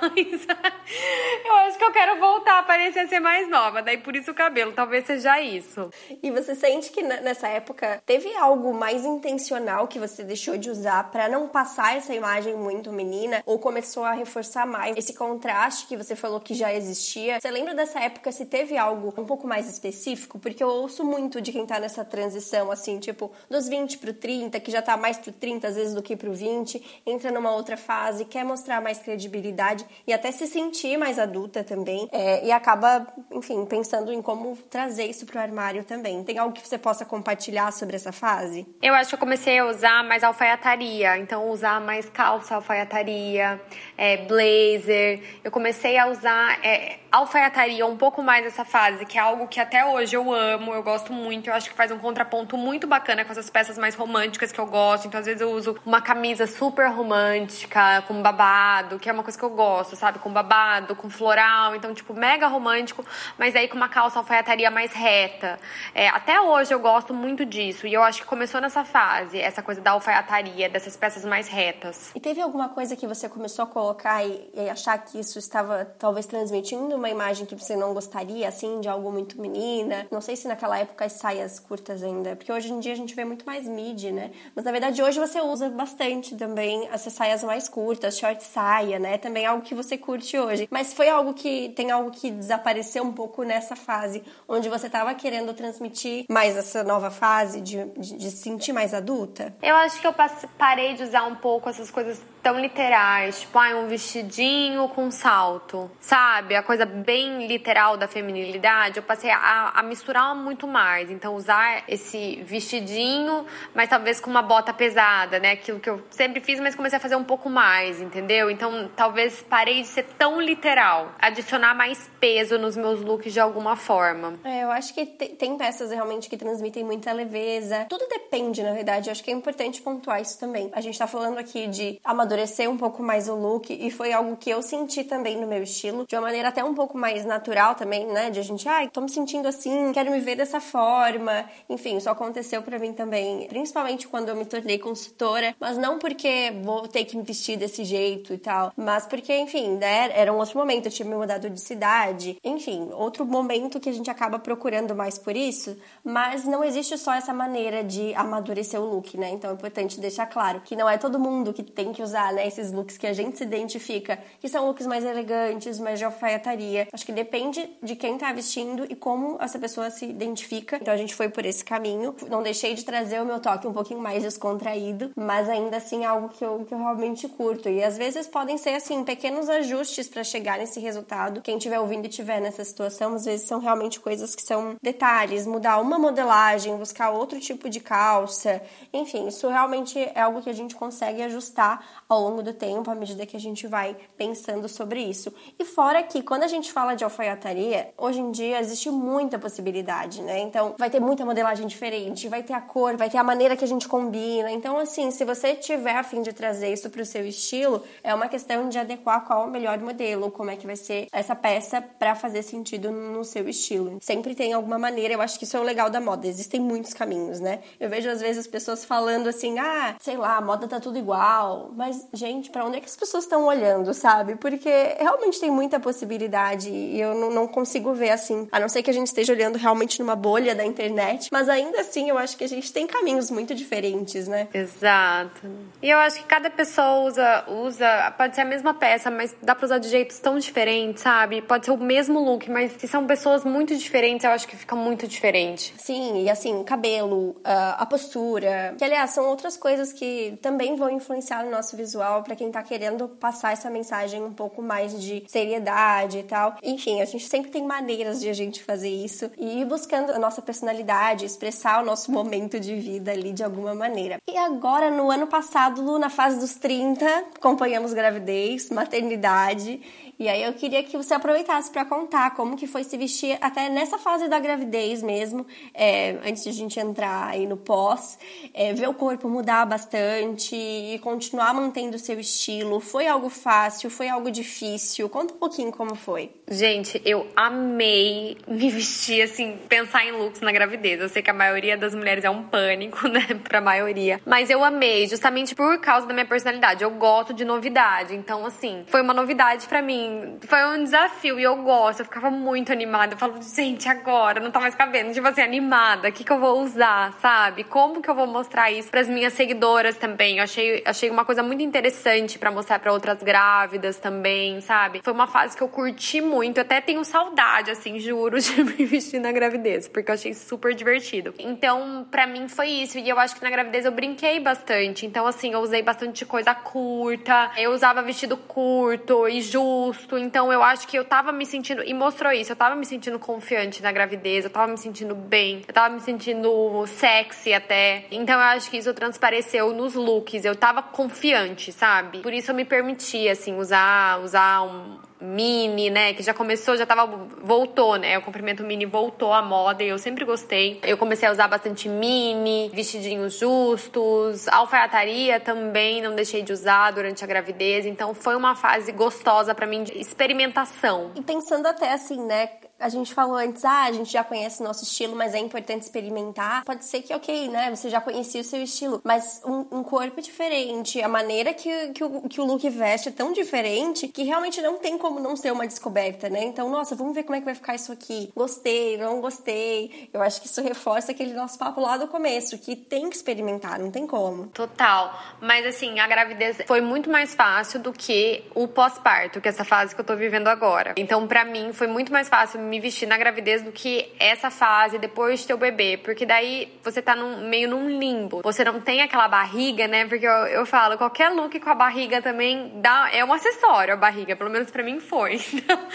eu 1.44 1.54
acho 1.56 1.78
que 1.78 1.84
eu 1.84 1.92
quero 1.92 2.18
voltar 2.18 2.58
a 2.58 2.62
parecer 2.62 3.06
ser 3.08 3.20
mais 3.20 3.48
nova, 3.48 3.82
daí 3.82 3.98
por 3.98 4.16
isso 4.16 4.30
o 4.30 4.34
cabelo, 4.34 4.72
talvez 4.72 5.04
seja 5.04 5.40
isso. 5.40 5.90
E 6.22 6.30
você 6.30 6.54
sente 6.54 6.90
que 6.90 7.02
nessa 7.02 7.48
época 7.48 8.02
teve 8.04 8.34
algo 8.36 8.47
mais 8.56 9.04
intencional 9.04 9.86
que 9.88 9.98
você 9.98 10.22
deixou 10.22 10.56
de 10.56 10.70
usar 10.70 11.10
para 11.10 11.28
não 11.28 11.48
passar 11.48 11.96
essa 11.96 12.14
imagem 12.14 12.54
muito 12.56 12.92
menina 12.92 13.42
ou 13.44 13.58
começou 13.58 14.04
a 14.04 14.12
reforçar 14.12 14.66
mais 14.66 14.96
esse 14.96 15.14
contraste 15.14 15.86
que 15.86 15.96
você 15.96 16.14
falou 16.14 16.40
que 16.40 16.54
já 16.54 16.72
existia? 16.72 17.40
Você 17.40 17.50
lembra 17.50 17.74
dessa 17.74 18.00
época 18.00 18.30
se 18.32 18.46
teve 18.46 18.76
algo 18.76 19.12
um 19.16 19.24
pouco 19.24 19.46
mais 19.46 19.68
específico? 19.68 20.38
Porque 20.38 20.62
eu 20.62 20.68
ouço 20.68 21.04
muito 21.04 21.40
de 21.40 21.52
quem 21.52 21.66
tá 21.66 21.78
nessa 21.78 22.04
transição 22.04 22.70
assim, 22.70 22.98
tipo, 22.98 23.30
dos 23.48 23.68
20 23.68 23.98
pro 23.98 24.12
30, 24.12 24.60
que 24.60 24.70
já 24.70 24.82
tá 24.82 24.96
mais 24.96 25.18
pro 25.18 25.32
30 25.32 25.68
às 25.68 25.76
vezes 25.76 25.94
do 25.94 26.02
que 26.02 26.16
pro 26.16 26.32
20, 26.32 27.02
entra 27.06 27.30
numa 27.30 27.52
outra 27.52 27.76
fase, 27.76 28.24
quer 28.24 28.44
mostrar 28.44 28.80
mais 28.80 28.98
credibilidade 28.98 29.84
e 30.06 30.12
até 30.12 30.30
se 30.32 30.46
sentir 30.46 30.96
mais 30.96 31.18
adulta 31.18 31.62
também, 31.62 32.08
é, 32.12 32.44
e 32.44 32.52
acaba, 32.52 33.06
enfim, 33.32 33.64
pensando 33.64 34.12
em 34.12 34.22
como 34.22 34.56
trazer 34.70 35.06
isso 35.06 35.26
pro 35.26 35.38
armário 35.38 35.84
também. 35.84 36.22
Tem 36.24 36.38
algo 36.38 36.54
que 36.54 36.66
você 36.66 36.78
possa 36.78 37.04
compartilhar 37.04 37.72
sobre 37.72 37.96
essa 37.96 38.12
fase? 38.12 38.37
Eu 38.82 38.94
acho 38.94 39.08
que 39.10 39.14
eu 39.14 39.18
comecei 39.18 39.58
a 39.58 39.66
usar 39.66 40.04
mais 40.04 40.22
alfaiataria, 40.22 41.18
então 41.18 41.50
usar 41.50 41.80
mais 41.80 42.08
calça 42.08 42.54
alfaiataria, 42.54 43.60
é, 43.96 44.18
blazer. 44.18 45.20
Eu 45.42 45.50
comecei 45.50 45.98
a 45.98 46.06
usar 46.06 46.58
é, 46.64 46.98
alfaiataria 47.10 47.86
um 47.86 47.96
pouco 47.96 48.22
mais 48.22 48.44
essa 48.44 48.64
fase, 48.64 49.04
que 49.06 49.18
é 49.18 49.20
algo 49.20 49.48
que 49.48 49.58
até 49.58 49.84
hoje 49.84 50.14
eu 50.14 50.32
amo, 50.32 50.74
eu 50.74 50.82
gosto 50.82 51.12
muito. 51.12 51.48
Eu 51.48 51.54
acho 51.54 51.70
que 51.70 51.76
faz 51.76 51.90
um 51.90 51.98
contraponto 51.98 52.56
muito 52.56 52.86
bacana 52.86 53.24
com 53.24 53.32
essas 53.32 53.48
peças 53.48 53.78
mais 53.78 53.94
românticas 53.94 54.52
que 54.52 54.58
eu 54.58 54.66
gosto. 54.66 55.06
Então, 55.06 55.18
às 55.18 55.26
vezes, 55.26 55.40
eu 55.40 55.50
uso 55.50 55.76
uma 55.84 56.00
camisa 56.00 56.46
super 56.46 56.88
romântica, 56.88 58.02
com 58.06 58.20
babado, 58.20 58.98
que 58.98 59.08
é 59.08 59.12
uma 59.12 59.22
coisa 59.22 59.38
que 59.38 59.44
eu 59.44 59.50
gosto, 59.50 59.96
sabe? 59.96 60.18
Com 60.18 60.30
babado, 60.30 60.94
com 60.94 61.08
floral. 61.08 61.74
Então, 61.74 61.94
tipo, 61.94 62.12
mega 62.12 62.46
romântico, 62.46 63.04
mas 63.38 63.56
aí 63.56 63.68
com 63.68 63.76
uma 63.76 63.88
calça 63.88 64.18
alfaiataria 64.18 64.70
mais 64.70 64.92
reta. 64.92 65.58
É, 65.94 66.08
até 66.08 66.40
hoje 66.40 66.74
eu 66.74 66.80
gosto 66.80 67.14
muito 67.14 67.44
disso. 67.46 67.86
E 67.86 67.94
eu 67.94 68.02
acho 68.02 68.20
que 68.22 68.26
começou 68.26 68.60
nessa 68.60 68.84
fase, 68.84 69.40
essa 69.40 69.62
coisa 69.62 69.80
da 69.80 69.92
alfaiataria, 69.92 70.68
dessas 70.68 70.96
peças 70.96 71.24
mais 71.24 71.48
retas. 71.48 72.10
E 72.14 72.20
teve 72.20 72.40
alguma 72.40 72.68
coisa 72.68 72.94
que 72.96 73.06
você 73.06 73.28
começou 73.28 73.64
a 73.64 73.68
colocar 73.68 74.24
e, 74.24 74.50
e 74.54 74.68
achar 74.68 74.98
que 74.98 75.18
isso 75.18 75.38
estava 75.38 75.84
talvez 75.98 76.26
transmitindo 76.26 76.97
uma 76.98 77.08
imagem 77.08 77.46
que 77.46 77.54
você 77.54 77.76
não 77.76 77.94
gostaria, 77.94 78.48
assim, 78.48 78.80
de 78.80 78.88
algo 78.88 79.10
muito 79.10 79.40
menina? 79.40 80.06
Não 80.10 80.20
sei 80.20 80.36
se 80.36 80.48
naquela 80.48 80.78
época 80.78 81.04
as 81.04 81.12
saias 81.12 81.58
curtas 81.58 82.02
ainda, 82.02 82.36
porque 82.36 82.52
hoje 82.52 82.72
em 82.72 82.80
dia 82.80 82.92
a 82.92 82.96
gente 82.96 83.14
vê 83.14 83.24
muito 83.24 83.46
mais 83.46 83.66
midi, 83.66 84.10
né? 84.10 84.30
Mas 84.54 84.64
na 84.64 84.72
verdade 84.72 85.02
hoje 85.02 85.18
você 85.18 85.40
usa 85.40 85.68
bastante 85.68 86.36
também 86.36 86.88
essas 86.92 87.12
saias 87.12 87.42
mais 87.42 87.68
curtas, 87.68 88.18
short 88.18 88.42
saia, 88.42 88.98
né? 88.98 89.18
Também 89.18 89.46
algo 89.46 89.62
que 89.62 89.74
você 89.74 89.96
curte 89.96 90.36
hoje. 90.38 90.68
Mas 90.70 90.92
foi 90.92 91.08
algo 91.08 91.34
que 91.34 91.70
tem 91.70 91.90
algo 91.90 92.10
que 92.10 92.30
desapareceu 92.30 93.02
um 93.04 93.12
pouco 93.12 93.42
nessa 93.42 93.76
fase, 93.76 94.22
onde 94.48 94.68
você 94.68 94.86
estava 94.86 95.14
querendo 95.14 95.54
transmitir 95.54 96.24
mais 96.28 96.56
essa 96.56 96.82
nova 96.82 97.10
fase 97.10 97.60
de, 97.60 97.84
de, 97.96 98.16
de 98.16 98.30
se 98.30 98.48
sentir 98.48 98.72
mais 98.72 98.94
adulta? 98.94 99.54
Eu 99.62 99.76
acho 99.76 100.00
que 100.00 100.06
eu 100.06 100.14
parei 100.56 100.94
de 100.94 101.02
usar 101.02 101.24
um 101.24 101.34
pouco 101.36 101.68
essas 101.68 101.90
coisas 101.90 102.20
tão 102.48 102.58
literais, 102.58 103.42
tipo, 103.42 103.58
ah, 103.58 103.76
um 103.76 103.88
vestidinho 103.88 104.88
com 104.88 105.10
salto, 105.10 105.90
sabe? 106.00 106.56
A 106.56 106.62
coisa 106.62 106.86
bem 106.86 107.46
literal 107.46 107.98
da 107.98 108.08
feminilidade, 108.08 108.96
eu 108.96 109.02
passei 109.02 109.30
a, 109.30 109.72
a 109.74 109.82
misturar 109.82 110.34
muito 110.34 110.66
mais. 110.66 111.10
Então, 111.10 111.34
usar 111.34 111.84
esse 111.86 112.42
vestidinho, 112.44 113.44
mas 113.74 113.90
talvez 113.90 114.18
com 114.18 114.30
uma 114.30 114.40
bota 114.40 114.72
pesada, 114.72 115.38
né? 115.38 115.50
Aquilo 115.52 115.78
que 115.78 115.90
eu 115.90 116.02
sempre 116.08 116.40
fiz, 116.40 116.58
mas 116.58 116.74
comecei 116.74 116.96
a 116.96 117.00
fazer 117.00 117.16
um 117.16 117.24
pouco 117.24 117.50
mais, 117.50 118.00
entendeu? 118.00 118.50
Então, 118.50 118.88
talvez 118.96 119.42
parei 119.42 119.82
de 119.82 119.88
ser 119.88 120.04
tão 120.16 120.40
literal, 120.40 121.12
adicionar 121.18 121.74
mais 121.74 122.10
peso 122.18 122.56
nos 122.56 122.78
meus 122.78 123.02
looks 123.02 123.30
de 123.30 123.40
alguma 123.40 123.76
forma. 123.76 124.38
É, 124.42 124.64
eu 124.64 124.70
acho 124.70 124.94
que 124.94 125.04
tem 125.04 125.58
peças 125.58 125.90
realmente 125.90 126.30
que 126.30 126.36
transmitem 126.38 126.82
muita 126.82 127.12
leveza. 127.12 127.84
Tudo 127.90 128.06
depende, 128.08 128.62
na 128.62 128.72
verdade. 128.72 129.10
Eu 129.10 129.12
acho 129.12 129.22
que 129.22 129.30
é 129.30 129.34
importante 129.34 129.82
pontuar 129.82 130.22
isso 130.22 130.40
também. 130.40 130.70
A 130.72 130.80
gente 130.80 130.98
tá 130.98 131.06
falando 131.06 131.36
aqui 131.36 131.66
de 131.66 132.00
amadurecer 132.38 132.70
um 132.70 132.76
pouco 132.76 133.02
mais 133.02 133.28
o 133.28 133.34
look 133.34 133.70
e 133.72 133.90
foi 133.90 134.12
algo 134.12 134.36
que 134.36 134.48
eu 134.50 134.62
senti 134.62 135.02
também 135.02 135.36
no 135.36 135.46
meu 135.46 135.62
estilo, 135.62 136.06
de 136.06 136.14
uma 136.14 136.22
maneira 136.22 136.48
até 136.48 136.62
um 136.62 136.74
pouco 136.74 136.96
mais 136.96 137.24
natural 137.24 137.74
também, 137.74 138.06
né? 138.06 138.30
De 138.30 138.38
a 138.38 138.42
gente, 138.42 138.68
ai, 138.68 138.88
tô 138.88 139.00
me 139.00 139.10
sentindo 139.10 139.48
assim, 139.48 139.92
quero 139.92 140.10
me 140.10 140.20
ver 140.20 140.36
dessa 140.36 140.60
forma. 140.60 141.44
Enfim, 141.68 141.96
isso 141.96 142.08
aconteceu 142.08 142.62
para 142.62 142.78
mim 142.78 142.92
também, 142.92 143.46
principalmente 143.48 144.06
quando 144.06 144.28
eu 144.28 144.36
me 144.36 144.44
tornei 144.44 144.78
consultora, 144.78 145.54
mas 145.58 145.76
não 145.76 145.98
porque 145.98 146.52
vou 146.62 146.86
ter 146.86 147.04
que 147.04 147.16
me 147.16 147.22
vestir 147.22 147.56
desse 147.56 147.84
jeito 147.84 148.32
e 148.32 148.38
tal, 148.38 148.72
mas 148.76 149.06
porque, 149.06 149.36
enfim, 149.36 149.76
né, 149.76 150.10
era 150.12 150.32
um 150.32 150.36
outro 150.36 150.58
momento, 150.58 150.86
eu 150.86 150.92
tinha 150.92 151.08
me 151.08 151.16
mudado 151.16 151.50
de 151.50 151.60
cidade, 151.60 152.38
enfim, 152.44 152.88
outro 152.92 153.24
momento 153.24 153.80
que 153.80 153.88
a 153.88 153.92
gente 153.92 154.10
acaba 154.10 154.38
procurando 154.38 154.94
mais 154.94 155.18
por 155.18 155.34
isso, 155.34 155.76
mas 156.04 156.44
não 156.44 156.62
existe 156.62 156.96
só 156.96 157.14
essa 157.14 157.32
maneira 157.32 157.82
de 157.82 158.14
amadurecer 158.14 158.80
o 158.80 158.84
look, 158.84 159.16
né? 159.16 159.30
Então 159.30 159.50
é 159.50 159.54
importante 159.54 160.00
deixar 160.00 160.26
claro 160.26 160.60
que 160.60 160.76
não 160.76 160.88
é 160.88 160.96
todo 160.96 161.18
mundo 161.18 161.52
que 161.52 161.62
tem 161.62 161.92
que 161.92 162.02
usar, 162.02 162.17
né, 162.32 162.46
esses 162.46 162.72
looks 162.72 162.98
que 162.98 163.06
a 163.06 163.12
gente 163.12 163.38
se 163.38 163.44
identifica, 163.44 164.18
que 164.40 164.48
são 164.48 164.66
looks 164.66 164.86
mais 164.86 165.04
elegantes, 165.04 165.78
mais 165.78 165.98
de 165.98 166.04
alfaiataria. 166.04 166.88
Acho 166.92 167.06
que 167.06 167.12
depende 167.12 167.68
de 167.82 167.96
quem 167.96 168.18
tá 168.18 168.32
vestindo 168.32 168.86
e 168.88 168.94
como 168.94 169.38
essa 169.40 169.58
pessoa 169.58 169.90
se 169.90 170.06
identifica. 170.06 170.76
Então 170.80 170.92
a 170.92 170.96
gente 170.96 171.14
foi 171.14 171.28
por 171.28 171.44
esse 171.46 171.64
caminho. 171.64 172.14
Não 172.28 172.42
deixei 172.42 172.74
de 172.74 172.84
trazer 172.84 173.20
o 173.22 173.24
meu 173.24 173.40
toque 173.40 173.66
um 173.66 173.72
pouquinho 173.72 174.00
mais 174.00 174.22
descontraído, 174.22 175.10
mas 175.16 175.48
ainda 175.48 175.76
assim 175.76 176.04
é 176.04 176.06
algo 176.06 176.28
que 176.28 176.44
eu, 176.44 176.64
que 176.66 176.74
eu 176.74 176.78
realmente 176.78 177.28
curto. 177.28 177.68
E 177.68 177.82
às 177.82 177.96
vezes 177.96 178.26
podem 178.26 178.58
ser, 178.58 178.74
assim, 178.74 179.04
pequenos 179.04 179.48
ajustes 179.48 180.08
para 180.08 180.24
chegar 180.24 180.58
nesse 180.58 180.80
resultado. 180.80 181.40
Quem 181.40 181.56
estiver 181.56 181.80
ouvindo 181.80 182.04
e 182.04 182.08
estiver 182.08 182.40
nessa 182.40 182.64
situação, 182.64 183.14
às 183.14 183.24
vezes 183.24 183.46
são 183.46 183.58
realmente 183.58 184.00
coisas 184.00 184.34
que 184.34 184.42
são 184.42 184.76
detalhes, 184.82 185.46
mudar 185.46 185.80
uma 185.80 185.98
modelagem, 185.98 186.76
buscar 186.76 187.10
outro 187.10 187.38
tipo 187.40 187.68
de 187.68 187.80
calça. 187.80 188.62
Enfim, 188.92 189.28
isso 189.28 189.48
realmente 189.48 189.98
é 189.98 190.20
algo 190.20 190.42
que 190.42 190.50
a 190.50 190.54
gente 190.54 190.74
consegue 190.74 191.22
ajustar 191.22 192.04
ao 192.08 192.20
longo 192.20 192.42
do 192.42 192.52
tempo, 192.52 192.90
à 192.90 192.94
medida 192.94 193.26
que 193.26 193.36
a 193.36 193.40
gente 193.40 193.66
vai 193.66 193.96
pensando 194.16 194.68
sobre 194.68 195.00
isso. 195.00 195.32
E 195.58 195.64
fora 195.64 196.02
que, 196.02 196.22
quando 196.22 196.42
a 196.42 196.48
gente 196.48 196.72
fala 196.72 196.94
de 196.94 197.04
alfaiataria, 197.04 197.90
hoje 197.98 198.20
em 198.20 198.30
dia 198.30 198.60
existe 198.60 198.90
muita 198.90 199.38
possibilidade, 199.38 200.22
né? 200.22 200.40
Então, 200.40 200.74
vai 200.78 200.88
ter 200.88 201.00
muita 201.00 201.24
modelagem 201.24 201.66
diferente, 201.66 202.28
vai 202.28 202.42
ter 202.42 202.54
a 202.54 202.60
cor, 202.60 202.96
vai 202.96 203.10
ter 203.10 203.18
a 203.18 203.24
maneira 203.24 203.56
que 203.56 203.64
a 203.64 203.68
gente 203.68 203.86
combina. 203.86 204.50
Então, 204.50 204.78
assim, 204.78 205.10
se 205.10 205.24
você 205.24 205.54
tiver 205.54 205.96
a 205.96 206.02
fim 206.02 206.22
de 206.22 206.32
trazer 206.32 206.72
isso 206.72 206.88
para 206.88 207.02
o 207.02 207.06
seu 207.06 207.26
estilo, 207.26 207.82
é 208.02 208.14
uma 208.14 208.28
questão 208.28 208.68
de 208.68 208.78
adequar 208.78 209.26
qual 209.26 209.44
é 209.44 209.46
o 209.46 209.50
melhor 209.50 209.78
modelo, 209.78 210.30
como 210.30 210.50
é 210.50 210.56
que 210.56 210.66
vai 210.66 210.76
ser 210.76 211.08
essa 211.12 211.36
peça 211.36 211.80
para 211.80 212.14
fazer 212.14 212.42
sentido 212.42 212.90
no 212.90 213.24
seu 213.24 213.48
estilo. 213.48 213.98
Sempre 214.00 214.34
tem 214.34 214.52
alguma 214.52 214.78
maneira, 214.78 215.14
eu 215.14 215.20
acho 215.20 215.38
que 215.38 215.44
isso 215.44 215.56
é 215.56 215.60
o 215.60 215.62
legal 215.62 215.90
da 215.90 216.00
moda. 216.00 216.26
Existem 216.26 216.60
muitos 216.60 216.94
caminhos, 216.94 217.40
né? 217.40 217.60
Eu 217.78 217.90
vejo 217.90 218.08
às 218.08 218.20
vezes 218.20 218.38
as 218.38 218.46
pessoas 218.46 218.84
falando 218.84 219.28
assim: 219.28 219.58
"Ah, 219.58 219.94
sei 220.00 220.16
lá, 220.16 220.36
a 220.36 220.40
moda 220.40 220.66
tá 220.66 220.80
tudo 220.80 220.98
igual". 220.98 221.70
Mas, 221.74 221.97
gente, 222.12 222.50
para 222.50 222.64
onde 222.64 222.78
é 222.78 222.80
que 222.80 222.86
as 222.86 222.96
pessoas 222.96 223.24
estão 223.24 223.44
olhando, 223.46 223.92
sabe? 223.94 224.36
Porque 224.36 224.68
realmente 224.98 225.40
tem 225.40 225.50
muita 225.50 225.80
possibilidade 225.80 226.70
e 226.70 227.00
eu 227.00 227.14
não 227.30 227.46
consigo 227.46 227.92
ver 227.92 228.10
assim, 228.10 228.48
a 228.52 228.60
não 228.60 228.68
ser 228.68 228.82
que 228.82 228.90
a 228.90 228.92
gente 228.92 229.08
esteja 229.08 229.32
olhando 229.32 229.56
realmente 229.56 230.00
numa 230.00 230.16
bolha 230.16 230.54
da 230.54 230.64
internet, 230.64 231.28
mas 231.32 231.48
ainda 231.48 231.80
assim 231.80 232.08
eu 232.08 232.18
acho 232.18 232.36
que 232.36 232.44
a 232.44 232.48
gente 232.48 232.72
tem 232.72 232.86
caminhos 232.86 233.30
muito 233.30 233.54
diferentes, 233.54 234.28
né? 234.28 234.48
Exato. 234.52 235.48
E 235.82 235.90
eu 235.90 235.98
acho 235.98 236.20
que 236.20 236.24
cada 236.24 236.50
pessoa 236.50 237.00
usa, 237.06 237.44
usa, 237.48 238.14
pode 238.16 238.34
ser 238.34 238.42
a 238.42 238.44
mesma 238.44 238.74
peça, 238.74 239.10
mas 239.10 239.34
dá 239.42 239.54
pra 239.54 239.64
usar 239.64 239.78
de 239.78 239.88
jeitos 239.88 240.18
tão 240.18 240.38
diferentes, 240.38 241.02
sabe? 241.02 241.42
Pode 241.42 241.66
ser 241.66 241.72
o 241.72 241.76
mesmo 241.76 242.20
look, 242.20 242.50
mas 242.50 242.72
se 242.72 242.88
são 242.88 243.06
pessoas 243.06 243.44
muito 243.44 243.76
diferentes, 243.76 244.24
eu 244.24 244.30
acho 244.30 244.46
que 244.46 244.56
fica 244.56 244.76
muito 244.76 245.06
diferente. 245.06 245.74
Sim, 245.78 246.24
e 246.24 246.30
assim, 246.30 246.62
cabelo, 246.64 247.36
a 247.44 247.84
postura, 247.86 248.74
que 248.76 248.84
aliás 248.84 249.10
são 249.10 249.26
outras 249.26 249.56
coisas 249.56 249.92
que 249.92 250.38
também 250.42 250.76
vão 250.76 250.90
influenciar 250.90 251.44
no 251.44 251.50
nosso 251.50 251.76
visual 251.76 251.87
para 252.24 252.34
quem 252.34 252.50
tá 252.50 252.62
querendo 252.62 253.08
passar 253.08 253.52
essa 253.52 253.70
mensagem 253.70 254.22
um 254.22 254.32
pouco 254.32 254.62
mais 254.62 254.98
de 255.00 255.24
seriedade 255.26 256.18
e 256.18 256.22
tal 256.22 256.38
tal. 256.38 256.56
Enfim, 256.62 257.00
a 257.00 257.04
gente 257.04 257.26
sempre 257.26 257.50
tem 257.50 257.64
maneiras 257.64 258.20
de 258.20 258.28
a 258.28 258.32
gente 258.32 258.62
fazer 258.62 258.88
isso 258.88 259.30
e 259.36 259.60
ir 259.60 259.64
buscando 259.64 260.12
a 260.12 260.18
nossa 260.18 260.40
personalidade, 260.40 261.24
expressar 261.24 261.82
o 261.82 261.84
nosso 261.84 262.12
momento 262.12 262.60
de 262.60 262.76
vida 262.76 263.10
ali 263.10 263.32
de 263.32 263.42
alguma 263.42 263.74
maneira. 263.74 264.18
E 264.28 264.36
agora, 264.36 264.90
no 264.90 265.10
ano 265.10 265.26
passado, 265.26 265.98
na 265.98 266.08
fase 266.08 266.38
dos 266.38 266.54
30, 266.54 267.04
acompanhamos 267.36 267.92
gravidez, 267.92 268.70
maternidade 268.70 269.80
e 270.18 270.28
aí 270.28 270.42
eu 270.42 270.52
queria 270.52 270.82
que 270.82 270.96
você 270.96 271.14
aproveitasse 271.14 271.70
para 271.70 271.84
contar 271.84 272.34
como 272.34 272.56
que 272.56 272.66
foi 272.66 272.82
se 272.82 272.96
vestir 272.96 273.38
até 273.40 273.68
nessa 273.68 273.98
fase 273.98 274.26
da 274.26 274.40
gravidez 274.40 275.00
mesmo, 275.00 275.46
é, 275.72 276.16
antes 276.26 276.42
de 276.42 276.50
a 276.50 276.52
gente 276.52 276.80
entrar 276.80 277.28
aí 277.28 277.46
no 277.46 277.56
pós, 277.56 278.18
é, 278.52 278.72
ver 278.72 278.88
o 278.88 278.94
corpo 278.94 279.28
mudar 279.28 279.64
bastante 279.64 280.56
e 280.56 280.98
continuar 280.98 281.54
mantendo 281.54 281.96
o 281.96 281.98
seu 282.00 282.18
estilo. 282.18 282.80
Foi 282.80 283.06
algo 283.06 283.28
fácil? 283.28 283.88
Foi 283.90 284.08
algo 284.08 284.28
difícil? 284.28 285.08
Conta 285.08 285.34
um 285.34 285.38
pouquinho 285.38 285.70
como 285.70 285.94
foi. 285.94 286.32
Gente, 286.48 287.00
eu 287.04 287.28
amei 287.36 288.38
me 288.48 288.70
vestir 288.70 289.22
assim, 289.22 289.56
pensar 289.68 290.04
em 290.04 290.12
looks 290.12 290.40
na 290.40 290.50
gravidez. 290.50 291.00
Eu 291.00 291.08
sei 291.08 291.22
que 291.22 291.30
a 291.30 291.34
maioria 291.34 291.76
das 291.76 291.94
mulheres 291.94 292.24
é 292.24 292.30
um 292.30 292.42
pânico, 292.42 293.06
né, 293.08 293.24
pra 293.44 293.60
maioria, 293.60 294.20
mas 294.26 294.50
eu 294.50 294.64
amei 294.64 295.06
justamente 295.06 295.54
por 295.54 295.78
causa 295.78 296.08
da 296.08 296.12
minha 296.12 296.26
personalidade. 296.26 296.82
Eu 296.82 296.90
gosto 296.90 297.32
de 297.32 297.44
novidade, 297.44 298.16
então 298.16 298.44
assim, 298.44 298.82
foi 298.88 299.00
uma 299.00 299.14
novidade 299.14 299.68
para 299.68 299.80
mim 299.80 300.07
foi 300.46 300.64
um 300.78 300.84
desafio 300.84 301.38
e 301.38 301.42
eu 301.42 301.56
gosto. 301.56 302.00
Eu 302.00 302.04
ficava 302.04 302.30
muito 302.30 302.72
animada. 302.72 303.14
Eu 303.14 303.18
falo, 303.18 303.40
gente, 303.42 303.88
agora 303.88 304.40
não 304.40 304.50
tá 304.50 304.60
mais 304.60 304.74
cabendo. 304.74 305.12
Tipo 305.12 305.28
assim, 305.28 305.42
animada. 305.42 306.08
O 306.08 306.12
que, 306.12 306.24
que 306.24 306.32
eu 306.32 306.38
vou 306.38 306.62
usar, 306.62 307.12
sabe? 307.20 307.64
Como 307.64 308.00
que 308.00 308.08
eu 308.08 308.14
vou 308.14 308.26
mostrar 308.26 308.70
isso 308.70 308.90
para 308.90 309.00
as 309.00 309.08
minhas 309.08 309.32
seguidoras 309.32 309.96
também? 309.96 310.38
Eu 310.38 310.44
achei, 310.44 310.82
achei 310.84 311.10
uma 311.10 311.24
coisa 311.24 311.42
muito 311.42 311.62
interessante 311.62 312.38
para 312.38 312.50
mostrar 312.50 312.78
para 312.78 312.92
outras 312.92 313.22
grávidas 313.22 313.98
também, 313.98 314.60
sabe? 314.60 315.00
Foi 315.02 315.12
uma 315.12 315.26
fase 315.26 315.56
que 315.56 315.62
eu 315.62 315.68
curti 315.68 316.20
muito. 316.20 316.58
Eu 316.58 316.62
até 316.62 316.80
tenho 316.80 317.04
saudade, 317.04 317.70
assim, 317.70 317.98
juro, 317.98 318.38
de 318.40 318.64
me 318.64 318.84
vestir 318.84 319.20
na 319.20 319.32
gravidez, 319.32 319.88
porque 319.88 320.10
eu 320.10 320.14
achei 320.14 320.34
super 320.34 320.74
divertido. 320.74 321.34
Então, 321.38 322.06
para 322.10 322.26
mim 322.26 322.48
foi 322.48 322.68
isso. 322.68 322.98
E 322.98 323.08
eu 323.08 323.18
acho 323.18 323.36
que 323.36 323.42
na 323.42 323.50
gravidez 323.50 323.84
eu 323.84 323.92
brinquei 323.92 324.40
bastante. 324.40 325.06
Então, 325.06 325.26
assim, 325.26 325.52
eu 325.52 325.60
usei 325.60 325.82
bastante 325.82 326.24
coisa 326.24 326.54
curta. 326.54 327.50
Eu 327.56 327.72
usava 327.72 328.02
vestido 328.02 328.36
curto 328.36 329.28
e 329.28 329.40
justo 329.40 329.97
Então 330.18 330.52
eu 330.52 330.62
acho 330.62 330.86
que 330.86 330.98
eu 330.98 331.04
tava 331.04 331.32
me 331.32 331.44
sentindo. 331.46 331.82
E 331.82 331.94
mostrou 331.94 332.32
isso. 332.32 332.52
Eu 332.52 332.56
tava 332.56 332.74
me 332.74 332.84
sentindo 332.84 333.18
confiante 333.18 333.82
na 333.82 333.90
gravidez. 333.90 334.44
Eu 334.44 334.50
tava 334.50 334.70
me 334.70 334.78
sentindo 334.78 335.14
bem. 335.14 335.62
Eu 335.66 335.74
tava 335.74 335.94
me 335.94 336.00
sentindo 336.00 336.86
sexy 336.86 337.52
até. 337.52 338.04
Então 338.10 338.34
eu 338.34 338.46
acho 338.46 338.70
que 338.70 338.76
isso 338.76 338.92
transpareceu 338.94 339.72
nos 339.72 339.94
looks. 339.94 340.44
Eu 340.44 340.54
tava 340.54 340.82
confiante, 340.82 341.72
sabe? 341.72 342.18
Por 342.18 342.32
isso 342.32 342.50
eu 342.50 342.54
me 342.54 342.64
permiti, 342.64 343.28
assim, 343.28 343.56
usar, 343.56 344.20
usar 344.20 344.62
um, 344.62 344.98
mini, 345.20 345.90
né? 345.90 346.14
Que 346.14 346.22
já 346.22 346.32
começou, 346.32 346.76
já 346.76 346.86
tava. 346.86 347.06
Voltou, 347.42 347.96
né? 347.96 348.18
O 348.18 348.22
comprimento 348.22 348.62
mini 348.62 348.86
voltou 348.86 349.32
à 349.32 349.42
moda 349.42 349.82
e 349.82 349.88
eu 349.88 349.98
sempre 349.98 350.24
gostei. 350.24 350.80
Eu 350.82 350.96
comecei 350.96 351.28
a 351.28 351.32
usar 351.32 351.48
bastante 351.48 351.88
mini, 351.88 352.70
vestidinhos 352.72 353.38
justos, 353.38 354.46
alfaiataria 354.48 355.40
também 355.40 356.02
não 356.02 356.14
deixei 356.14 356.42
de 356.42 356.52
usar 356.52 356.90
durante 356.90 357.24
a 357.24 357.26
gravidez. 357.26 357.86
Então 357.86 358.14
foi 358.14 358.36
uma 358.36 358.54
fase 358.54 358.92
gostosa 358.92 359.54
para 359.54 359.66
mim 359.66 359.82
de 359.82 359.98
experimentação. 359.98 361.12
E 361.14 361.22
pensando 361.22 361.66
até 361.66 361.92
assim, 361.92 362.24
né? 362.24 362.50
A 362.78 362.88
gente 362.88 363.12
falou 363.12 363.36
antes, 363.36 363.64
ah, 363.64 363.84
a 363.84 363.92
gente 363.92 364.10
já 364.10 364.22
conhece 364.22 364.60
o 364.60 364.64
nosso 364.64 364.84
estilo, 364.84 365.16
mas 365.16 365.34
é 365.34 365.38
importante 365.38 365.82
experimentar. 365.82 366.64
Pode 366.64 366.84
ser 366.84 367.02
que, 367.02 367.12
ok, 367.12 367.48
né? 367.48 367.74
Você 367.74 367.90
já 367.90 368.00
conhecia 368.00 368.40
o 368.40 368.44
seu 368.44 368.62
estilo, 368.62 369.00
mas 369.04 369.42
um, 369.44 369.78
um 369.78 369.82
corpo 369.82 370.20
diferente, 370.20 371.02
a 371.02 371.08
maneira 371.08 371.52
que, 371.52 371.88
que, 371.88 372.04
o, 372.04 372.22
que 372.28 372.40
o 372.40 372.44
look 372.44 372.68
veste 372.70 373.08
é 373.08 373.12
tão 373.12 373.32
diferente 373.32 374.06
que 374.08 374.22
realmente 374.22 374.60
não 374.62 374.78
tem 374.78 374.96
como 374.96 375.18
não 375.18 375.36
ser 375.36 375.52
uma 375.52 375.66
descoberta, 375.66 376.28
né? 376.28 376.44
Então, 376.44 376.70
nossa, 376.70 376.94
vamos 376.94 377.14
ver 377.14 377.24
como 377.24 377.36
é 377.36 377.40
que 377.40 377.44
vai 377.44 377.54
ficar 377.54 377.74
isso 377.74 377.90
aqui. 377.90 378.30
Gostei, 378.34 378.96
não 378.96 379.20
gostei. 379.20 380.08
Eu 380.12 380.22
acho 380.22 380.40
que 380.40 380.46
isso 380.46 380.62
reforça 380.62 381.10
aquele 381.10 381.34
nosso 381.34 381.58
papo 381.58 381.80
lá 381.80 381.96
do 381.96 382.06
começo, 382.06 382.58
que 382.58 382.76
tem 382.76 383.10
que 383.10 383.16
experimentar, 383.16 383.78
não 383.78 383.90
tem 383.90 384.06
como. 384.06 384.46
Total. 384.48 385.18
Mas 385.40 385.66
assim, 385.66 385.98
a 385.98 386.06
gravidez 386.06 386.58
foi 386.66 386.80
muito 386.80 387.10
mais 387.10 387.34
fácil 387.34 387.80
do 387.80 387.92
que 387.92 388.44
o 388.54 388.68
pós-parto, 388.68 389.40
que 389.40 389.48
é 389.48 389.50
essa 389.50 389.64
fase 389.64 389.94
que 389.94 390.00
eu 390.00 390.04
tô 390.04 390.14
vivendo 390.14 390.46
agora. 390.46 390.94
Então, 390.96 391.26
para 391.26 391.44
mim, 391.44 391.72
foi 391.72 391.88
muito 391.88 392.12
mais 392.12 392.28
fácil 392.28 392.67
me 392.68 392.78
vestir 392.78 393.06
na 393.06 393.16
gravidez 393.16 393.62
do 393.62 393.72
que 393.72 394.12
essa 394.18 394.50
fase 394.50 394.98
depois 394.98 395.40
de 395.40 395.46
ter 395.46 395.54
o 395.54 395.58
bebê. 395.58 395.96
Porque 395.96 396.24
daí 396.24 396.72
você 396.84 397.02
tá 397.02 397.16
num, 397.16 397.48
meio 397.48 397.68
num 397.68 397.88
limbo. 397.88 398.42
Você 398.42 398.62
não 398.62 398.80
tem 398.80 399.00
aquela 399.00 399.26
barriga, 399.26 399.88
né? 399.88 400.06
Porque 400.06 400.26
eu, 400.26 400.46
eu 400.46 400.66
falo, 400.66 400.96
qualquer 400.96 401.30
look 401.30 401.58
com 401.58 401.70
a 401.70 401.74
barriga 401.74 402.20
também 402.22 402.72
dá, 402.76 403.08
é 403.12 403.24
um 403.24 403.32
acessório 403.32 403.94
a 403.94 403.96
barriga. 403.96 404.36
Pelo 404.36 404.50
menos 404.50 404.70
para 404.70 404.82
mim 404.82 405.00
foi. 405.00 405.38
Então, 405.58 405.88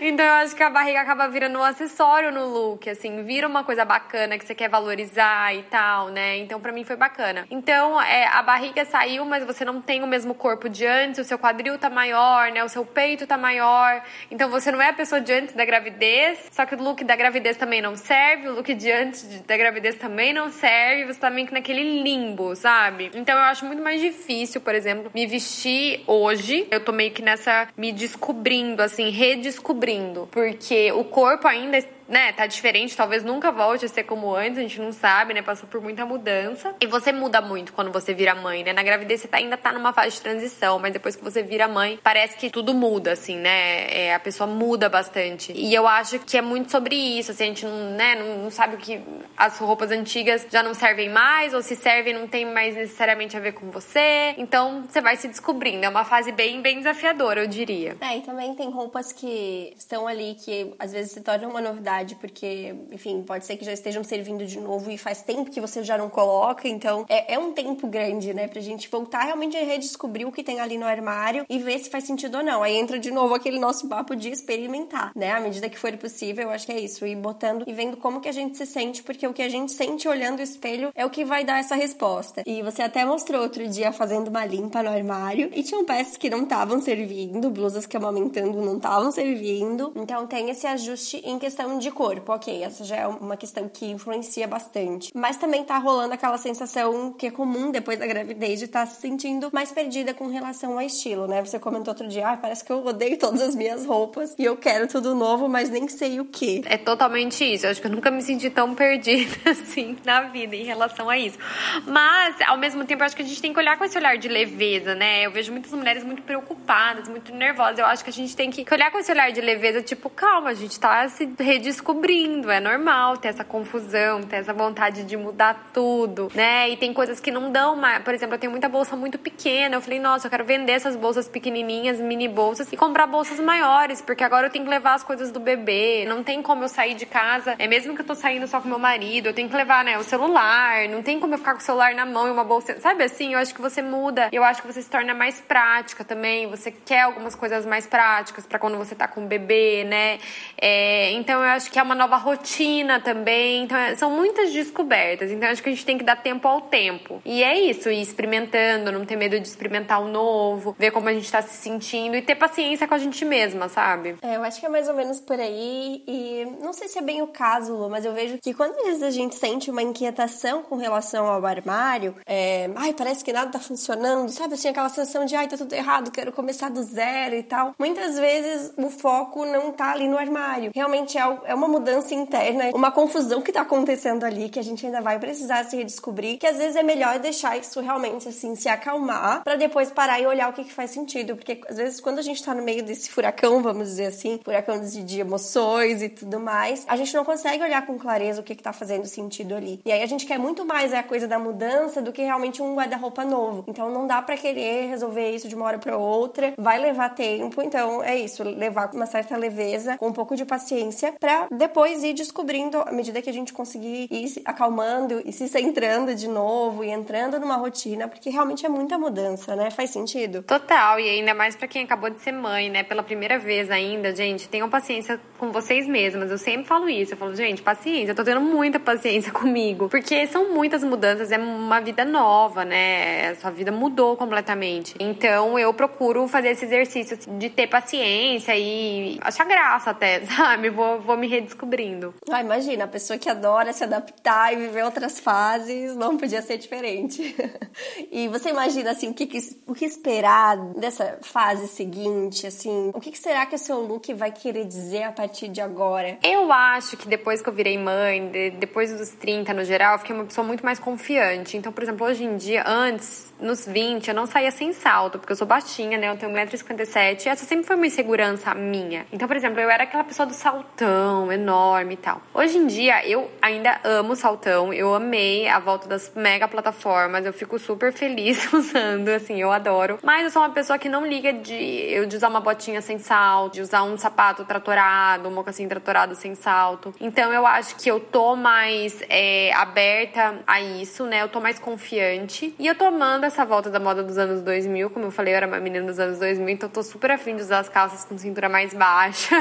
então 0.00 0.24
eu 0.24 0.32
acho 0.34 0.56
que 0.56 0.62
a 0.62 0.70
barriga 0.70 1.00
acaba 1.00 1.28
virando 1.28 1.58
um 1.58 1.62
acessório 1.62 2.32
no 2.32 2.46
look, 2.46 2.88
assim. 2.88 3.22
Vira 3.22 3.46
uma 3.46 3.62
coisa 3.62 3.84
bacana 3.84 4.38
que 4.38 4.44
você 4.46 4.54
quer 4.54 4.68
valorizar 4.68 5.54
e 5.54 5.62
tal, 5.64 6.08
né? 6.08 6.38
Então 6.38 6.60
para 6.60 6.72
mim 6.72 6.84
foi 6.84 6.96
bacana. 6.96 7.46
Então 7.50 8.00
é, 8.00 8.26
a 8.26 8.42
barriga 8.42 8.84
saiu, 8.84 9.24
mas 9.24 9.44
você 9.44 9.64
não 9.64 9.80
tem 9.80 10.02
o 10.02 10.06
mesmo 10.06 10.34
corpo 10.34 10.68
de 10.68 10.86
antes. 10.86 11.20
O 11.20 11.24
seu 11.24 11.38
quadril 11.38 11.78
tá 11.78 11.90
maior, 11.90 12.50
né? 12.50 12.64
O 12.64 12.68
seu 12.68 12.84
peito 12.84 13.26
tá 13.26 13.36
maior. 13.36 14.02
Então 14.30 14.48
você 14.48 14.72
não 14.72 14.80
é 14.80 14.88
a 14.88 14.92
pessoa 14.92 15.20
de 15.20 15.32
antes 15.32 15.54
da 15.54 15.64
gravidez 15.64 16.19
gravidez, 16.20 16.38
só 16.52 16.66
que 16.66 16.74
o 16.74 16.82
look 16.82 17.02
da 17.04 17.16
gravidez 17.16 17.56
também 17.56 17.80
não 17.80 17.96
serve, 17.96 18.48
o 18.48 18.54
look 18.54 18.74
de 18.74 18.90
antes 18.90 19.40
da 19.42 19.56
gravidez 19.56 19.96
também 19.96 20.32
não 20.32 20.50
serve, 20.50 21.06
você 21.06 21.18
tá 21.18 21.30
meio 21.30 21.46
que 21.46 21.52
naquele 21.52 22.02
limbo, 22.02 22.54
sabe? 22.54 23.10
Então 23.14 23.34
eu 23.34 23.42
acho 23.42 23.64
muito 23.64 23.82
mais 23.82 24.00
difícil, 24.00 24.60
por 24.60 24.74
exemplo, 24.74 25.10
me 25.14 25.26
vestir 25.26 26.02
hoje. 26.06 26.66
Eu 26.70 26.84
tô 26.84 26.92
meio 26.92 27.10
que 27.10 27.22
nessa 27.22 27.68
me 27.76 27.92
descobrindo, 27.92 28.82
assim, 28.82 29.10
redescobrindo, 29.10 30.28
porque 30.30 30.92
o 30.92 31.04
corpo 31.04 31.48
ainda 31.48 31.78
né, 32.10 32.32
tá 32.32 32.44
diferente, 32.44 32.96
talvez 32.96 33.22
nunca 33.22 33.52
volte 33.52 33.84
a 33.84 33.88
ser 33.88 34.02
como 34.02 34.34
antes, 34.34 34.58
a 34.58 34.62
gente 34.62 34.80
não 34.80 34.92
sabe, 34.92 35.32
né? 35.32 35.42
Passou 35.42 35.68
por 35.68 35.80
muita 35.80 36.04
mudança. 36.04 36.74
E 36.80 36.86
você 36.86 37.12
muda 37.12 37.40
muito 37.40 37.72
quando 37.72 37.92
você 37.92 38.12
vira 38.12 38.34
mãe, 38.34 38.64
né? 38.64 38.72
Na 38.72 38.82
gravidez 38.82 39.20
você 39.20 39.28
tá, 39.28 39.36
ainda 39.36 39.56
tá 39.56 39.72
numa 39.72 39.92
fase 39.92 40.16
de 40.16 40.20
transição, 40.20 40.80
mas 40.80 40.92
depois 40.92 41.14
que 41.14 41.22
você 41.22 41.40
vira 41.40 41.68
mãe, 41.68 42.00
parece 42.02 42.36
que 42.36 42.50
tudo 42.50 42.74
muda, 42.74 43.12
assim, 43.12 43.36
né? 43.36 43.86
É, 43.96 44.14
a 44.14 44.18
pessoa 44.18 44.48
muda 44.48 44.88
bastante. 44.88 45.52
E 45.52 45.72
eu 45.72 45.86
acho 45.86 46.18
que 46.18 46.36
é 46.36 46.42
muito 46.42 46.72
sobre 46.72 46.96
isso, 46.96 47.30
assim, 47.30 47.44
a 47.44 47.46
gente 47.46 47.64
não, 47.64 47.90
né, 47.92 48.16
não, 48.16 48.38
não 48.38 48.50
sabe 48.50 48.74
o 48.74 48.78
que 48.78 49.00
as 49.36 49.56
roupas 49.58 49.92
antigas 49.92 50.46
já 50.50 50.64
não 50.64 50.74
servem 50.74 51.08
mais, 51.08 51.54
ou 51.54 51.62
se 51.62 51.76
servem 51.76 52.12
não 52.12 52.26
tem 52.26 52.44
mais 52.44 52.74
necessariamente 52.74 53.36
a 53.36 53.40
ver 53.40 53.52
com 53.52 53.70
você. 53.70 54.34
Então 54.36 54.82
você 54.88 55.00
vai 55.00 55.16
se 55.16 55.28
descobrindo. 55.28 55.84
É 55.84 55.88
uma 55.88 56.04
fase 56.04 56.32
bem, 56.32 56.60
bem 56.60 56.78
desafiadora, 56.78 57.42
eu 57.42 57.46
diria. 57.46 57.96
É, 58.00 58.18
e 58.18 58.22
também 58.22 58.52
tem 58.56 58.68
roupas 58.68 59.12
que 59.12 59.72
estão 59.76 60.08
ali 60.08 60.34
que 60.34 60.74
às 60.76 60.92
vezes 60.92 61.12
se 61.12 61.20
tornam 61.20 61.50
uma 61.50 61.60
novidade 61.60 61.99
porque, 62.14 62.74
enfim, 62.90 63.22
pode 63.22 63.44
ser 63.44 63.56
que 63.56 63.64
já 63.64 63.72
estejam 63.72 64.02
servindo 64.02 64.44
de 64.46 64.60
novo 64.60 64.90
e 64.90 64.98
faz 64.98 65.22
tempo 65.22 65.50
que 65.50 65.60
você 65.60 65.82
já 65.82 65.96
não 65.96 66.08
coloca, 66.08 66.68
então 66.68 67.04
é, 67.08 67.34
é 67.34 67.38
um 67.38 67.52
tempo 67.52 67.86
grande, 67.86 68.32
né, 68.34 68.48
pra 68.48 68.60
gente 68.60 68.88
voltar 68.88 69.24
realmente 69.24 69.56
a 69.56 69.64
redescobrir 69.64 70.26
o 70.26 70.32
que 70.32 70.42
tem 70.42 70.60
ali 70.60 70.78
no 70.78 70.86
armário 70.86 71.44
e 71.48 71.58
ver 71.58 71.78
se 71.78 71.90
faz 71.90 72.04
sentido 72.04 72.38
ou 72.38 72.44
não. 72.44 72.62
Aí 72.62 72.76
entra 72.76 72.98
de 72.98 73.10
novo 73.10 73.34
aquele 73.34 73.58
nosso 73.58 73.88
papo 73.88 74.14
de 74.14 74.30
experimentar, 74.30 75.12
né, 75.14 75.32
à 75.32 75.40
medida 75.40 75.68
que 75.68 75.78
for 75.78 75.96
possível, 75.96 76.44
eu 76.44 76.50
acho 76.50 76.66
que 76.66 76.72
é 76.72 76.80
isso, 76.80 77.06
ir 77.06 77.16
botando 77.16 77.64
e 77.66 77.72
vendo 77.72 77.96
como 77.96 78.20
que 78.20 78.28
a 78.28 78.32
gente 78.32 78.56
se 78.56 78.66
sente, 78.66 79.02
porque 79.02 79.26
o 79.26 79.32
que 79.32 79.42
a 79.42 79.48
gente 79.48 79.72
sente 79.72 80.08
olhando 80.08 80.40
o 80.40 80.42
espelho 80.42 80.90
é 80.94 81.04
o 81.04 81.10
que 81.10 81.24
vai 81.24 81.44
dar 81.44 81.58
essa 81.58 81.74
resposta. 81.74 82.42
E 82.46 82.62
você 82.62 82.82
até 82.82 83.04
mostrou 83.04 83.42
outro 83.42 83.66
dia 83.68 83.92
fazendo 83.92 84.28
uma 84.28 84.44
limpa 84.44 84.82
no 84.82 84.90
armário 84.90 85.50
e 85.54 85.62
tinham 85.62 85.84
peças 85.84 86.16
que 86.16 86.30
não 86.30 86.42
estavam 86.42 86.80
servindo, 86.80 87.50
blusas 87.50 87.86
que 87.86 87.96
amamentando 87.96 88.60
não 88.60 88.76
estavam 88.76 89.10
servindo, 89.10 89.92
então 89.96 90.26
tem 90.26 90.50
esse 90.50 90.66
ajuste 90.66 91.20
em 91.24 91.38
questão 91.38 91.78
de 91.80 91.90
corpo, 91.90 92.32
ok, 92.32 92.62
essa 92.62 92.84
já 92.84 92.96
é 92.96 93.06
uma 93.06 93.36
questão 93.36 93.68
que 93.68 93.86
influencia 93.86 94.46
bastante. 94.46 95.10
Mas 95.14 95.36
também 95.36 95.64
tá 95.64 95.78
rolando 95.78 96.14
aquela 96.14 96.38
sensação 96.38 97.12
que 97.12 97.26
é 97.26 97.30
comum 97.30 97.70
depois 97.70 97.98
da 97.98 98.06
gravidez 98.06 98.58
de 98.58 98.66
estar 98.66 98.80
tá 98.80 98.86
se 98.86 99.00
sentindo 99.00 99.50
mais 99.52 99.72
perdida 99.72 100.14
com 100.14 100.28
relação 100.28 100.74
ao 100.74 100.82
estilo, 100.82 101.26
né? 101.26 101.44
Você 101.44 101.58
comentou 101.58 101.92
outro 101.92 102.06
dia, 102.06 102.28
ah, 102.28 102.36
parece 102.36 102.62
que 102.62 102.70
eu 102.70 102.84
odeio 102.84 103.18
todas 103.18 103.40
as 103.40 103.54
minhas 103.54 103.86
roupas 103.86 104.34
e 104.38 104.44
eu 104.44 104.56
quero 104.56 104.86
tudo 104.86 105.14
novo, 105.14 105.48
mas 105.48 105.70
nem 105.70 105.88
sei 105.88 106.20
o 106.20 106.24
que. 106.24 106.62
É 106.66 106.76
totalmente 106.76 107.42
isso. 107.44 107.66
Eu 107.66 107.70
acho 107.70 107.80
que 107.80 107.86
eu 107.86 107.90
nunca 107.90 108.10
me 108.10 108.22
senti 108.22 108.50
tão 108.50 108.74
perdida 108.74 109.34
assim 109.50 109.96
na 110.04 110.22
vida 110.22 110.54
em 110.54 110.64
relação 110.64 111.08
a 111.08 111.18
isso. 111.18 111.38
Mas, 111.86 112.36
ao 112.46 112.58
mesmo 112.58 112.84
tempo, 112.84 113.02
acho 113.02 113.16
que 113.16 113.22
a 113.22 113.24
gente 113.24 113.40
tem 113.40 113.52
que 113.52 113.58
olhar 113.58 113.78
com 113.78 113.84
esse 113.84 113.96
olhar 113.96 114.18
de 114.18 114.28
leveza, 114.28 114.94
né? 114.94 115.24
Eu 115.24 115.30
vejo 115.30 115.50
muitas 115.50 115.72
mulheres 115.72 116.04
muito 116.04 116.22
preocupadas, 116.22 117.08
muito 117.08 117.34
nervosas. 117.34 117.78
Eu 117.78 117.86
acho 117.86 118.04
que 118.04 118.10
a 118.10 118.12
gente 118.12 118.36
tem 118.36 118.50
que 118.50 118.64
olhar 118.72 118.90
com 118.90 118.98
esse 118.98 119.10
olhar 119.10 119.32
de 119.32 119.40
leveza, 119.40 119.82
tipo, 119.82 120.10
calma, 120.10 120.50
a 120.50 120.54
gente 120.54 120.78
tá 120.78 121.08
se 121.08 121.28
redescobrindo 121.38 121.69
descobrindo. 121.70 122.50
É 122.50 122.58
normal 122.58 123.16
ter 123.16 123.28
essa 123.28 123.44
confusão, 123.44 124.22
ter 124.22 124.36
essa 124.36 124.52
vontade 124.52 125.04
de 125.04 125.16
mudar 125.16 125.70
tudo, 125.72 126.30
né? 126.34 126.68
E 126.68 126.76
tem 126.76 126.92
coisas 126.92 127.20
que 127.20 127.30
não 127.30 127.52
dão 127.52 127.76
mais. 127.76 128.02
Por 128.02 128.12
exemplo, 128.12 128.34
eu 128.34 128.38
tenho 128.38 128.50
muita 128.50 128.68
bolsa 128.68 128.96
muito 128.96 129.18
pequena. 129.18 129.76
Eu 129.76 129.80
falei, 129.80 130.00
nossa, 130.00 130.26
eu 130.26 130.30
quero 130.30 130.44
vender 130.44 130.72
essas 130.72 130.96
bolsas 130.96 131.28
pequenininhas, 131.28 132.00
mini 132.00 132.28
bolsas, 132.28 132.72
e 132.72 132.76
comprar 132.76 133.06
bolsas 133.06 133.38
maiores, 133.38 134.02
porque 134.02 134.24
agora 134.24 134.48
eu 134.48 134.50
tenho 134.50 134.64
que 134.64 134.70
levar 134.70 134.94
as 134.94 135.04
coisas 135.04 135.30
do 135.30 135.38
bebê. 135.38 136.04
Não 136.08 136.24
tem 136.24 136.42
como 136.42 136.64
eu 136.64 136.68
sair 136.68 136.94
de 136.94 137.06
casa. 137.06 137.54
É 137.58 137.66
mesmo 137.66 137.94
que 137.94 138.00
eu 138.02 138.06
tô 138.06 138.14
saindo 138.14 138.46
só 138.46 138.60
com 138.60 138.68
meu 138.68 138.78
marido, 138.78 139.26
eu 139.26 139.34
tenho 139.34 139.48
que 139.48 139.56
levar, 139.56 139.84
né, 139.84 139.96
o 139.98 140.02
celular. 140.02 140.88
Não 140.88 141.02
tem 141.02 141.20
como 141.20 141.34
eu 141.34 141.38
ficar 141.38 141.52
com 141.52 141.60
o 141.60 141.62
celular 141.62 141.94
na 141.94 142.04
mão 142.04 142.26
e 142.26 142.30
uma 142.30 142.44
bolsa. 142.44 142.80
Sabe 142.80 143.04
assim? 143.04 143.34
Eu 143.34 143.38
acho 143.38 143.54
que 143.54 143.60
você 143.60 143.80
muda. 143.80 144.28
Eu 144.32 144.42
acho 144.42 144.60
que 144.60 144.66
você 144.66 144.82
se 144.82 144.90
torna 144.90 145.14
mais 145.14 145.40
prática 145.40 146.04
também. 146.04 146.48
Você 146.48 146.70
quer 146.70 147.02
algumas 147.02 147.34
coisas 147.34 147.64
mais 147.64 147.86
práticas 147.86 148.46
para 148.46 148.58
quando 148.58 148.76
você 148.76 148.94
tá 148.94 149.06
com 149.06 149.24
o 149.24 149.26
bebê, 149.26 149.84
né? 149.84 150.18
É, 150.60 151.12
então 151.12 151.42
eu 151.42 151.50
acho 151.50 151.59
que 151.68 151.78
é 151.78 151.82
uma 151.82 151.94
nova 151.94 152.16
rotina 152.16 153.00
também. 153.00 153.64
Então 153.64 153.76
é, 153.76 153.96
são 153.96 154.10
muitas 154.10 154.52
descobertas. 154.52 155.30
Então 155.30 155.48
acho 155.48 155.62
que 155.62 155.68
a 155.68 155.72
gente 155.72 155.84
tem 155.84 155.98
que 155.98 156.04
dar 156.04 156.16
tempo 156.16 156.46
ao 156.46 156.60
tempo. 156.60 157.20
E 157.24 157.42
é 157.42 157.58
isso, 157.58 157.90
ir 157.90 158.00
experimentando, 158.00 158.92
não 158.92 159.04
ter 159.04 159.16
medo 159.16 159.38
de 159.38 159.46
experimentar 159.46 160.00
o 160.00 160.08
novo, 160.08 160.74
ver 160.78 160.90
como 160.90 161.08
a 161.08 161.12
gente 161.12 161.30
tá 161.30 161.42
se 161.42 161.54
sentindo 161.54 162.16
e 162.16 162.22
ter 162.22 162.36
paciência 162.36 162.86
com 162.86 162.94
a 162.94 162.98
gente 162.98 163.24
mesma, 163.24 163.68
sabe? 163.68 164.16
É, 164.22 164.36
eu 164.36 164.42
acho 164.42 164.60
que 164.60 164.66
é 164.66 164.68
mais 164.68 164.88
ou 164.88 164.94
menos 164.94 165.20
por 165.20 165.38
aí. 165.38 166.02
E 166.06 166.46
não 166.62 166.72
sei 166.72 166.88
se 166.88 166.98
é 166.98 167.02
bem 167.02 167.22
o 167.22 167.26
caso, 167.26 167.74
Lu, 167.74 167.90
mas 167.90 168.04
eu 168.04 168.12
vejo 168.12 168.38
que 168.42 168.54
quando 168.54 168.76
às 168.78 168.84
vezes 168.86 169.02
a 169.02 169.10
gente 169.10 169.34
sente 169.34 169.70
uma 169.70 169.82
inquietação 169.82 170.62
com 170.62 170.76
relação 170.76 171.26
ao 171.26 171.44
armário, 171.44 172.14
é, 172.26 172.70
ai, 172.76 172.92
parece 172.92 173.24
que 173.24 173.32
nada 173.32 173.50
tá 173.50 173.58
funcionando, 173.58 174.28
sabe? 174.30 174.54
Assim, 174.54 174.68
aquela 174.68 174.88
sensação 174.88 175.24
de 175.24 175.34
ai, 175.34 175.48
tá 175.48 175.56
tudo 175.56 175.72
errado, 175.72 176.10
quero 176.10 176.32
começar 176.32 176.70
do 176.70 176.82
zero 176.82 177.34
e 177.34 177.42
tal. 177.42 177.74
Muitas 177.78 178.18
vezes 178.18 178.72
o 178.76 178.90
foco 178.90 179.44
não 179.44 179.72
tá 179.72 179.92
ali 179.92 180.08
no 180.08 180.18
armário. 180.18 180.70
Realmente 180.74 181.18
é, 181.18 181.49
é 181.50 181.54
uma 181.54 181.66
mudança 181.66 182.14
interna, 182.14 182.70
uma 182.72 182.92
confusão 182.92 183.42
que 183.42 183.52
tá 183.52 183.62
acontecendo 183.62 184.22
ali, 184.24 184.48
que 184.48 184.58
a 184.58 184.62
gente 184.62 184.86
ainda 184.86 185.00
vai 185.00 185.18
precisar 185.18 185.64
se 185.64 185.76
redescobrir, 185.76 186.38
que 186.38 186.46
às 186.46 186.56
vezes 186.56 186.76
é 186.76 186.82
melhor 186.82 187.18
deixar 187.18 187.58
isso 187.58 187.80
realmente 187.80 188.28
assim 188.28 188.54
se 188.54 188.68
acalmar 188.68 189.42
para 189.42 189.56
depois 189.56 189.90
parar 189.90 190.20
e 190.20 190.26
olhar 190.26 190.48
o 190.48 190.52
que, 190.52 190.62
que 190.62 190.72
faz 190.72 190.92
sentido, 190.92 191.34
porque 191.34 191.60
às 191.68 191.76
vezes 191.76 192.00
quando 192.00 192.20
a 192.20 192.22
gente 192.22 192.42
tá 192.42 192.54
no 192.54 192.62
meio 192.62 192.84
desse 192.84 193.10
furacão, 193.10 193.60
vamos 193.62 193.88
dizer 193.88 194.06
assim, 194.06 194.38
furacão 194.44 194.80
de, 194.80 195.02
de 195.02 195.20
emoções 195.20 196.02
e 196.02 196.08
tudo 196.08 196.38
mais, 196.38 196.84
a 196.86 196.96
gente 196.96 197.12
não 197.14 197.24
consegue 197.24 197.64
olhar 197.64 197.84
com 197.84 197.98
clareza 197.98 198.40
o 198.40 198.44
que, 198.44 198.54
que 198.54 198.62
tá 198.62 198.72
fazendo 198.72 199.06
sentido 199.06 199.56
ali. 199.56 199.80
E 199.84 199.90
aí 199.90 200.02
a 200.04 200.06
gente 200.06 200.26
quer 200.26 200.38
muito 200.38 200.64
mais 200.64 200.94
a 200.94 201.02
coisa 201.02 201.26
da 201.26 201.38
mudança 201.38 202.00
do 202.00 202.12
que 202.12 202.22
realmente 202.22 202.62
um 202.62 202.76
guarda-roupa 202.76 203.24
novo. 203.24 203.64
Então 203.66 203.90
não 203.90 204.06
dá 204.06 204.22
para 204.22 204.36
querer 204.36 204.88
resolver 204.88 205.30
isso 205.30 205.48
de 205.48 205.56
uma 205.56 205.66
hora 205.66 205.78
para 205.78 205.96
outra, 205.96 206.54
vai 206.56 206.78
levar 206.78 207.08
tempo. 207.10 207.60
Então 207.60 208.02
é 208.04 208.16
isso, 208.16 208.44
levar 208.44 208.86
com 208.88 208.96
uma 208.96 209.06
certa 209.06 209.36
leveza, 209.36 209.98
com 209.98 210.06
um 210.06 210.12
pouco 210.12 210.36
de 210.36 210.44
paciência, 210.44 211.12
para 211.18 211.39
depois 211.50 212.02
ir 212.02 212.12
descobrindo 212.12 212.78
à 212.78 212.92
medida 212.92 213.22
que 213.22 213.30
a 213.30 213.32
gente 213.32 213.52
conseguir 213.52 214.08
ir 214.10 214.28
se 214.28 214.42
acalmando 214.44 215.22
e 215.24 215.32
se 215.32 215.48
centrando 215.48 216.14
de 216.14 216.28
novo 216.28 216.84
e 216.84 216.90
entrando 216.90 217.38
numa 217.38 217.56
rotina, 217.56 218.08
porque 218.08 218.30
realmente 218.30 218.64
é 218.64 218.68
muita 218.68 218.98
mudança, 218.98 219.54
né? 219.56 219.70
Faz 219.70 219.90
sentido? 219.90 220.42
Total, 220.42 220.98
e 220.98 221.08
ainda 221.08 221.34
mais 221.34 221.56
para 221.56 221.68
quem 221.68 221.84
acabou 221.84 222.10
de 222.10 222.20
ser 222.20 222.32
mãe, 222.32 222.70
né? 222.70 222.82
Pela 222.82 223.02
primeira 223.02 223.38
vez 223.38 223.70
ainda, 223.70 224.14
gente, 224.14 224.48
tenham 224.48 224.68
paciência 224.68 225.20
com 225.38 225.50
vocês 225.50 225.86
mesmas. 225.86 226.30
Eu 226.30 226.38
sempre 226.38 226.66
falo 226.66 226.88
isso. 226.88 227.14
Eu 227.14 227.18
falo, 227.18 227.34
gente, 227.34 227.62
paciência, 227.62 228.12
eu 228.12 228.14
tô 228.14 228.24
tendo 228.24 228.40
muita 228.40 228.78
paciência 228.78 229.32
comigo. 229.32 229.88
Porque 229.88 230.26
são 230.26 230.52
muitas 230.52 230.82
mudanças, 230.82 231.32
é 231.32 231.38
uma 231.38 231.80
vida 231.80 232.04
nova, 232.04 232.64
né? 232.64 233.30
A 233.30 233.34
sua 233.36 233.50
vida 233.50 233.72
mudou 233.72 234.16
completamente. 234.16 234.94
Então 234.98 235.58
eu 235.58 235.72
procuro 235.72 236.26
fazer 236.28 236.50
esse 236.50 236.64
exercício 236.64 237.18
de 237.38 237.50
ter 237.50 237.66
paciência 237.66 238.56
e 238.56 239.18
achar 239.20 239.44
graça 239.44 239.90
até, 239.90 240.24
sabe? 240.26 240.70
Vou, 240.70 241.00
vou 241.00 241.16
me 241.16 241.26
redescobrindo. 241.30 242.14
Ah, 242.30 242.40
imagina, 242.40 242.84
a 242.84 242.88
pessoa 242.88 243.18
que 243.18 243.28
adora 243.28 243.72
se 243.72 243.84
adaptar 243.84 244.52
e 244.52 244.56
viver 244.56 244.84
outras 244.84 245.20
fases, 245.20 245.96
não 245.96 246.16
podia 246.16 246.42
ser 246.42 246.58
diferente. 246.58 247.34
e 248.10 248.28
você 248.28 248.50
imagina, 248.50 248.90
assim, 248.90 249.08
o 249.10 249.14
que, 249.14 249.28
o 249.66 249.74
que 249.74 249.84
esperar 249.84 250.56
dessa 250.74 251.18
fase 251.22 251.68
seguinte, 251.68 252.46
assim? 252.46 252.90
O 252.94 253.00
que 253.00 253.16
será 253.16 253.46
que 253.46 253.54
o 253.54 253.58
seu 253.58 253.80
look 253.80 254.12
vai 254.12 254.32
querer 254.32 254.64
dizer 254.64 255.04
a 255.04 255.12
partir 255.12 255.48
de 255.48 255.60
agora? 255.60 256.18
Eu 256.22 256.52
acho 256.52 256.96
que 256.96 257.08
depois 257.08 257.40
que 257.40 257.48
eu 257.48 257.52
virei 257.52 257.78
mãe, 257.78 258.28
de, 258.28 258.50
depois 258.50 258.96
dos 258.96 259.10
30 259.10 259.54
no 259.54 259.64
geral, 259.64 259.94
eu 259.94 259.98
fiquei 260.00 260.14
uma 260.14 260.24
pessoa 260.24 260.46
muito 260.46 260.64
mais 260.64 260.78
confiante. 260.78 261.56
Então, 261.56 261.72
por 261.72 261.82
exemplo, 261.82 262.06
hoje 262.06 262.24
em 262.24 262.36
dia, 262.36 262.64
antes, 262.66 263.32
nos 263.38 263.66
20, 263.66 264.08
eu 264.08 264.14
não 264.14 264.26
saía 264.26 264.50
sem 264.50 264.72
salto, 264.72 265.18
porque 265.18 265.32
eu 265.32 265.36
sou 265.36 265.46
baixinha, 265.46 265.96
né? 265.96 266.10
Eu 266.10 266.16
tenho 266.16 266.32
1,57m. 266.32 267.26
E 267.26 267.28
essa 267.28 267.44
sempre 267.44 267.66
foi 267.66 267.76
uma 267.76 267.86
insegurança 267.86 268.54
minha. 268.54 269.06
Então, 269.12 269.28
por 269.28 269.36
exemplo, 269.36 269.60
eu 269.60 269.70
era 269.70 269.84
aquela 269.84 270.04
pessoa 270.04 270.26
do 270.26 270.34
saltão 270.34 271.19
enorme 271.32 271.94
e 271.94 271.96
tal. 271.96 272.22
Hoje 272.32 272.56
em 272.56 272.68
dia, 272.68 273.04
eu 273.04 273.28
ainda 273.42 273.80
amo 273.82 274.14
saltão. 274.14 274.72
Eu 274.72 274.94
amei 274.94 275.48
a 275.48 275.58
volta 275.58 275.88
das 275.88 276.12
mega 276.14 276.46
plataformas. 276.46 277.26
Eu 277.26 277.32
fico 277.32 277.58
super 277.58 277.92
feliz 277.92 278.50
usando, 278.54 279.08
assim, 279.08 279.40
eu 279.40 279.50
adoro. 279.50 279.98
Mas 280.02 280.22
eu 280.24 280.30
sou 280.30 280.42
uma 280.42 280.50
pessoa 280.50 280.78
que 280.78 280.88
não 280.88 281.04
liga 281.04 281.32
de 281.32 281.54
eu 281.54 282.06
de 282.06 282.16
usar 282.16 282.28
uma 282.28 282.40
botinha 282.40 282.80
sem 282.80 282.98
salto, 282.98 283.54
de 283.54 283.62
usar 283.62 283.82
um 283.82 283.98
sapato 283.98 284.44
tratorado, 284.44 285.28
um 285.28 285.32
mocassim 285.32 285.66
tratorado 285.66 286.14
sem 286.14 286.34
salto. 286.34 286.94
Então 287.00 287.32
eu 287.32 287.46
acho 287.46 287.74
que 287.76 287.90
eu 287.90 287.98
tô 287.98 288.36
mais 288.36 289.02
é, 289.08 289.52
aberta 289.54 290.38
a 290.46 290.60
isso, 290.60 291.04
né? 291.04 291.22
Eu 291.22 291.28
tô 291.28 291.40
mais 291.40 291.58
confiante. 291.58 292.54
E 292.58 292.66
eu 292.66 292.74
tô 292.74 292.84
amando 292.84 293.26
essa 293.26 293.44
volta 293.44 293.70
da 293.70 293.80
moda 293.80 294.02
dos 294.02 294.18
anos 294.18 294.42
2000. 294.42 294.90
Como 294.90 295.06
eu 295.06 295.10
falei, 295.10 295.32
eu 295.32 295.36
era 295.38 295.46
uma 295.46 295.58
menina 295.58 295.86
dos 295.86 295.98
anos 295.98 296.18
2000, 296.18 296.48
então 296.48 296.68
eu 296.68 296.72
tô 296.72 296.82
super 296.82 297.10
afim 297.10 297.36
de 297.36 297.42
usar 297.42 297.60
as 297.60 297.68
calças 297.68 298.04
com 298.04 298.16
cintura 298.16 298.48
mais 298.48 298.74
baixa. 298.74 299.34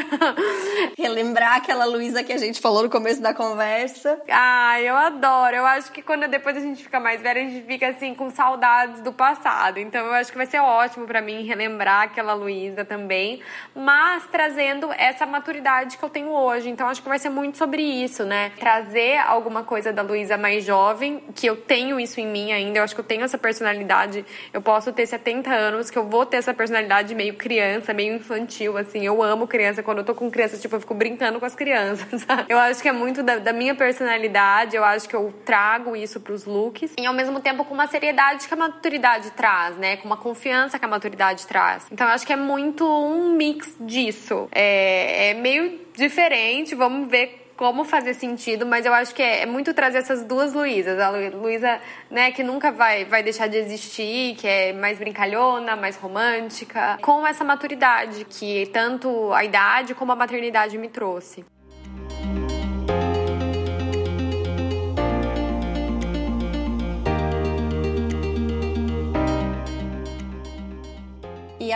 Relembrar 0.98 1.62
aquela 1.70 1.86
Luísa 1.86 2.24
que 2.24 2.34
a 2.34 2.38
gente 2.38 2.60
falou 2.60 2.82
no 2.82 2.90
começo 2.90 3.22
da 3.22 3.32
conversa. 3.32 4.20
Ah, 4.28 4.82
eu 4.82 4.96
adoro. 4.96 5.56
Eu 5.56 5.66
acho 5.68 5.92
que 5.92 6.02
quando 6.02 6.28
depois 6.28 6.58
a 6.58 6.60
gente 6.60 6.82
fica 6.82 7.00
mais 7.00 7.22
velha, 7.22 7.44
a 7.44 7.46
gente 7.46 7.64
fica 7.64 7.90
assim 7.90 8.16
com 8.16 8.32
saudades 8.32 9.02
do 9.02 9.14
passado. 9.14 9.78
Então 9.78 10.04
eu 10.08 10.14
acho 10.14 10.32
que 10.32 10.38
vai 10.38 10.48
ser 10.48 10.60
ótimo 10.60 11.06
para 11.06 11.22
mim 11.22 11.46
relembrar 11.46 12.06
aquela 12.06 12.34
Luísa 12.34 12.84
também, 12.84 13.44
mas 13.76 14.24
trazendo 14.32 14.92
essa 14.94 15.28
maturidade 15.28 15.96
que 15.96 16.04
eu 16.04 16.10
tenho 16.10 16.30
hoje. 16.30 16.70
Então 16.70 16.88
acho 16.88 17.04
que 17.04 17.08
vai 17.08 17.20
ser 17.20 17.30
muito 17.30 17.60
sobre 17.60 17.84
isso, 17.84 18.24
né? 18.24 18.52
Trazer 18.60 19.20
alguma 19.20 19.64
coisa 19.64 19.94
da 19.94 20.02
Luísa 20.02 20.40
mais 20.40 20.66
jovem, 20.66 21.24
que 21.36 21.46
eu 21.46 21.56
tenho 21.56 22.00
isso 22.00 22.20
em 22.20 22.26
mim 22.26 22.52
ainda. 22.52 22.80
Eu 22.80 22.84
acho 22.84 22.96
que 22.96 23.02
eu 23.02 23.06
tenho 23.06 23.24
essa 23.24 23.38
personalidade. 23.38 24.26
Eu 24.52 24.62
posso 24.62 24.92
ter 24.92 25.06
70 25.06 25.54
anos, 25.54 25.92
que 25.92 26.00
eu 26.00 26.08
vou 26.08 26.26
ter 26.26 26.38
essa 26.38 26.54
personalidade 26.54 27.14
meio 27.14 27.36
criança, 27.36 27.94
meio 27.94 28.16
infantil, 28.16 28.76
assim. 28.76 29.06
Eu 29.06 29.22
amo 29.22 29.48
criança. 29.48 29.84
Quando 29.84 30.00
eu 30.00 30.04
tô 30.04 30.16
com 30.16 30.32
criança, 30.32 30.58
tipo, 30.58 30.76
eu 30.76 30.80
fico 30.80 30.96
brincando 30.96 31.40
com 31.40 31.46
as 31.46 31.59
crianças, 31.60 32.22
sabe? 32.24 32.46
Eu 32.48 32.58
acho 32.58 32.82
que 32.82 32.88
é 32.88 32.94
muito 32.94 33.22
da, 33.22 33.38
da 33.38 33.52
minha 33.52 33.76
personalidade. 33.76 34.78
Eu 34.78 34.86
acho 34.86 35.08
que 35.10 35.16
eu 35.16 35.34
trago 35.44 35.96
isso 35.96 36.22
pros 36.22 36.46
looks. 36.46 36.94
E 36.98 37.06
ao 37.06 37.14
mesmo 37.14 37.42
tempo 37.42 37.66
com 37.66 37.74
uma 37.74 37.88
seriedade 37.88 38.48
que 38.48 38.54
a 38.54 38.58
maturidade 38.58 39.32
traz, 39.32 39.76
né? 39.78 39.98
Com 39.98 40.06
uma 40.06 40.18
confiança 40.18 40.80
que 40.80 40.86
a 40.86 40.88
maturidade 40.88 41.46
traz. 41.46 41.86
Então 41.92 42.08
eu 42.08 42.14
acho 42.14 42.26
que 42.26 42.32
é 42.32 42.38
muito 42.38 42.86
um 42.86 43.36
mix 43.36 43.76
disso. 43.80 44.48
É, 44.52 45.32
é 45.32 45.34
meio 45.34 45.82
diferente, 45.96 46.74
vamos 46.74 47.10
ver 47.10 47.49
como 47.60 47.84
fazer 47.84 48.14
sentido, 48.14 48.66
mas 48.66 48.86
eu 48.86 48.94
acho 48.94 49.14
que 49.14 49.22
é, 49.22 49.42
é 49.42 49.46
muito 49.46 49.74
trazer 49.74 49.98
essas 49.98 50.24
duas 50.24 50.54
Luísas. 50.54 50.98
A 50.98 51.10
Luísa, 51.10 51.82
né, 52.10 52.32
que 52.32 52.42
nunca 52.42 52.72
vai, 52.72 53.04
vai 53.04 53.22
deixar 53.22 53.48
de 53.48 53.58
existir, 53.58 54.36
que 54.36 54.48
é 54.48 54.72
mais 54.72 54.98
brincalhona, 54.98 55.76
mais 55.76 55.98
romântica, 55.98 56.98
com 57.02 57.28
essa 57.28 57.44
maturidade 57.44 58.24
que 58.24 58.66
tanto 58.68 59.34
a 59.34 59.44
idade 59.44 59.94
como 59.94 60.14
a 60.14 60.16
maternidade 60.16 60.78
me 60.78 60.88
trouxe. 60.88 61.44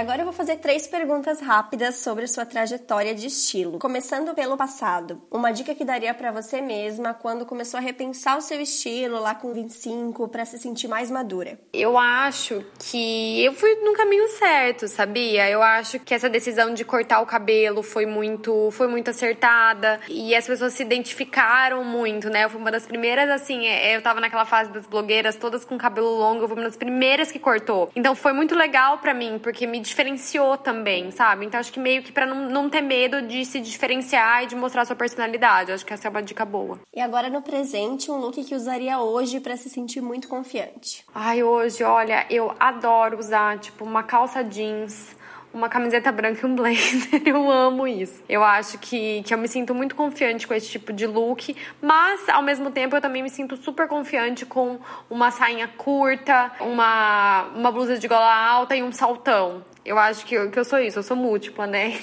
Agora 0.04 0.20
eu 0.20 0.26
vou 0.26 0.34
fazer 0.34 0.58
três 0.58 0.86
perguntas 0.86 1.40
rápidas 1.40 1.96
sobre 1.96 2.28
sua 2.28 2.46
trajetória 2.46 3.16
de 3.16 3.28
estilo. 3.28 3.80
Começando 3.80 4.36
pelo 4.36 4.58
passado. 4.58 5.22
Uma 5.32 5.52
dica 5.52 5.74
que 5.74 5.86
daria 5.86 6.14
para 6.14 6.30
você 6.30 6.60
mesma 6.60 7.14
quando 7.14 7.46
começou 7.46 7.78
a 7.78 7.82
repensar 7.82 8.38
o 8.38 8.42
seu 8.42 8.60
estilo 8.60 9.18
lá 9.22 9.34
com 9.34 9.54
25 9.54 10.28
para 10.28 10.44
se 10.44 10.60
sentir 10.60 10.90
mais 10.90 11.10
madura? 11.10 11.58
Eu 11.72 11.98
acho 11.98 12.66
que 12.78 13.46
eu 13.46 13.54
fui 13.54 13.76
no 13.76 13.94
caminho 13.94 14.28
certo, 14.32 14.90
sabia? 14.90 15.50
Eu 15.50 15.64
acho 15.64 15.98
que 16.02 16.14
essa 16.14 16.30
decisão 16.30 16.74
de 16.74 16.84
cortar 16.84 17.22
o 17.22 17.26
cabelo 17.26 17.82
foi 17.82 18.06
muito, 18.06 18.72
foi 18.72 18.88
muito 18.88 19.10
acertada 19.10 20.02
e 20.10 20.36
as 20.36 20.46
pessoas 20.46 20.74
se 20.74 20.84
identificaram 20.84 21.82
muito, 21.86 22.30
né? 22.30 22.44
Eu 22.44 22.50
fui 22.50 22.60
uma 22.60 22.72
das 22.72 22.86
primeiras 22.86 23.30
assim, 23.30 23.68
é, 23.68 23.96
eu 23.96 24.02
tava 24.02 24.20
naquela 24.20 24.44
fase 24.44 24.70
das 24.70 24.86
blogueiras 24.86 25.38
todas 25.38 25.64
com 25.64 25.78
cabelo 25.78 26.10
longo, 26.18 26.44
eu 26.44 26.48
fui 26.50 26.58
uma 26.58 26.66
das 26.66 26.76
primeiras 26.76 27.32
que 27.32 27.40
cortou. 27.40 27.90
Então 27.96 28.14
foi 28.14 28.34
muito 28.34 28.54
legal 28.54 28.98
para 28.98 29.14
mim, 29.14 29.40
porque 29.42 29.66
me 29.66 29.93
diferenciou 29.94 30.58
também, 30.58 31.12
sabe? 31.12 31.46
Então 31.46 31.60
acho 31.60 31.72
que 31.72 31.80
meio 31.80 32.02
que 32.02 32.12
para 32.12 32.26
não, 32.26 32.50
não 32.50 32.70
ter 32.70 32.82
medo 32.82 33.22
de 33.22 33.46
se 33.46 33.60
diferenciar 33.60 34.44
e 34.44 34.48
de 34.48 34.56
mostrar 34.56 34.86
sua 34.86 34.96
personalidade. 34.96 35.72
Acho 35.72 35.86
que 35.86 35.94
essa 35.94 36.08
é 36.08 36.10
uma 36.10 36.24
dica 36.24 36.44
boa. 36.44 36.80
E 36.94 37.00
agora 37.00 37.30
no 37.30 37.42
presente, 37.42 38.10
um 38.10 38.18
look 38.18 38.44
que 38.44 38.56
usaria 38.56 39.00
hoje 39.00 39.40
para 39.40 39.56
se 39.56 39.70
sentir 39.70 40.02
muito 40.02 40.28
confiante. 40.28 41.06
Ai, 41.14 41.44
hoje, 41.44 41.84
olha, 41.84 42.26
eu 42.30 42.54
adoro 42.60 43.20
usar 43.20 43.60
tipo 43.60 43.86
uma 43.86 44.02
calça 44.02 44.44
jeans 44.44 45.16
uma 45.54 45.70
camiseta 45.70 46.12
branca 46.12 46.42
e 46.42 46.50
um 46.50 46.56
blazer. 46.58 47.22
Eu 47.24 47.50
amo 47.52 47.88
isso. 47.88 48.24
Eu 48.28 48.44
acho 48.44 48.80
que, 48.80 49.22
que 49.22 49.32
eu 49.32 49.38
me 49.38 49.48
sinto 49.48 49.76
muito 49.76 49.96
confiante 49.96 50.48
com 50.48 50.54
esse 50.56 50.68
tipo 50.68 50.92
de 50.92 51.06
look, 51.06 51.56
mas 51.80 52.28
ao 52.28 52.42
mesmo 52.42 52.72
tempo 52.72 52.96
eu 52.96 53.02
também 53.02 53.22
me 53.22 53.30
sinto 53.30 53.56
super 53.56 53.88
confiante 53.88 54.46
com 54.46 54.80
uma 55.10 55.30
sainha 55.30 55.68
curta, 55.68 56.52
uma, 56.60 57.44
uma 57.56 57.72
blusa 57.72 58.00
de 58.00 58.08
gola 58.08 58.36
alta 58.36 58.76
e 58.76 58.82
um 58.82 58.92
saltão. 58.92 59.64
Eu 59.86 60.00
acho 60.00 60.26
que 60.26 60.36
eu, 60.36 60.50
que 60.50 60.58
eu 60.58 60.64
sou 60.64 60.80
isso, 60.80 61.00
eu 61.00 61.04
sou 61.04 61.18
múltipla, 61.18 61.68
né? 61.68 62.00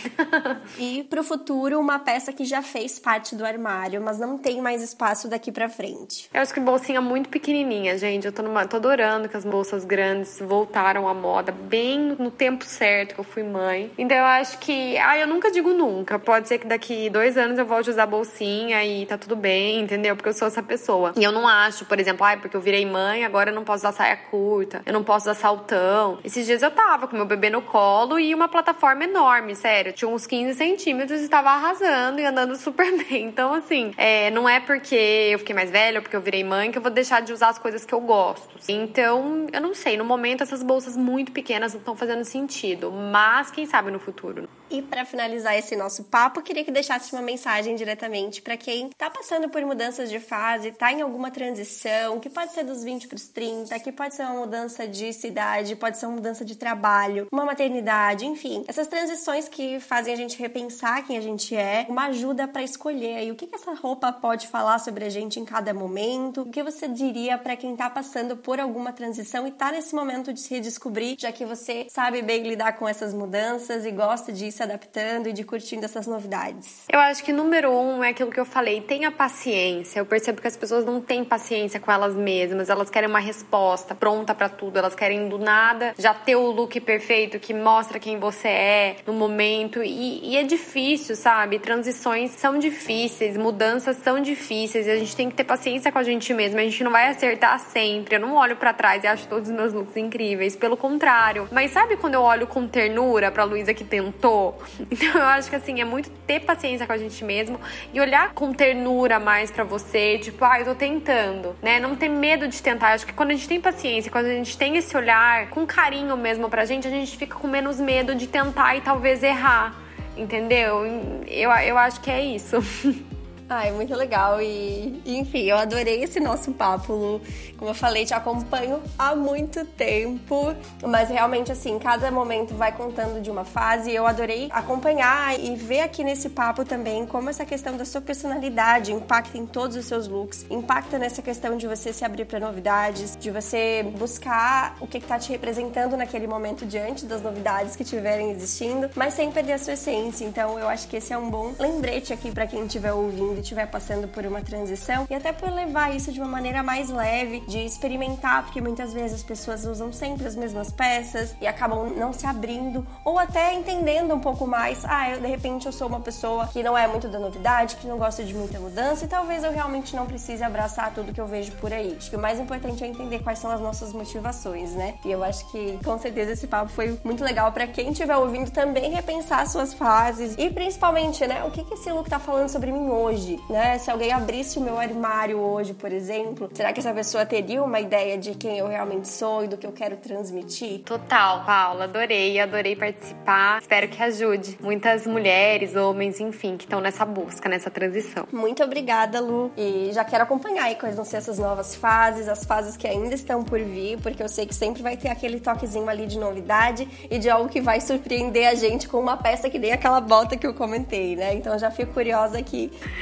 e 0.79 1.05
pro 1.05 1.25
futuro, 1.25 1.79
uma 1.81 1.99
peça 1.99 2.33
que 2.33 2.45
já 2.45 2.63
fez 2.63 2.99
parte 2.99 3.35
do 3.35 3.45
armário, 3.45 4.01
mas 4.03 4.19
não 4.19 4.37
tem 4.37 4.61
mais 4.61 4.83
espaço 4.83 5.29
daqui 5.29 5.51
pra 5.51 5.69
frente. 5.69 6.29
Eu 6.33 6.43
acho 6.43 6.53
que 6.53 6.61
bolsinha 6.61 7.01
muito 7.01 7.29
pequenininha, 7.29 7.97
gente. 7.97 8.27
Eu 8.27 8.33
tô, 8.33 8.43
numa, 8.43 8.67
tô 8.67 8.77
adorando 8.77 9.29
que 9.29 9.37
as 9.37 9.45
bolsas 9.45 9.85
grandes 9.85 10.39
voltaram 10.41 11.09
à 11.09 11.15
moda 11.15 11.53
bem 11.53 12.17
no 12.19 12.31
tempo 12.31 12.65
certo 12.65 13.15
que 13.15 13.21
eu 13.21 13.25
fui 13.25 13.43
mãe. 13.43 13.91
Então 13.97 14.17
eu 14.17 14.25
acho 14.25 14.59
que. 14.59 14.99
Ah, 14.99 15.19
eu 15.19 15.27
nunca 15.27 15.51
digo 15.51 15.73
nunca. 15.73 16.19
Pode 16.19 16.49
ser 16.49 16.59
que 16.59 16.67
daqui 16.67 17.09
dois 17.09 17.37
anos 17.39 17.59
eu 17.59 17.65
volte 17.65 17.89
a 17.89 17.93
usar 17.93 18.07
bolsinha 18.07 18.85
e 18.85 19.07
tá 19.07 19.17
tudo 19.17 19.37
bem, 19.37 19.81
entendeu? 19.81 20.15
Porque 20.15 20.29
eu 20.29 20.35
sou 20.35 20.49
essa 20.49 20.63
pessoa. 20.63 21.13
E 21.17 21.25
eu 21.25 21.33
não 21.33 21.49
acho, 21.49 21.85
por 21.87 21.99
exemplo, 21.99 22.27
ah, 22.27 22.37
porque 22.37 22.57
eu 22.57 22.61
virei 22.61 22.85
mãe, 22.85 23.25
agora 23.25 23.51
eu 23.51 23.55
não 23.55 23.65
posso 23.65 23.87
usar 23.87 23.93
saia 23.93 24.17
curta, 24.17 24.83
eu 24.85 24.93
não 24.93 25.03
posso 25.03 25.31
usar 25.31 25.35
saltão. 25.35 26.19
Esses 26.25 26.45
dias 26.45 26.63
eu 26.63 26.71
tava 26.71 27.09
com 27.09 27.17
meu 27.17 27.25
bebê 27.27 27.49
no 27.49 27.63
colo 27.71 28.19
e 28.19 28.35
uma 28.35 28.49
plataforma 28.49 29.05
enorme, 29.05 29.55
sério. 29.55 29.93
Tinha 29.93 30.09
uns 30.09 30.27
15 30.27 30.55
centímetros 30.55 31.21
e 31.21 31.25
estava 31.25 31.51
arrasando 31.51 32.21
e 32.21 32.25
andando 32.25 32.57
super 32.57 32.91
bem. 33.05 33.27
Então, 33.27 33.55
assim, 33.55 33.95
é, 33.97 34.31
não 34.31 34.49
é 34.49 34.59
porque 34.59 34.95
eu 34.95 35.39
fiquei 35.39 35.55
mais 35.55 35.71
velha 35.71 35.99
ou 35.99 36.03
porque 36.03 36.17
eu 36.17 36.21
virei 36.21 36.43
mãe 36.43 36.73
que 36.73 36.79
eu 36.79 36.83
vou 36.83 36.91
deixar 36.91 37.23
de 37.23 37.33
usar 37.33 37.49
as 37.51 37.59
coisas 37.59 37.85
que 37.85 37.95
eu 37.95 38.01
gosto. 38.01 38.49
Então, 38.69 39.47
eu 39.53 39.61
não 39.61 39.75
sei. 39.75 39.97
No 39.97 40.05
momento, 40.05 40.43
essas 40.43 40.63
bolsas 40.63 40.97
muito 40.97 41.31
pequenas 41.31 41.73
não 41.73 41.81
estão 41.81 41.97
fazendo 41.97 42.25
sentido. 42.25 42.91
Mas, 42.91 43.51
quem 43.51 43.67
sabe 43.67 43.91
no 43.91 44.01
futuro. 44.01 44.49
E 44.71 44.81
para 44.81 45.05
finalizar 45.05 45.59
esse 45.59 45.75
nosso 45.75 46.05
papo, 46.05 46.41
queria 46.41 46.65
que 46.65 46.71
deixasse 46.71 47.13
uma 47.13 47.21
mensagem 47.21 47.75
diretamente 47.75 48.41
para 48.41 48.57
quem 48.57 48.87
está 48.87 49.11
passando 49.11 49.49
por 49.49 49.61
mudanças 49.63 50.09
de 50.09 50.21
fase, 50.21 50.69
está 50.69 50.93
em 50.93 51.01
alguma 51.01 51.29
transição, 51.29 52.21
que 52.21 52.31
pode 52.31 52.53
ser 52.53 52.63
dos 52.63 52.85
20 52.85 53.09
para 53.09 53.17
os 53.17 53.27
30, 53.27 53.77
que 53.81 53.91
pode 53.91 54.15
ser 54.15 54.23
uma 54.23 54.41
mudança 54.41 54.87
de 54.87 55.13
cidade, 55.13 55.75
pode 55.75 55.99
ser 55.99 56.07
uma 56.07 56.15
mudança 56.15 56.45
de 56.45 56.55
trabalho, 56.55 57.27
uma 57.33 57.45
maternidade, 57.61 58.25
enfim. 58.25 58.65
Essas 58.67 58.87
transições 58.87 59.49
que 59.49 59.79
fazem 59.81 60.15
a 60.15 60.17
gente 60.17 60.39
repensar 60.39 61.07
quem 61.07 61.19
a 61.19 61.21
gente 61.21 61.55
é, 61.55 61.85
uma 61.89 62.07
ajuda 62.07 62.49
para 62.49 62.63
escolher 62.63 63.17
aí 63.17 63.31
o 63.31 63.35
que, 63.35 63.47
que 63.47 63.55
essa 63.55 63.75
roupa 63.75 64.11
pode 64.11 64.49
falar 64.49 64.79
sobre 64.79 65.05
a 65.05 65.11
gente 65.11 65.39
em 65.39 65.45
cada 65.45 65.75
momento. 65.75 66.43
O 66.43 66.51
que 66.51 66.63
você 66.63 66.89
diria 66.89 67.37
para 67.37 67.57
quem 67.57 67.73
está 67.73 67.91
passando 67.91 68.37
por 68.37 68.59
alguma 68.59 68.93
transição 68.93 69.47
e 69.47 69.51
está 69.51 69.71
nesse 69.71 69.95
momento 69.95 70.33
de 70.33 70.41
se 70.41 70.55
redescobrir, 70.55 71.17
já 71.19 71.31
que 71.31 71.45
você 71.45 71.87
sabe 71.91 72.23
bem 72.23 72.43
lidar 72.43 72.79
com 72.79 72.89
essas 72.89 73.13
mudanças 73.13 73.85
e 73.85 73.91
gosta 73.91 74.33
disso 74.33 74.59
se 74.59 74.63
adaptando 74.63 75.29
e 75.29 75.33
de 75.33 75.45
curtindo 75.45 75.85
essas 75.85 76.07
novidades? 76.07 76.85
Eu 76.91 76.99
acho 76.99 77.23
que 77.23 77.33
número 77.33 77.71
um 77.71 78.03
é 78.03 78.09
aquilo 78.09 78.31
que 78.31 78.41
eu 78.41 78.45
falei, 78.45 78.81
tenha 78.81 79.11
paciência. 79.11 80.01
Eu 80.01 80.07
percebo 80.07 80.41
que 80.41 80.49
as 80.49 80.57
pessoas 80.57 80.85
não 80.85 81.01
têm 81.01 81.25
paciência 81.25 81.79
com 81.79 81.93
elas 81.93 82.15
mesmas, 82.15 82.71
elas 82.71 82.89
querem 82.89 83.09
uma 83.09 83.21
resposta 83.21 83.95
pronta 83.95 84.35
para 84.35 84.49
tudo, 84.49 84.79
elas 84.79 84.95
querem 84.95 85.29
do 85.29 85.39
nada 85.39 85.95
já 85.99 86.15
ter 86.15 86.37
o 86.37 86.51
look 86.51 86.81
perfeito 86.81 87.39
que 87.39 87.50
mostra 87.55 87.99
quem 87.99 88.19
você 88.19 88.49
é 88.49 88.97
no 89.07 89.13
momento. 89.13 89.83
E, 89.83 90.31
e 90.31 90.37
é 90.37 90.43
difícil, 90.43 91.17
sabe? 91.17 91.59
Transições 91.59 92.33
são 92.33 92.59
difíceis, 92.59 93.37
mudanças 93.37 93.97
são 93.99 94.21
difíceis 94.21 94.87
e 94.87 94.91
a 94.91 94.97
gente 94.97 95.15
tem 95.17 95.29
que 95.29 95.35
ter 95.35 95.45
paciência 95.45 95.91
com 95.91 95.99
a 95.99 96.03
gente 96.03 96.33
mesmo. 96.35 96.59
A 96.59 96.63
gente 96.63 96.83
não 96.85 96.91
vai 96.91 97.09
acertar 97.09 97.59
sempre. 97.59 98.17
Eu 98.17 98.21
não 98.21 98.35
olho 98.37 98.57
para 98.57 98.73
trás 98.73 99.05
e 99.05 99.07
acho 99.07 99.27
todos 99.29 99.49
os 99.49 99.55
meus 99.55 99.73
looks 99.73 99.97
incríveis, 99.97 100.57
pelo 100.57 100.77
contrário. 100.77 101.49
Mas 101.51 101.71
sabe 101.71 101.97
quando 101.97 102.15
eu 102.15 102.23
olho 102.23 102.47
com 102.47 102.67
ternura 102.67 103.31
pra 103.31 103.45
Luísa 103.45 103.75
que 103.75 103.85
tentou? 103.85 104.61
Então 105.01 105.21
eu 105.21 105.27
acho 105.27 105.49
que 105.49 105.57
assim, 105.57 105.81
é 105.81 105.85
muito 105.85 106.11
ter 106.27 106.41
paciência 106.41 106.87
com 106.87 106.93
a 106.93 106.99
gente 106.99 107.25
mesmo 107.25 107.59
e 107.93 108.01
olhar 108.01 108.35
com 108.35 108.53
ternura 108.53 109.19
mais 109.19 109.51
para 109.51 109.65
você, 109.65 110.19
tipo, 110.19 110.45
ah, 110.45 110.59
eu 110.61 110.67
tô 110.67 110.75
tentando, 110.75 111.57
né? 111.63 111.81
Não 111.81 111.97
ter 111.97 112.09
medo 112.09 112.47
de 112.49 112.63
tentar. 112.63 112.91
Eu 112.91 112.95
acho 112.97 113.07
que 113.07 113.13
quando 113.13 113.31
a 113.31 113.35
gente 113.35 113.49
tem 113.49 113.61
paciência, 113.61 114.11
quando 114.11 114.27
a 114.27 114.35
gente 114.35 114.57
tem 114.59 114.77
esse 114.77 114.97
olhar 114.97 115.49
com 115.49 115.67
carinho 115.67 116.17
mesmo 116.17 116.49
pra 116.49 116.65
gente, 116.65 116.87
a 116.87 116.91
gente 116.91 117.17
fica 117.17 117.37
com 117.41 117.49
menos 117.49 117.81
medo 117.81 118.15
de 118.15 118.27
tentar 118.27 118.77
e 118.77 118.81
talvez 118.81 119.23
errar. 119.23 119.75
Entendeu? 120.17 120.85
Eu, 121.27 121.51
eu 121.51 121.79
acho 121.79 122.01
que 122.01 122.11
é 122.11 122.23
isso. 122.23 122.57
Ai, 123.53 123.73
muito 123.73 123.93
legal. 123.97 124.41
E, 124.41 125.03
enfim, 125.05 125.43
eu 125.43 125.57
adorei 125.57 126.05
esse 126.05 126.21
nosso 126.21 126.53
papo, 126.53 126.93
Lu. 126.93 127.21
Como 127.59 127.73
eu 127.73 127.75
falei, 127.75 128.05
te 128.05 128.15
acompanho 128.15 128.81
há 128.97 129.17
muito 129.17 129.65
tempo. 129.65 130.55
Mas 130.87 131.09
realmente, 131.09 131.51
assim, 131.51 131.77
cada 131.81 132.13
momento 132.13 132.55
vai 132.55 132.71
contando 132.71 133.21
de 133.21 133.29
uma 133.29 133.45
fase. 133.45 133.91
Eu 133.93 134.07
adorei 134.07 134.49
acompanhar 134.53 135.37
e 135.37 135.57
ver 135.57 135.81
aqui 135.81 136.05
nesse 136.05 136.29
papo 136.29 136.65
também 136.65 137.05
como 137.07 137.29
essa 137.29 137.45
questão 137.45 137.77
da 137.77 137.85
sua 137.85 138.01
personalidade 138.01 138.93
impacta 138.93 139.37
em 139.37 139.45
todos 139.45 139.77
os 139.77 139.85
seus 139.85 140.07
looks. 140.07 140.47
Impacta 140.49 140.97
nessa 140.97 141.21
questão 141.21 141.57
de 141.57 141.67
você 141.67 141.93
se 141.93 142.05
abrir 142.05 142.27
para 142.27 142.39
novidades, 142.39 143.17
de 143.17 143.33
você 143.33 143.83
buscar 143.99 144.77
o 144.81 144.87
que 144.87 144.99
está 144.99 145.19
te 145.19 145.33
representando 145.33 145.97
naquele 145.97 146.29
momento 146.29 146.65
diante 146.65 147.05
das 147.05 147.21
novidades 147.21 147.75
que 147.75 147.83
estiverem 147.83 148.31
existindo, 148.31 148.89
mas 148.95 149.15
sem 149.15 149.33
perder 149.33 149.55
a 149.55 149.59
sua 149.59 149.73
essência. 149.73 150.25
Então, 150.25 150.57
eu 150.57 150.69
acho 150.69 150.87
que 150.87 150.99
esse 150.99 151.13
é 151.13 151.19
um 151.19 151.29
bom 151.29 151.53
lembrete 151.59 152.13
aqui 152.13 152.31
para 152.31 152.47
quem 152.47 152.65
estiver 152.65 152.93
ouvindo 152.93 153.40
estiver 153.41 153.67
passando 153.67 154.09
por 154.09 154.25
uma 154.25 154.43
transição 154.43 155.07
e 155.09 155.15
até 155.15 155.33
por 155.33 155.51
levar 155.51 155.95
isso 155.95 156.13
de 156.13 156.21
uma 156.21 156.29
maneira 156.29 156.63
mais 156.63 156.89
leve, 156.89 157.41
de 157.47 157.59
experimentar, 157.59 158.45
porque 158.45 158.61
muitas 158.61 158.93
vezes 158.93 159.17
as 159.19 159.23
pessoas 159.23 159.65
usam 159.65 159.93
sempre 159.93 160.27
as 160.27 160.37
mesmas 160.37 160.71
peças 160.71 161.35
e 161.41 161.47
acabam 161.47 161.91
não 161.97 162.13
se 162.13 162.27
abrindo 162.27 162.87
ou 163.05 163.19
até 163.19 163.55
entendendo 163.55 164.15
um 164.15 164.21
pouco 164.21 164.47
mais. 164.47 164.85
Ah, 164.85 165.11
eu, 165.11 165.21
de 165.21 165.27
repente 165.27 165.67
eu 165.67 165.73
sou 165.73 165.89
uma 165.89 166.01
pessoa 166.01 166.47
que 166.49 166.63
não 166.63 166.77
é 166.77 166.87
muito 166.87 167.09
da 167.09 167.19
novidade, 167.19 167.77
que 167.77 167.87
não 167.87 167.99
gosta 167.99 168.23
de 168.25 168.35
muita 168.35 168.59
mudança 168.59 169.05
e 169.05 169.09
talvez 169.09 169.45
eu 169.45 169.53
realmente 169.53 169.95
não 169.95 170.07
precise 170.07 170.43
abraçar 170.43 170.93
tudo 170.95 171.13
que 171.13 171.21
eu 171.21 171.27
vejo 171.27 171.53
por 171.53 171.73
aí. 171.73 171.95
Acho 171.97 172.11
que 172.11 172.17
o 172.17 172.21
mais 172.21 172.39
importante 172.39 172.85
é 172.85 172.87
entender 172.87 173.21
quais 173.21 173.39
são 173.39 173.51
as 173.51 173.61
nossas 173.61 173.93
motivações, 173.93 174.73
né? 174.73 174.95
E 175.05 175.11
eu 175.11 175.23
acho 175.25 175.51
que 175.51 175.79
com 175.85 175.99
certeza 175.99 176.33
esse 176.33 176.47
papo 176.47 176.71
foi 176.71 176.99
muito 177.05 177.23
legal 177.25 177.53
para 177.53 177.67
quem 177.67 177.91
estiver 177.91 178.17
ouvindo 178.17 178.51
também 178.51 178.91
repensar 178.91 179.47
suas 179.47 179.75
fases 179.75 180.35
e 180.39 180.51
principalmente, 180.51 181.27
né, 181.27 181.45
o 181.45 181.51
que, 181.51 181.65
que 181.65 181.75
esse 181.75 181.91
look 181.93 182.09
tá 182.09 182.19
falando 182.19 182.49
sobre 182.49 182.71
mim 182.73 182.89
hoje? 182.89 183.30
Hoje, 183.31 183.41
né? 183.49 183.79
Se 183.79 183.91
alguém 183.91 184.13
abrisse 184.13 184.59
o 184.59 184.63
meu 184.63 184.79
armário 184.79 185.39
hoje, 185.39 185.75
por 185.75 185.93
exemplo, 185.93 186.51
será 186.53 186.73
que 186.73 186.81
essa 186.81 186.93
pessoa 186.93 187.25
teria 187.27 187.63
uma 187.63 187.81
ideia 187.81 188.17
de 188.17 188.35
quem 188.35 188.59
eu 188.59 188.67
realmente 188.67 189.09
sou 189.09 189.45
e 189.45 189.49
do 189.49 189.57
que 189.57 189.67
eu 189.67 189.73
quero 189.73 189.97
transmitir? 189.97 190.81
Total, 190.81 191.45
Paula, 191.45 191.85
adorei, 191.85 192.41
adorei 192.41 192.75
participar. 192.75 193.61
Espero 193.61 193.89
que 193.89 194.03
ajude 194.03 194.59
muitas 194.61 195.07
mulheres, 195.07 195.77
homens, 195.77 196.21
enfim, 196.21 196.57
que 196.57 196.65
estão 196.65 196.81
nessa 196.81 197.05
busca, 197.05 197.49
nessa 197.49 197.71
transição. 197.71 198.27
Muito 198.33 198.63
obrigada, 198.63 199.21
Lu. 199.21 199.53
E 199.57 199.91
já 199.93 200.05
quero 200.05 200.25
acompanhar 200.25 200.65
aí 200.65 200.75
quais 200.75 200.97
vão 200.97 201.05
ser 201.05 201.19
essas 201.19 201.39
novas 201.39 201.75
fases, 201.75 202.29
as 202.29 202.45
fases 202.45 202.77
que 202.77 202.87
ainda 202.87 203.15
estão 203.15 203.43
por 203.43 203.61
vir, 203.61 203.99
porque 204.01 204.23
eu 204.23 204.29
sei 204.29 204.47
que 204.47 204.55
sempre 204.55 204.83
vai 204.83 204.97
ter 204.97 205.09
aquele 205.09 205.41
toquezinho 205.41 205.89
ali 205.89 206.07
de 206.07 206.19
novidade 206.19 206.89
e 207.11 207.19
de 207.19 207.29
algo 207.29 207.49
que 207.49 207.61
vai 207.61 207.81
surpreender 207.81 208.49
a 208.49 208.55
gente 208.55 208.89
com 208.89 208.99
uma 208.99 209.17
peça 209.17 209.51
que 209.51 209.59
nem 209.59 209.73
aquela 209.73 210.01
bota 210.01 210.37
que 210.37 210.47
eu 210.47 210.55
comentei, 210.55 211.17
né? 211.17 211.35
Então 211.35 211.59
já 211.59 211.71
fico 211.71 211.93
curiosa 211.93 212.39
aqui 212.39 212.71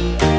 Bye. 0.00 0.29